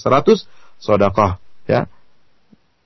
sedekah, 0.80 1.40
ya. 1.68 1.88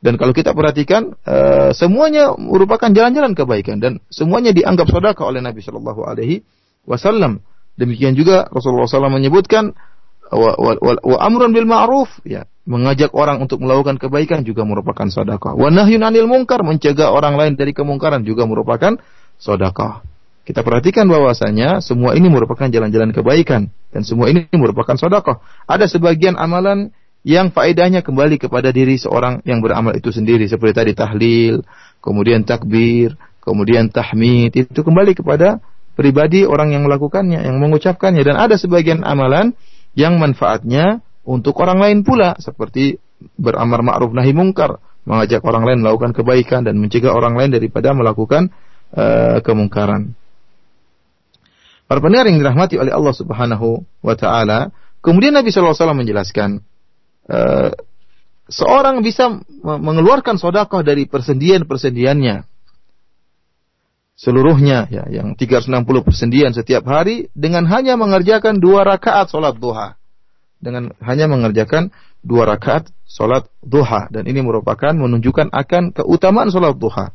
Dan 0.02 0.22
kalau 0.22 0.34
kita 0.38 0.54
perhatikan, 0.54 1.18
uh, 1.26 1.74
semuanya 1.74 2.38
merupakan 2.38 2.90
jalan-jalan 2.94 3.34
kebaikan 3.34 3.82
dan 3.82 4.02
semuanya 4.14 4.54
dianggap 4.54 4.86
sedekah 4.90 5.26
oleh 5.30 5.42
Nabi 5.42 5.66
Shallallahu 5.66 6.06
alaihi 6.06 6.46
wasallam. 6.86 7.42
Demikian 7.74 8.14
juga 8.14 8.46
Rasulullah 8.54 8.86
SAW 8.86 9.12
menyebutkan 9.14 9.74
wa, 10.30 10.52
wa, 10.58 10.72
wa, 10.78 10.94
wa 11.02 11.18
amrun 11.26 11.52
bil 11.58 11.66
ma'ruf, 11.66 12.10
ya 12.22 12.46
mengajak 12.66 13.14
orang 13.14 13.40
untuk 13.46 13.62
melakukan 13.62 14.02
kebaikan 14.02 14.42
juga 14.42 14.66
merupakan 14.66 15.06
sedekah. 15.06 15.54
Wa 15.54 15.70
nahyun 15.70 16.02
'anil 16.02 16.26
mencegah 16.26 17.14
orang 17.14 17.38
lain 17.38 17.54
dari 17.54 17.72
kemungkaran 17.78 18.26
juga 18.26 18.50
merupakan 18.50 18.98
sedekah. 19.38 20.02
Kita 20.46 20.62
perhatikan 20.62 21.10
bahwasanya 21.10 21.82
semua 21.82 22.14
ini 22.14 22.30
merupakan 22.30 22.70
jalan-jalan 22.70 23.14
kebaikan 23.14 23.70
dan 23.90 24.02
semua 24.06 24.30
ini 24.30 24.46
merupakan 24.54 24.94
sedekah. 24.98 25.42
Ada 25.66 25.90
sebagian 25.90 26.38
amalan 26.38 26.94
yang 27.26 27.50
faedahnya 27.50 28.06
kembali 28.06 28.38
kepada 28.38 28.70
diri 28.70 29.02
seorang 29.02 29.42
yang 29.50 29.58
beramal 29.58 29.98
itu 29.98 30.14
sendiri 30.14 30.46
seperti 30.46 30.74
tadi 30.78 30.92
tahlil, 30.94 31.66
kemudian 31.98 32.46
takbir, 32.46 33.18
kemudian 33.42 33.90
tahmid 33.90 34.54
itu 34.54 34.82
kembali 34.82 35.18
kepada 35.18 35.62
pribadi 35.98 36.46
orang 36.46 36.74
yang 36.74 36.86
melakukannya, 36.86 37.42
yang 37.42 37.58
mengucapkannya 37.58 38.22
dan 38.22 38.38
ada 38.38 38.58
sebagian 38.58 39.02
amalan 39.02 39.58
yang 39.98 40.22
manfaatnya 40.22 41.05
untuk 41.26 41.58
orang 41.60 41.82
lain 41.82 41.98
pula 42.06 42.38
seperti 42.38 43.02
beramar 43.36 43.82
ma'ruf 43.82 44.14
nahi 44.14 44.32
mungkar, 44.32 44.78
mengajak 45.10 45.42
orang 45.42 45.66
lain 45.66 45.80
melakukan 45.82 46.14
kebaikan 46.14 46.62
dan 46.62 46.78
mencegah 46.78 47.14
orang 47.14 47.34
lain 47.34 47.54
daripada 47.54 47.94
melakukan 47.98 48.54
uh, 48.94 49.42
kemungkaran. 49.42 50.14
Para 51.86 52.02
pendengar 52.02 52.30
yang 52.30 52.42
dirahmati 52.42 52.82
oleh 52.82 52.90
Allah 52.90 53.14
Subhanahu 53.14 53.86
wa 54.02 54.16
taala, 54.18 54.74
kemudian 55.06 55.38
Nabi 55.38 55.54
sallallahu 55.54 55.78
alaihi 55.78 56.02
menjelaskan 56.02 56.50
uh, 57.30 57.74
seorang 58.50 59.02
bisa 59.02 59.42
mengeluarkan 59.62 60.38
sodakoh 60.38 60.86
dari 60.86 61.10
persendian-persendiannya 61.10 62.46
seluruhnya 64.16 64.88
ya 64.88 65.04
yang 65.12 65.36
360 65.36 65.84
persendian 66.08 66.56
setiap 66.56 66.88
hari 66.88 67.28
dengan 67.36 67.68
hanya 67.68 68.00
mengerjakan 68.00 68.64
dua 68.64 68.88
rakaat 68.88 69.28
sholat 69.28 69.60
duha 69.60 70.00
dengan 70.60 70.96
hanya 71.04 71.30
mengerjakan 71.30 71.92
dua 72.26 72.50
rakaat 72.50 72.90
sholat 73.06 73.46
duha. 73.62 74.10
Dan 74.10 74.26
ini 74.26 74.42
merupakan 74.42 74.92
menunjukkan 74.92 75.54
akan 75.54 75.94
keutamaan 75.94 76.50
sholat 76.50 76.76
duha. 76.76 77.14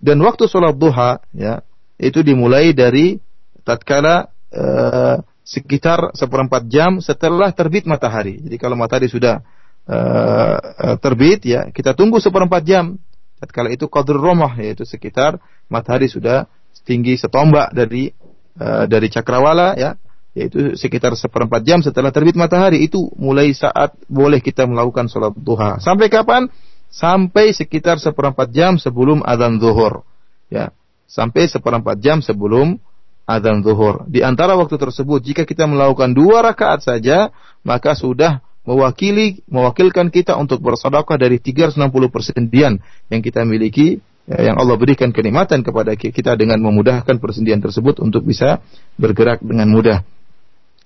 Dan 0.00 0.22
waktu 0.24 0.48
sholat 0.48 0.78
duha 0.78 1.20
ya 1.34 1.60
itu 1.98 2.22
dimulai 2.22 2.72
dari 2.72 3.18
tatkala 3.66 4.30
uh, 4.54 5.20
sekitar 5.44 6.16
seperempat 6.16 6.68
jam 6.70 7.04
setelah 7.04 7.52
terbit 7.52 7.84
matahari. 7.84 8.40
Jadi 8.40 8.56
kalau 8.56 8.78
matahari 8.78 9.10
sudah 9.10 9.42
uh, 9.84 10.96
terbit 11.02 11.44
ya 11.44 11.68
kita 11.68 11.92
tunggu 11.92 12.22
seperempat 12.22 12.62
jam. 12.64 12.96
Tatkala 13.38 13.70
itu 13.70 13.86
qadr 13.86 14.18
romah 14.18 14.50
yaitu 14.58 14.82
sekitar 14.82 15.38
matahari 15.70 16.10
sudah 16.10 16.50
tinggi 16.82 17.14
setombak 17.14 17.70
dari 17.70 18.10
uh, 18.58 18.90
dari 18.90 19.06
cakrawala 19.10 19.78
ya 19.78 19.94
yaitu 20.38 20.78
sekitar 20.78 21.18
seperempat 21.18 21.66
jam 21.66 21.82
setelah 21.82 22.14
terbit 22.14 22.38
matahari 22.38 22.86
itu 22.86 23.10
mulai 23.18 23.50
saat 23.50 23.98
boleh 24.06 24.38
kita 24.38 24.70
melakukan 24.70 25.10
sholat 25.10 25.34
duha. 25.34 25.82
Sampai 25.82 26.06
kapan? 26.06 26.46
Sampai 26.88 27.50
sekitar 27.50 27.98
seperempat 27.98 28.54
jam 28.54 28.78
sebelum 28.78 29.26
adzan 29.26 29.58
zuhur. 29.58 30.06
Ya 30.46 30.70
sampai 31.08 31.48
seperempat 31.48 31.98
jam 31.98 32.20
sebelum 32.20 32.76
adzan 33.24 33.64
zuhur. 33.64 34.04
Di 34.06 34.20
antara 34.20 34.54
waktu 34.54 34.76
tersebut 34.76 35.24
jika 35.24 35.42
kita 35.48 35.64
melakukan 35.64 36.12
dua 36.12 36.44
rakaat 36.44 36.84
saja 36.84 37.32
maka 37.64 37.96
sudah 37.96 38.44
mewakili 38.68 39.40
mewakilkan 39.48 40.12
kita 40.12 40.36
untuk 40.36 40.60
bersedekah 40.60 41.16
dari 41.16 41.40
360 41.40 41.88
persendian 42.12 42.76
yang 43.08 43.20
kita 43.24 43.48
miliki 43.48 44.04
ya, 44.28 44.52
yang 44.52 44.60
Allah 44.60 44.76
berikan 44.76 45.08
kenikmatan 45.08 45.64
kepada 45.64 45.96
kita 45.96 46.36
dengan 46.36 46.60
memudahkan 46.60 47.16
persendian 47.16 47.64
tersebut 47.64 48.04
untuk 48.04 48.28
bisa 48.28 48.60
bergerak 49.00 49.40
dengan 49.40 49.72
mudah. 49.72 50.04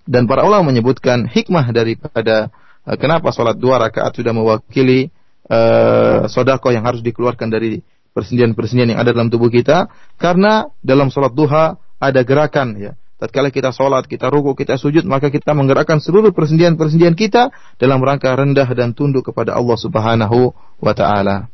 Dan 0.07 0.23
para 0.23 0.47
ulama 0.47 0.71
menyebutkan 0.71 1.27
hikmah 1.27 1.71
daripada 1.75 2.53
uh, 2.87 2.95
kenapa 2.95 3.31
sholat 3.35 3.59
dua 3.59 3.81
rakaat 3.81 4.15
sudah 4.15 4.31
mewakili 4.31 5.11
uh, 5.51 6.27
sodako 6.31 6.71
yang 6.71 6.87
harus 6.87 7.03
dikeluarkan 7.03 7.51
dari 7.51 7.83
persendian-persendian 8.15 8.97
yang 8.97 8.99
ada 9.03 9.13
dalam 9.13 9.29
tubuh 9.29 9.51
kita 9.51 9.91
karena 10.17 10.71
dalam 10.81 11.13
sholat 11.13 11.37
duha 11.37 11.77
ada 12.01 12.21
gerakan 12.25 12.73
ya 12.79 12.91
tatkala 13.17 13.49
kita 13.49 13.73
sholat, 13.73 14.05
kita 14.05 14.29
ruku, 14.29 14.53
kita 14.53 14.77
sujud, 14.77 15.01
maka 15.09 15.33
kita 15.33 15.57
menggerakkan 15.57 15.97
seluruh 15.97 16.29
persendian-persendian 16.37 17.17
kita 17.17 17.49
dalam 17.81 17.97
rangka 17.97 18.29
rendah 18.37 18.69
dan 18.77 18.93
tunduk 18.93 19.33
kepada 19.33 19.57
Allah 19.57 19.77
Subhanahu 19.77 20.53
wa 20.77 20.93
taala. 20.93 21.49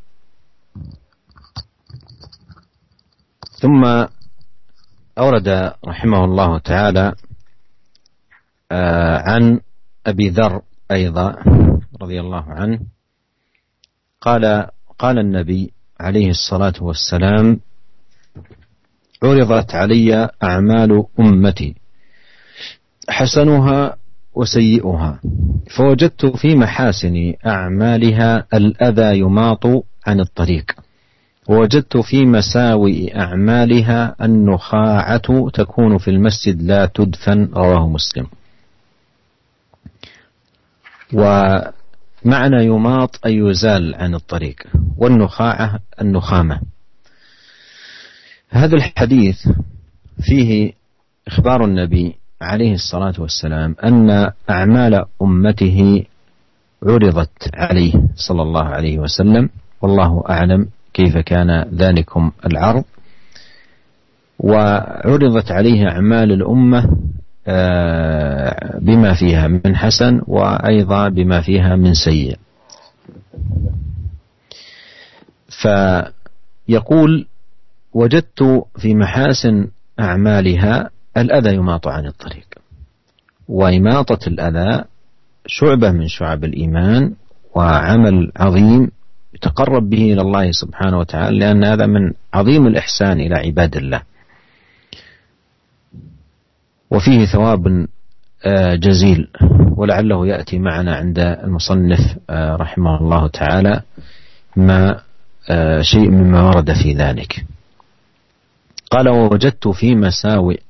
ثم 3.63 3.79
أورد 5.15 5.49
رحمه 5.87 6.21
الله 6.25 6.51
تعالى 6.67 7.05
عن 8.72 9.60
أبي 10.06 10.28
ذر 10.28 10.60
أيضا 10.90 11.36
رضي 12.02 12.20
الله 12.20 12.44
عنه 12.48 12.80
قال 14.20 14.66
قال 14.98 15.18
النبي 15.18 15.72
عليه 16.00 16.30
الصلاة 16.30 16.72
والسلام 16.80 17.60
عرضت 19.22 19.74
علي 19.74 20.30
أعمال 20.42 21.04
أمتي 21.20 21.74
حسنها 23.08 23.96
وسيئها 24.34 25.20
فوجدت 25.76 26.26
في 26.26 26.54
محاسن 26.54 27.34
أعمالها 27.46 28.46
الأذى 28.54 29.18
يماط 29.18 29.66
عن 30.06 30.20
الطريق 30.20 30.72
ووجدت 31.48 31.96
في 31.96 32.26
مساوئ 32.26 33.18
أعمالها 33.18 34.14
النخاعة 34.24 35.50
تكون 35.50 35.98
في 35.98 36.10
المسجد 36.10 36.62
لا 36.62 36.86
تدفن 36.86 37.44
رواه 37.54 37.88
مسلم. 37.88 38.26
ومعنى 41.12 42.64
يماط 42.64 43.26
أي 43.26 43.36
يزال 43.36 43.94
عن 43.94 44.14
الطريق 44.14 44.62
والنخاعة 44.98 45.80
النخامة. 46.00 46.60
هذا 48.50 48.76
الحديث 48.76 49.48
فيه 50.20 50.72
إخبار 51.28 51.64
النبي 51.64 52.14
عليه 52.42 52.74
الصلاة 52.74 53.14
والسلام 53.18 53.76
أن 53.84 54.30
أعمال 54.50 55.04
أمته 55.22 56.04
عرضت 56.82 57.50
عليه 57.54 57.92
صلى 58.14 58.42
الله 58.42 58.64
عليه 58.64 58.98
وسلم. 58.98 59.50
والله 59.82 60.24
أعلم 60.30 60.68
كيف 60.94 61.18
كان 61.18 61.68
ذلكم 61.74 62.32
العرض. 62.46 62.84
وعرضت 64.38 65.50
عليه 65.50 65.88
أعمال 65.88 66.32
الأمة 66.32 66.90
بما 68.80 69.14
فيها 69.14 69.48
من 69.48 69.76
حسن 69.76 70.20
وأيضا 70.26 71.08
بما 71.08 71.40
فيها 71.40 71.76
من 71.76 71.94
سيء. 71.94 72.36
فيقول 76.68 77.26
وجدت 77.92 78.64
في 78.78 78.94
محاسن 78.94 79.66
أعمالها 80.00 80.90
الأذى 81.16 81.54
يماط 81.54 81.88
عن 81.88 82.06
الطريق. 82.06 82.46
وإماطة 83.48 84.28
الأذى 84.28 84.84
شعبة 85.46 85.92
من 85.92 86.08
شعب 86.08 86.44
الإيمان 86.44 87.14
وعمل 87.54 88.32
عظيم 88.36 88.90
يتقرب 89.34 89.90
به 89.90 90.12
إلى 90.12 90.20
الله 90.20 90.52
سبحانه 90.52 90.98
وتعالى 90.98 91.38
لأن 91.38 91.64
هذا 91.64 91.86
من 91.86 92.12
عظيم 92.34 92.66
الإحسان 92.66 93.20
إلى 93.20 93.34
عباد 93.34 93.76
الله. 93.76 94.02
وفيه 96.90 97.24
ثواب 97.24 97.86
آه، 98.44 98.74
جزيل 98.74 99.28
ولعله 99.76 100.26
يأتي 100.26 100.58
معنا 100.58 100.96
عند 100.96 101.18
المصنف 101.18 102.16
آه، 102.30 102.56
رحمه 102.56 103.00
الله 103.00 103.26
تعالى 103.28 103.82
ما 104.56 105.00
آه، 105.50 105.80
شيء 105.82 106.10
مما 106.10 106.42
ورد 106.42 106.72
في 106.72 106.94
ذلك. 106.94 107.44
قال 108.90 109.08
ووجدت 109.08 109.68
في 109.68 109.94
مساوئ 109.94 110.60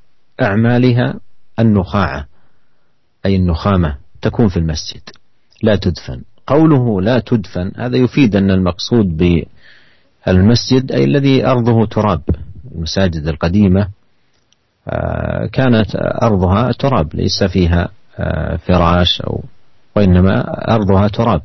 أعمالها 0.43 1.15
النخاعة 1.59 2.27
أي 3.27 3.37
النخامة 3.37 3.97
تكون 4.23 4.49
في 4.49 4.57
المسجد 4.57 5.03
لا 5.63 5.77
تدفن. 5.77 6.23
قوله 6.47 7.01
لا 7.01 7.19
تدفن 7.19 7.73
هذا 7.77 7.97
يفيد 7.97 8.37
أن 8.37 8.51
المقصود 8.51 9.17
بالمسجد 10.27 10.93
أي 10.93 11.05
الذي 11.05 11.47
أرضه 11.47 11.87
تراب 11.87 12.23
المساجد 12.75 13.29
القديمة 13.29 13.81
آه، 13.81 13.89
كانت 15.53 15.97
أرضها 16.23 16.73
تراب 16.73 17.15
ليس 17.15 17.45
فيها 17.45 17.89
آه، 18.19 18.57
فراش 18.57 19.21
أو 19.21 19.43
وإنما 19.97 20.45
أرضها 20.75 21.09
تراب. 21.09 21.43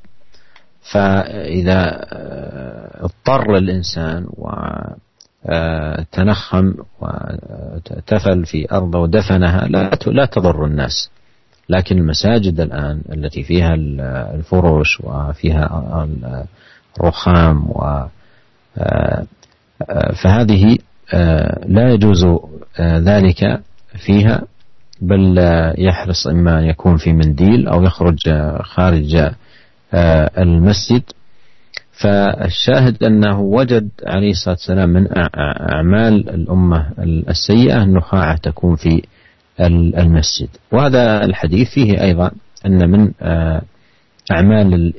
فإذا 0.91 2.05
آه، 2.13 3.05
اضطر 3.05 3.57
الإنسان 3.57 4.25
و 4.37 4.49
تنخم 6.11 6.73
وتفل 7.01 8.45
في 8.45 8.67
أرضه 8.71 8.99
ودفنها 8.99 9.67
لا 9.67 9.89
لا 10.07 10.25
تضر 10.25 10.65
الناس. 10.65 11.09
لكن 11.69 11.97
المساجد 11.97 12.59
الآن 12.59 13.01
التي 13.13 13.43
فيها 13.43 13.73
الفرش 14.35 15.01
وفيها 15.03 16.07
الرخام 16.99 17.71
و 17.71 18.05
فهذه 20.23 20.77
لا 21.65 21.93
يجوز 21.93 22.25
ذلك 22.79 23.61
فيها 24.05 24.41
بل 25.01 25.37
يحرص 25.77 26.27
إما 26.27 26.59
أن 26.59 26.63
يكون 26.63 26.97
في 26.97 27.13
منديل 27.13 27.67
أو 27.67 27.83
يخرج 27.83 28.17
خارج 28.61 29.15
آه، 29.93 30.31
المسجد. 30.37 31.03
فالشاهد 31.91 33.03
أنه 33.03 33.39
وجد 33.41 33.89
عليه 34.05 34.31
الصلاة 34.31 34.55
والسلام 34.55 34.89
من 34.89 35.07
أعمال 35.73 36.29
الأمة 36.29 36.87
السيئة 37.29 37.83
النخاعة 37.83 38.37
تكون 38.37 38.75
في 38.75 39.01
المسجد. 39.97 40.49
وهذا 40.71 41.25
الحديث 41.25 41.69
فيه 41.69 42.01
أيضا 42.01 42.31
أن 42.65 42.91
من 42.91 43.11
آه، 43.21 43.61
أعمال 44.31 44.93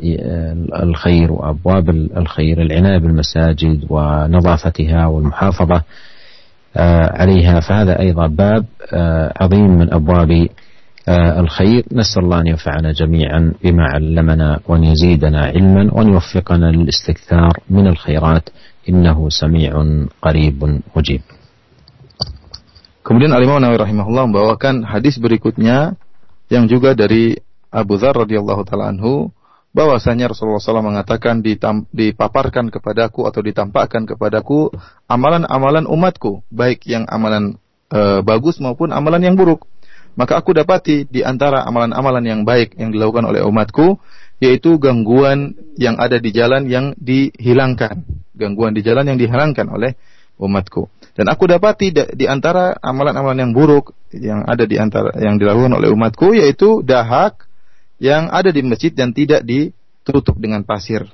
الخير 0.82 1.32
وأبواب 1.32 1.90
الخير 1.90 2.62
العناية 2.62 2.98
بالمساجد 2.98 3.86
ونظافتها 3.90 5.06
والمحافظة 5.06 5.82
آه، 6.76 7.22
عليها. 7.22 7.60
فهذا 7.60 8.00
أيضا 8.00 8.26
باب 8.26 8.64
آه، 8.92 9.32
عظيم 9.40 9.70
من 9.78 9.94
أبواب 9.94 10.48
الخير. 11.08 11.84
نسأل 11.92 12.22
الله 12.24 12.40
أن 12.40 12.46
ينفعنا 12.46 12.92
جميعا 12.92 13.52
بما 13.64 13.84
علمنا 13.84 14.60
وأن 14.68 14.84
يزيدنا 14.84 15.40
علما 15.40 15.94
وأن 15.94 16.08
يوفقنا 16.08 16.66
للاستكثار 16.66 17.52
من 17.70 17.86
الخيرات. 17.86 18.48
إنه 18.88 19.28
سميع 19.28 19.72
قريب 20.22 20.80
مجيب. 20.96 21.22
Kemudian 23.04 23.36
Al-Imam 23.36 23.60
Nawawi 23.60 23.84
rahimahullah 23.84 24.24
membawakan 24.32 24.80
hadis 24.88 25.20
berikutnya 25.20 25.92
yang 26.48 26.64
juga 26.64 26.96
dari 26.96 27.36
Abu 27.74 27.98
Dzar 27.98 28.14
radhiyallahu 28.14 28.62
taala 28.62 28.94
anhu 28.94 29.34
bahwasanya 29.74 30.30
Rasulullah 30.30 30.62
SAW 30.62 30.94
mengatakan 30.94 31.42
dipaparkan 31.90 32.70
kepadaku 32.70 33.26
atau 33.26 33.42
ditampakkan 33.42 34.06
kepadaku 34.06 34.70
amalan-amalan 35.10 35.90
umatku 35.90 36.46
baik 36.54 36.86
yang 36.86 37.10
amalan 37.10 37.58
e, 37.90 38.22
bagus 38.22 38.62
maupun 38.62 38.94
amalan 38.94 39.26
yang 39.26 39.34
buruk. 39.34 39.66
Maka 40.14 40.38
aku 40.38 40.54
dapati 40.54 41.10
di 41.10 41.26
antara 41.26 41.66
amalan-amalan 41.66 42.22
yang 42.22 42.40
baik 42.46 42.78
yang 42.78 42.94
dilakukan 42.94 43.26
oleh 43.26 43.42
umatku 43.42 43.98
yaitu 44.38 44.78
gangguan 44.78 45.58
yang 45.74 45.98
ada 45.98 46.22
di 46.22 46.30
jalan 46.30 46.70
yang 46.70 46.94
dihilangkan. 46.94 48.06
Gangguan 48.38 48.78
di 48.78 48.86
jalan 48.86 49.10
yang 49.10 49.18
dihilangkan 49.18 49.66
oleh 49.74 49.98
umatku. 50.38 50.86
Dan 51.18 51.26
aku 51.26 51.50
dapati 51.50 51.90
di 51.90 52.26
antara 52.30 52.78
amalan-amalan 52.78 53.42
yang 53.42 53.52
buruk 53.54 53.90
yang 54.14 54.46
ada 54.46 54.62
di 54.66 54.78
antara 54.78 55.14
yang 55.18 55.34
dilakukan 55.34 55.74
oleh 55.74 55.90
umatku 55.90 56.34
yaitu 56.34 56.82
dahak 56.86 57.50
yang 57.98 58.30
ada 58.30 58.50
di 58.50 58.60
masjid 58.64 58.90
dan 58.90 59.14
tidak 59.14 59.42
ditutup 59.46 60.36
dengan 60.38 60.62
pasir. 60.66 61.06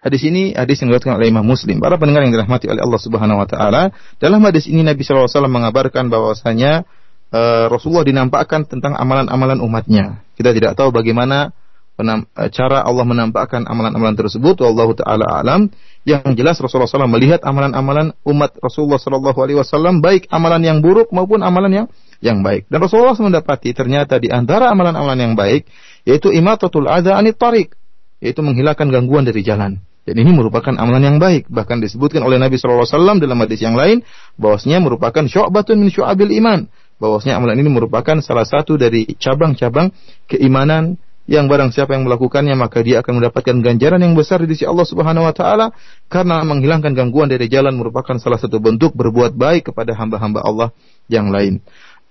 Hadis 0.00 0.22
ini 0.22 0.54
hadis 0.54 0.78
yang 0.78 0.92
diriwayatkan 0.92 1.18
oleh 1.18 1.28
Imam 1.32 1.42
Muslim. 1.42 1.82
Para 1.82 1.98
pendengar 1.98 2.22
yang 2.22 2.30
dirahmati 2.30 2.70
oleh 2.70 2.78
Allah 2.78 3.00
Subhanahu 3.00 3.42
wa 3.42 3.48
taala, 3.48 3.90
dalam 4.22 4.38
hadis 4.46 4.70
ini 4.70 4.86
Nabi 4.86 5.02
SAW 5.02 5.26
mengabarkan 5.50 6.06
bahwasanya 6.06 6.86
uh, 7.34 7.66
Rasulullah 7.66 8.06
dinampakkan 8.06 8.70
tentang 8.70 8.94
amalan-amalan 8.94 9.58
umatnya. 9.58 10.22
Kita 10.38 10.54
tidak 10.54 10.78
tahu 10.78 10.94
bagaimana 10.94 11.50
Eh, 11.96 12.50
cara 12.52 12.84
Allah 12.84 13.08
menampakkan 13.08 13.64
amalan-amalan 13.64 14.20
tersebut 14.20 14.60
wallahu 14.60 14.92
taala 14.92 15.40
alam 15.40 15.72
yang 16.04 16.20
jelas 16.36 16.60
Rasulullah 16.60 16.92
SAW 16.92 17.08
melihat 17.08 17.40
amalan-amalan 17.40 18.12
umat 18.20 18.52
Rasulullah 18.60 19.00
Wasallam 19.00 20.04
baik 20.04 20.28
amalan 20.28 20.60
yang 20.60 20.78
buruk 20.84 21.08
maupun 21.08 21.40
amalan 21.40 21.72
yang 21.72 21.86
yang 22.24 22.40
baik. 22.40 22.68
Dan 22.68 22.80
Rasulullah 22.82 23.16
mendapati 23.16 23.72
ternyata 23.76 24.16
di 24.20 24.32
antara 24.32 24.72
amalan-amalan 24.72 25.18
yang 25.18 25.34
baik 25.34 25.68
yaitu 26.06 26.32
imatatul 26.32 26.86
adha 26.88 27.18
anit 27.18 27.36
tarik 27.36 27.74
yaitu 28.20 28.40
menghilangkan 28.40 28.88
gangguan 28.88 29.26
dari 29.26 29.44
jalan. 29.44 29.80
Dan 30.06 30.22
ini 30.22 30.30
merupakan 30.30 30.70
amalan 30.78 31.02
yang 31.02 31.18
baik. 31.18 31.50
Bahkan 31.50 31.82
disebutkan 31.82 32.22
oleh 32.22 32.38
Nabi 32.38 32.54
SAW 32.62 32.86
dalam 33.18 33.38
hadis 33.42 33.58
yang 33.58 33.74
lain 33.74 34.06
bahwasanya 34.38 34.78
merupakan 34.78 35.26
syu'batun 35.26 35.82
min 35.82 35.90
syu'abil 35.90 36.30
iman. 36.38 36.70
Bahwasanya 37.02 37.42
amalan 37.42 37.58
ini 37.58 37.68
merupakan 37.74 38.22
salah 38.22 38.46
satu 38.46 38.78
dari 38.78 39.04
cabang-cabang 39.18 39.90
keimanan 40.30 40.96
yang 41.26 41.50
barang 41.50 41.74
siapa 41.74 41.98
yang 41.98 42.06
melakukannya 42.06 42.54
maka 42.54 42.86
dia 42.86 43.02
akan 43.02 43.18
mendapatkan 43.18 43.58
ganjaran 43.58 43.98
yang 43.98 44.14
besar 44.14 44.38
di 44.46 44.54
sisi 44.54 44.62
Allah 44.62 44.86
Subhanahu 44.86 45.26
wa 45.26 45.34
taala. 45.34 45.74
Karena 46.06 46.38
menghilangkan 46.46 46.94
gangguan 46.94 47.26
dari 47.26 47.50
jalan 47.50 47.74
merupakan 47.74 48.14
salah 48.22 48.38
satu 48.38 48.62
bentuk 48.62 48.94
berbuat 48.94 49.34
baik 49.34 49.74
kepada 49.74 49.90
hamba-hamba 49.98 50.46
Allah 50.46 50.70
yang 51.10 51.34
lain. 51.34 51.58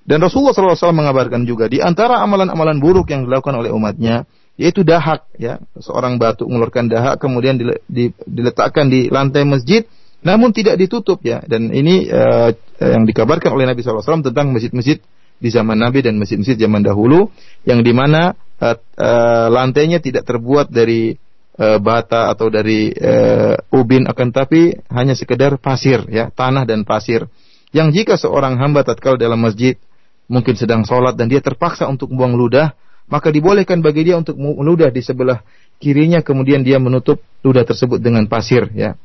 Dan 0.05 0.21
Rasulullah 0.21 0.53
SAW 0.53 0.93
mengabarkan 0.93 1.49
juga 1.49 1.65
di 1.65 1.81
antara 1.81 2.21
amalan-amalan 2.21 2.77
buruk 2.77 3.09
yang 3.09 3.25
dilakukan 3.25 3.57
oleh 3.57 3.73
umatnya 3.73 4.29
yaitu 4.55 4.85
dahak 4.85 5.27
ya. 5.35 5.59
Seorang 5.81 6.21
batu 6.21 6.45
mengeluarkan 6.45 6.87
dahak 6.87 7.15
kemudian 7.17 7.57
diletakkan 8.29 8.87
di 8.87 9.09
lantai 9.09 9.43
masjid 9.43 9.83
namun 10.25 10.53
tidak 10.53 10.77
ditutup 10.77 11.21
ya. 11.25 11.41
Dan 11.45 11.73
ini 11.73 12.05
uh, 12.09 12.53
yang 12.81 13.05
dikabarkan 13.05 13.53
oleh 13.53 13.69
Nabi 13.69 13.81
SAW 13.81 14.25
tentang 14.25 14.53
masjid-masjid 14.53 15.01
di 15.35 15.49
zaman 15.51 15.75
Nabi 15.77 16.01
dan 16.05 16.15
masjid-masjid 16.21 16.55
zaman 16.55 16.85
dahulu 16.85 17.29
yang 17.65 17.81
di 17.81 17.91
mana 17.93 18.33
uh, 18.61 18.77
uh, 18.77 19.47
lantainya 19.53 20.01
tidak 20.01 20.25
terbuat 20.25 20.69
dari 20.69 21.17
uh, 21.59 21.77
bata 21.81 22.31
atau 22.31 22.47
dari 22.47 22.93
uh, 22.93 23.57
ubin 23.75 24.07
akan 24.07 24.29
tapi 24.31 24.73
hanya 24.93 25.17
sekedar 25.17 25.57
pasir 25.57 26.05
ya. 26.13 26.29
Tanah 26.29 26.63
dan 26.65 26.85
pasir. 26.85 27.25
Yang 27.75 28.01
jika 28.01 28.13
seorang 28.15 28.55
hamba 28.55 28.87
tatkala 28.87 29.19
dalam 29.19 29.41
masjid 29.41 29.75
mungkin 30.25 30.57
sedang 30.57 30.83
sholat 30.83 31.13
dan 31.17 31.29
dia 31.29 31.41
terpaksa 31.41 31.85
untuk 31.85 32.09
membuang 32.13 32.37
ludah 32.37 32.73
maka 33.05 33.29
dibolehkan 33.29 33.85
bagi 33.85 34.09
dia 34.09 34.17
untuk 34.17 34.37
meludah 34.37 34.89
di 34.89 35.01
sebelah 35.01 35.45
kirinya 35.77 36.25
kemudian 36.25 36.65
dia 36.65 36.81
menutup 36.81 37.21
ludah 37.45 37.63
tersebut 37.65 38.01
dengan 38.01 38.25
pasir 38.25 38.69
ya 38.73 38.97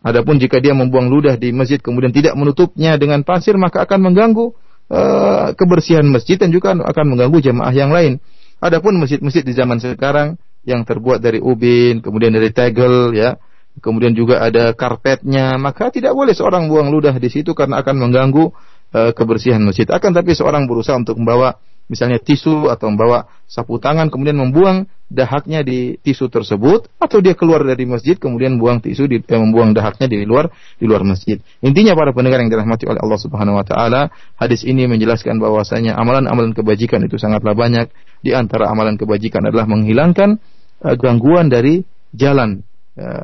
Adapun 0.00 0.40
jika 0.40 0.64
dia 0.64 0.72
membuang 0.72 1.12
ludah 1.12 1.36
di 1.36 1.52
masjid 1.52 1.76
kemudian 1.76 2.08
tidak 2.08 2.32
menutupnya 2.32 2.96
dengan 2.96 3.20
pasir 3.20 3.52
maka 3.60 3.84
akan 3.84 4.08
mengganggu 4.08 4.56
Eh, 4.90 5.48
kebersihan 5.54 6.02
masjid 6.02 6.34
dan 6.34 6.50
juga 6.50 6.74
akan 6.74 7.14
mengganggu 7.14 7.38
jemaah 7.38 7.70
yang 7.70 7.94
lain. 7.94 8.18
Adapun 8.58 8.98
masjid-masjid 8.98 9.46
di 9.46 9.54
zaman 9.54 9.78
sekarang 9.78 10.34
yang 10.66 10.82
terbuat 10.82 11.22
dari 11.22 11.38
ubin, 11.38 12.02
kemudian 12.02 12.34
dari 12.34 12.50
tegel, 12.50 13.14
ya, 13.14 13.38
kemudian 13.78 14.18
juga 14.18 14.42
ada 14.42 14.74
karpetnya, 14.74 15.62
maka 15.62 15.94
tidak 15.94 16.10
boleh 16.10 16.34
seorang 16.34 16.66
buang 16.66 16.90
ludah 16.90 17.14
di 17.22 17.30
situ 17.30 17.54
karena 17.54 17.78
akan 17.86 18.02
mengganggu 18.02 18.50
uh, 18.94 19.10
kebersihan 19.14 19.62
masjid. 19.62 19.86
Akan 19.90 20.14
tapi 20.14 20.34
seorang 20.34 20.66
berusaha 20.66 20.96
untuk 20.98 21.18
membawa 21.18 21.58
misalnya 21.90 22.22
tisu 22.22 22.70
atau 22.70 22.86
membawa 22.86 23.26
sapu 23.50 23.82
tangan 23.82 24.14
kemudian 24.14 24.38
membuang 24.38 24.86
dahaknya 25.10 25.66
di 25.66 25.98
tisu 25.98 26.30
tersebut 26.30 26.86
atau 27.02 27.18
dia 27.18 27.34
keluar 27.34 27.66
dari 27.66 27.82
masjid 27.82 28.14
kemudian 28.14 28.62
buang 28.62 28.78
tisu 28.78 29.10
di, 29.10 29.18
eh, 29.18 29.40
membuang 29.42 29.74
dahaknya 29.74 30.06
di 30.06 30.22
luar 30.22 30.54
di 30.78 30.86
luar 30.86 31.02
masjid. 31.02 31.42
Intinya 31.66 31.98
para 31.98 32.14
pendengar 32.14 32.38
yang 32.46 32.50
dirahmati 32.54 32.86
oleh 32.86 33.02
Allah 33.02 33.18
Subhanahu 33.18 33.58
wa 33.58 33.66
taala, 33.66 34.14
hadis 34.38 34.62
ini 34.62 34.86
menjelaskan 34.86 35.42
bahwasanya 35.42 35.98
amalan-amalan 35.98 36.54
kebajikan 36.54 37.02
itu 37.02 37.18
sangatlah 37.18 37.58
banyak. 37.58 37.90
Di 38.22 38.38
antara 38.38 38.70
amalan 38.70 38.94
kebajikan 38.94 39.42
adalah 39.50 39.66
menghilangkan 39.66 40.38
uh, 40.86 40.94
gangguan 40.94 41.50
dari 41.50 41.82
jalan 42.14 42.62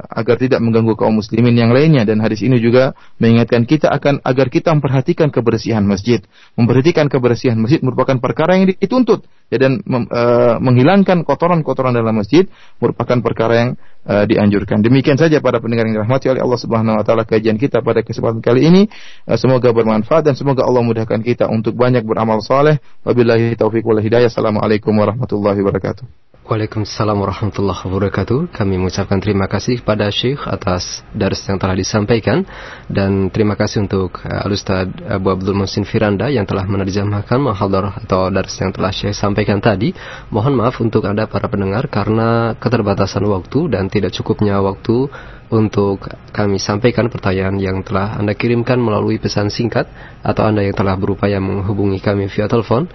agar 0.08 0.38
tidak 0.38 0.62
mengganggu 0.62 0.94
kaum 0.94 1.18
muslimin 1.18 1.52
yang 1.58 1.74
lainnya 1.74 2.06
dan 2.06 2.22
hadis 2.22 2.40
ini 2.40 2.56
juga 2.62 2.94
mengingatkan 3.18 3.66
kita 3.66 3.90
akan 3.90 4.22
agar 4.22 4.46
kita 4.48 4.72
memperhatikan 4.72 5.28
kebersihan 5.28 5.82
masjid. 5.82 6.22
Memperhatikan 6.54 7.10
kebersihan 7.10 7.58
masjid 7.58 7.82
merupakan 7.82 8.16
perkara 8.22 8.56
yang 8.56 8.70
dituntut 8.70 9.26
ya, 9.50 9.58
dan 9.58 9.82
uh, 9.86 10.56
menghilangkan 10.62 11.26
kotoran-kotoran 11.26 11.94
dalam 11.94 12.14
masjid 12.16 12.46
merupakan 12.78 13.18
perkara 13.22 13.54
yang 13.58 13.70
uh, 14.06 14.24
dianjurkan. 14.24 14.82
Demikian 14.82 15.18
saja 15.18 15.42
para 15.42 15.58
pendengar 15.58 15.90
yang 15.90 16.02
dirahmati 16.02 16.30
oleh 16.30 16.42
Allah 16.42 16.60
Subhanahu 16.60 16.98
wa 16.98 17.04
taala 17.04 17.26
kajian 17.26 17.58
kita 17.58 17.82
pada 17.82 18.00
kesempatan 18.06 18.40
kali 18.40 18.66
ini. 18.66 18.82
Uh, 19.26 19.38
semoga 19.38 19.70
bermanfaat 19.74 20.26
dan 20.26 20.34
semoga 20.38 20.64
Allah 20.64 20.82
mudahkan 20.82 21.20
kita 21.22 21.50
untuk 21.50 21.74
banyak 21.74 22.06
beramal 22.06 22.38
saleh. 22.42 22.78
Wabillahi 23.02 23.58
taufiq 23.58 23.84
wal 23.86 24.02
hidayah. 24.02 24.30
Assalamualaikum 24.30 24.94
warahmatullahi 24.94 25.60
wabarakatuh. 25.62 26.25
Waalaikumsalam 26.46 27.18
warahmatullahi 27.18 27.82
wabarakatuh. 27.90 28.54
Kami 28.54 28.78
mengucapkan 28.78 29.18
terima 29.18 29.50
kasih 29.50 29.82
kepada 29.82 30.06
Syekh 30.14 30.46
atas 30.46 31.02
dars 31.10 31.42
yang 31.42 31.58
telah 31.58 31.74
disampaikan 31.74 32.46
dan 32.86 33.34
terima 33.34 33.58
kasih 33.58 33.82
untuk 33.82 34.22
uh, 34.22 34.46
Al-Ustaz 34.46 34.86
Abu 35.10 35.34
Abdul 35.34 35.58
Musin 35.58 35.82
Firanda 35.82 36.30
yang 36.30 36.46
telah 36.46 36.62
menerjemahkan 36.70 37.42
muhadharah 37.42 37.98
atau 37.98 38.30
dars 38.30 38.54
yang 38.62 38.70
telah 38.70 38.94
Syekh 38.94 39.18
sampaikan 39.18 39.58
tadi. 39.58 39.90
Mohon 40.30 40.62
maaf 40.62 40.78
untuk 40.78 41.02
Anda 41.10 41.26
para 41.26 41.50
pendengar 41.50 41.90
karena 41.90 42.54
keterbatasan 42.62 43.26
waktu 43.26 43.74
dan 43.74 43.90
tidak 43.90 44.14
cukupnya 44.14 44.62
waktu 44.62 45.10
untuk 45.50 46.06
kami 46.30 46.62
sampaikan 46.62 47.10
pertanyaan 47.10 47.58
yang 47.58 47.82
telah 47.82 48.22
Anda 48.22 48.38
kirimkan 48.38 48.78
melalui 48.78 49.18
pesan 49.18 49.50
singkat 49.50 49.90
atau 50.22 50.46
Anda 50.46 50.62
yang 50.62 50.78
telah 50.78 50.94
berupaya 50.94 51.42
menghubungi 51.42 51.98
kami 51.98 52.30
via 52.30 52.46
telepon. 52.46 52.86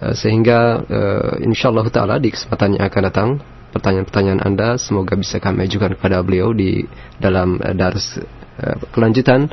Eh, 0.00 0.16
sehingga 0.16 0.80
uh, 0.80 1.32
insyaallah 1.44 1.84
taala 1.92 2.16
di 2.16 2.32
kesempatan 2.32 2.80
yang 2.80 2.88
akan 2.88 3.02
datang 3.04 3.28
pertanyaan-pertanyaan 3.76 4.40
Anda 4.40 4.80
semoga 4.80 5.12
bisa 5.12 5.36
kami 5.36 5.68
ajukan 5.68 5.92
kepada 6.00 6.24
beliau 6.24 6.56
di 6.56 6.88
dalam 7.20 7.60
uh, 7.60 7.76
dars 7.76 8.16
uh, 8.16 8.80
kelanjutan 8.96 9.52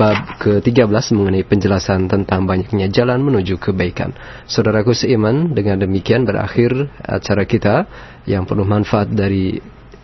bab 0.00 0.40
ke-13 0.40 0.88
mengenai 1.12 1.44
penjelasan 1.44 2.08
tentang 2.08 2.48
banyaknya 2.48 2.88
jalan 2.88 3.20
menuju 3.20 3.60
kebaikan. 3.60 4.16
Saudaraku 4.48 4.96
seiman, 4.96 5.52
dengan 5.52 5.84
demikian 5.84 6.24
berakhir 6.24 6.88
acara 7.04 7.44
kita 7.44 7.84
yang 8.24 8.48
penuh 8.48 8.64
manfaat 8.64 9.12
dari 9.12 9.60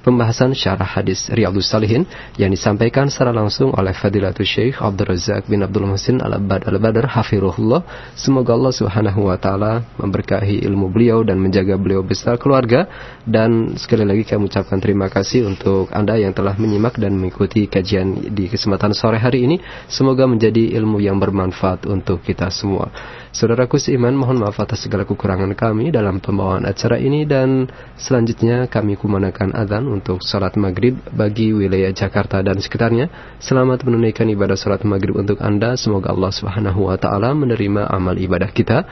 pembahasan 0.08 0.56
syarah 0.56 0.88
hadis 0.88 1.28
Riyadus 1.28 1.68
Salihin 1.68 2.08
yang 2.40 2.48
disampaikan 2.48 3.12
secara 3.12 3.28
langsung 3.28 3.76
oleh 3.76 3.92
Fadilatul 3.92 4.48
Syekh 4.48 4.80
Abdul 4.80 5.12
Razak 5.12 5.52
bin 5.52 5.60
Abdul 5.60 5.84
Muhsin 5.84 6.24
Al-Abad 6.24 6.64
Al-Badar 6.64 7.12
Hafirullah. 7.12 7.84
Semoga 8.16 8.56
Allah 8.56 8.72
Subhanahu 8.72 9.28
wa 9.28 9.36
taala 9.36 9.84
memberkahi 10.00 10.64
ilmu 10.64 10.88
beliau 10.88 11.20
dan 11.20 11.36
menjaga 11.36 11.76
beliau 11.76 12.00
besar 12.00 12.40
keluarga 12.40 12.88
dan 13.28 13.76
sekali 13.76 14.08
lagi 14.08 14.24
kami 14.24 14.48
ucapkan 14.48 14.80
terima 14.80 15.12
kasih 15.12 15.44
untuk 15.44 15.92
Anda 15.92 16.16
yang 16.16 16.32
telah 16.32 16.56
menyimak 16.56 16.96
dan 16.96 17.12
mengikuti 17.12 17.68
kajian 17.68 18.32
di 18.32 18.48
kesempatan 18.48 18.96
sore 18.96 19.20
hari 19.20 19.44
ini. 19.44 19.60
Semoga 19.92 20.24
menjadi 20.24 20.72
ilmu 20.80 21.04
yang 21.04 21.20
bermanfaat 21.20 21.84
untuk 21.84 22.24
kita 22.24 22.48
semua. 22.48 22.88
Saudaraku 23.28 23.76
seiman, 23.76 24.16
mohon 24.16 24.40
maaf 24.40 24.56
atas 24.56 24.88
segala 24.88 25.04
kekurangan 25.04 25.52
kami 25.52 25.92
dalam 25.92 26.16
pembawaan 26.16 26.64
acara 26.64 26.96
ini 26.96 27.28
dan 27.28 27.68
selanjutnya 28.00 28.72
kami 28.72 28.96
kumanakan 28.96 29.52
adzan 29.52 29.84
untuk 29.97 30.21
salat 30.21 30.53
maghrib 30.53 30.93
bagi 31.09 31.49
wilayah 31.49 31.89
Jakarta 31.89 32.45
dan 32.45 32.61
sekitarnya. 32.61 33.09
Selamat 33.41 33.81
menunaikan 33.81 34.29
ibadah 34.29 34.53
salat 34.53 34.85
maghrib 34.85 35.17
untuk 35.17 35.41
Anda. 35.41 35.73
Semoga 35.73 36.13
Allah 36.13 36.29
Subhanahu 36.29 36.85
wa 36.85 37.01
taala 37.01 37.33
menerima 37.33 37.89
amal 37.89 38.13
ibadah 38.13 38.53
kita. 38.53 38.85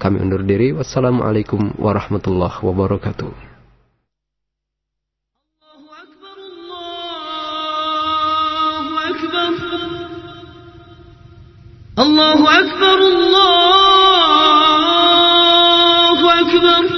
Kami 0.00 0.24
undur 0.24 0.40
diri. 0.40 0.72
Wassalamualaikum 0.72 1.76
warahmatullahi 1.76 2.64
wabarakatuh. 2.64 3.52
الله 11.94 12.40
أكبر 12.60 12.98
الله 12.98 13.70
أكبر 16.40 16.97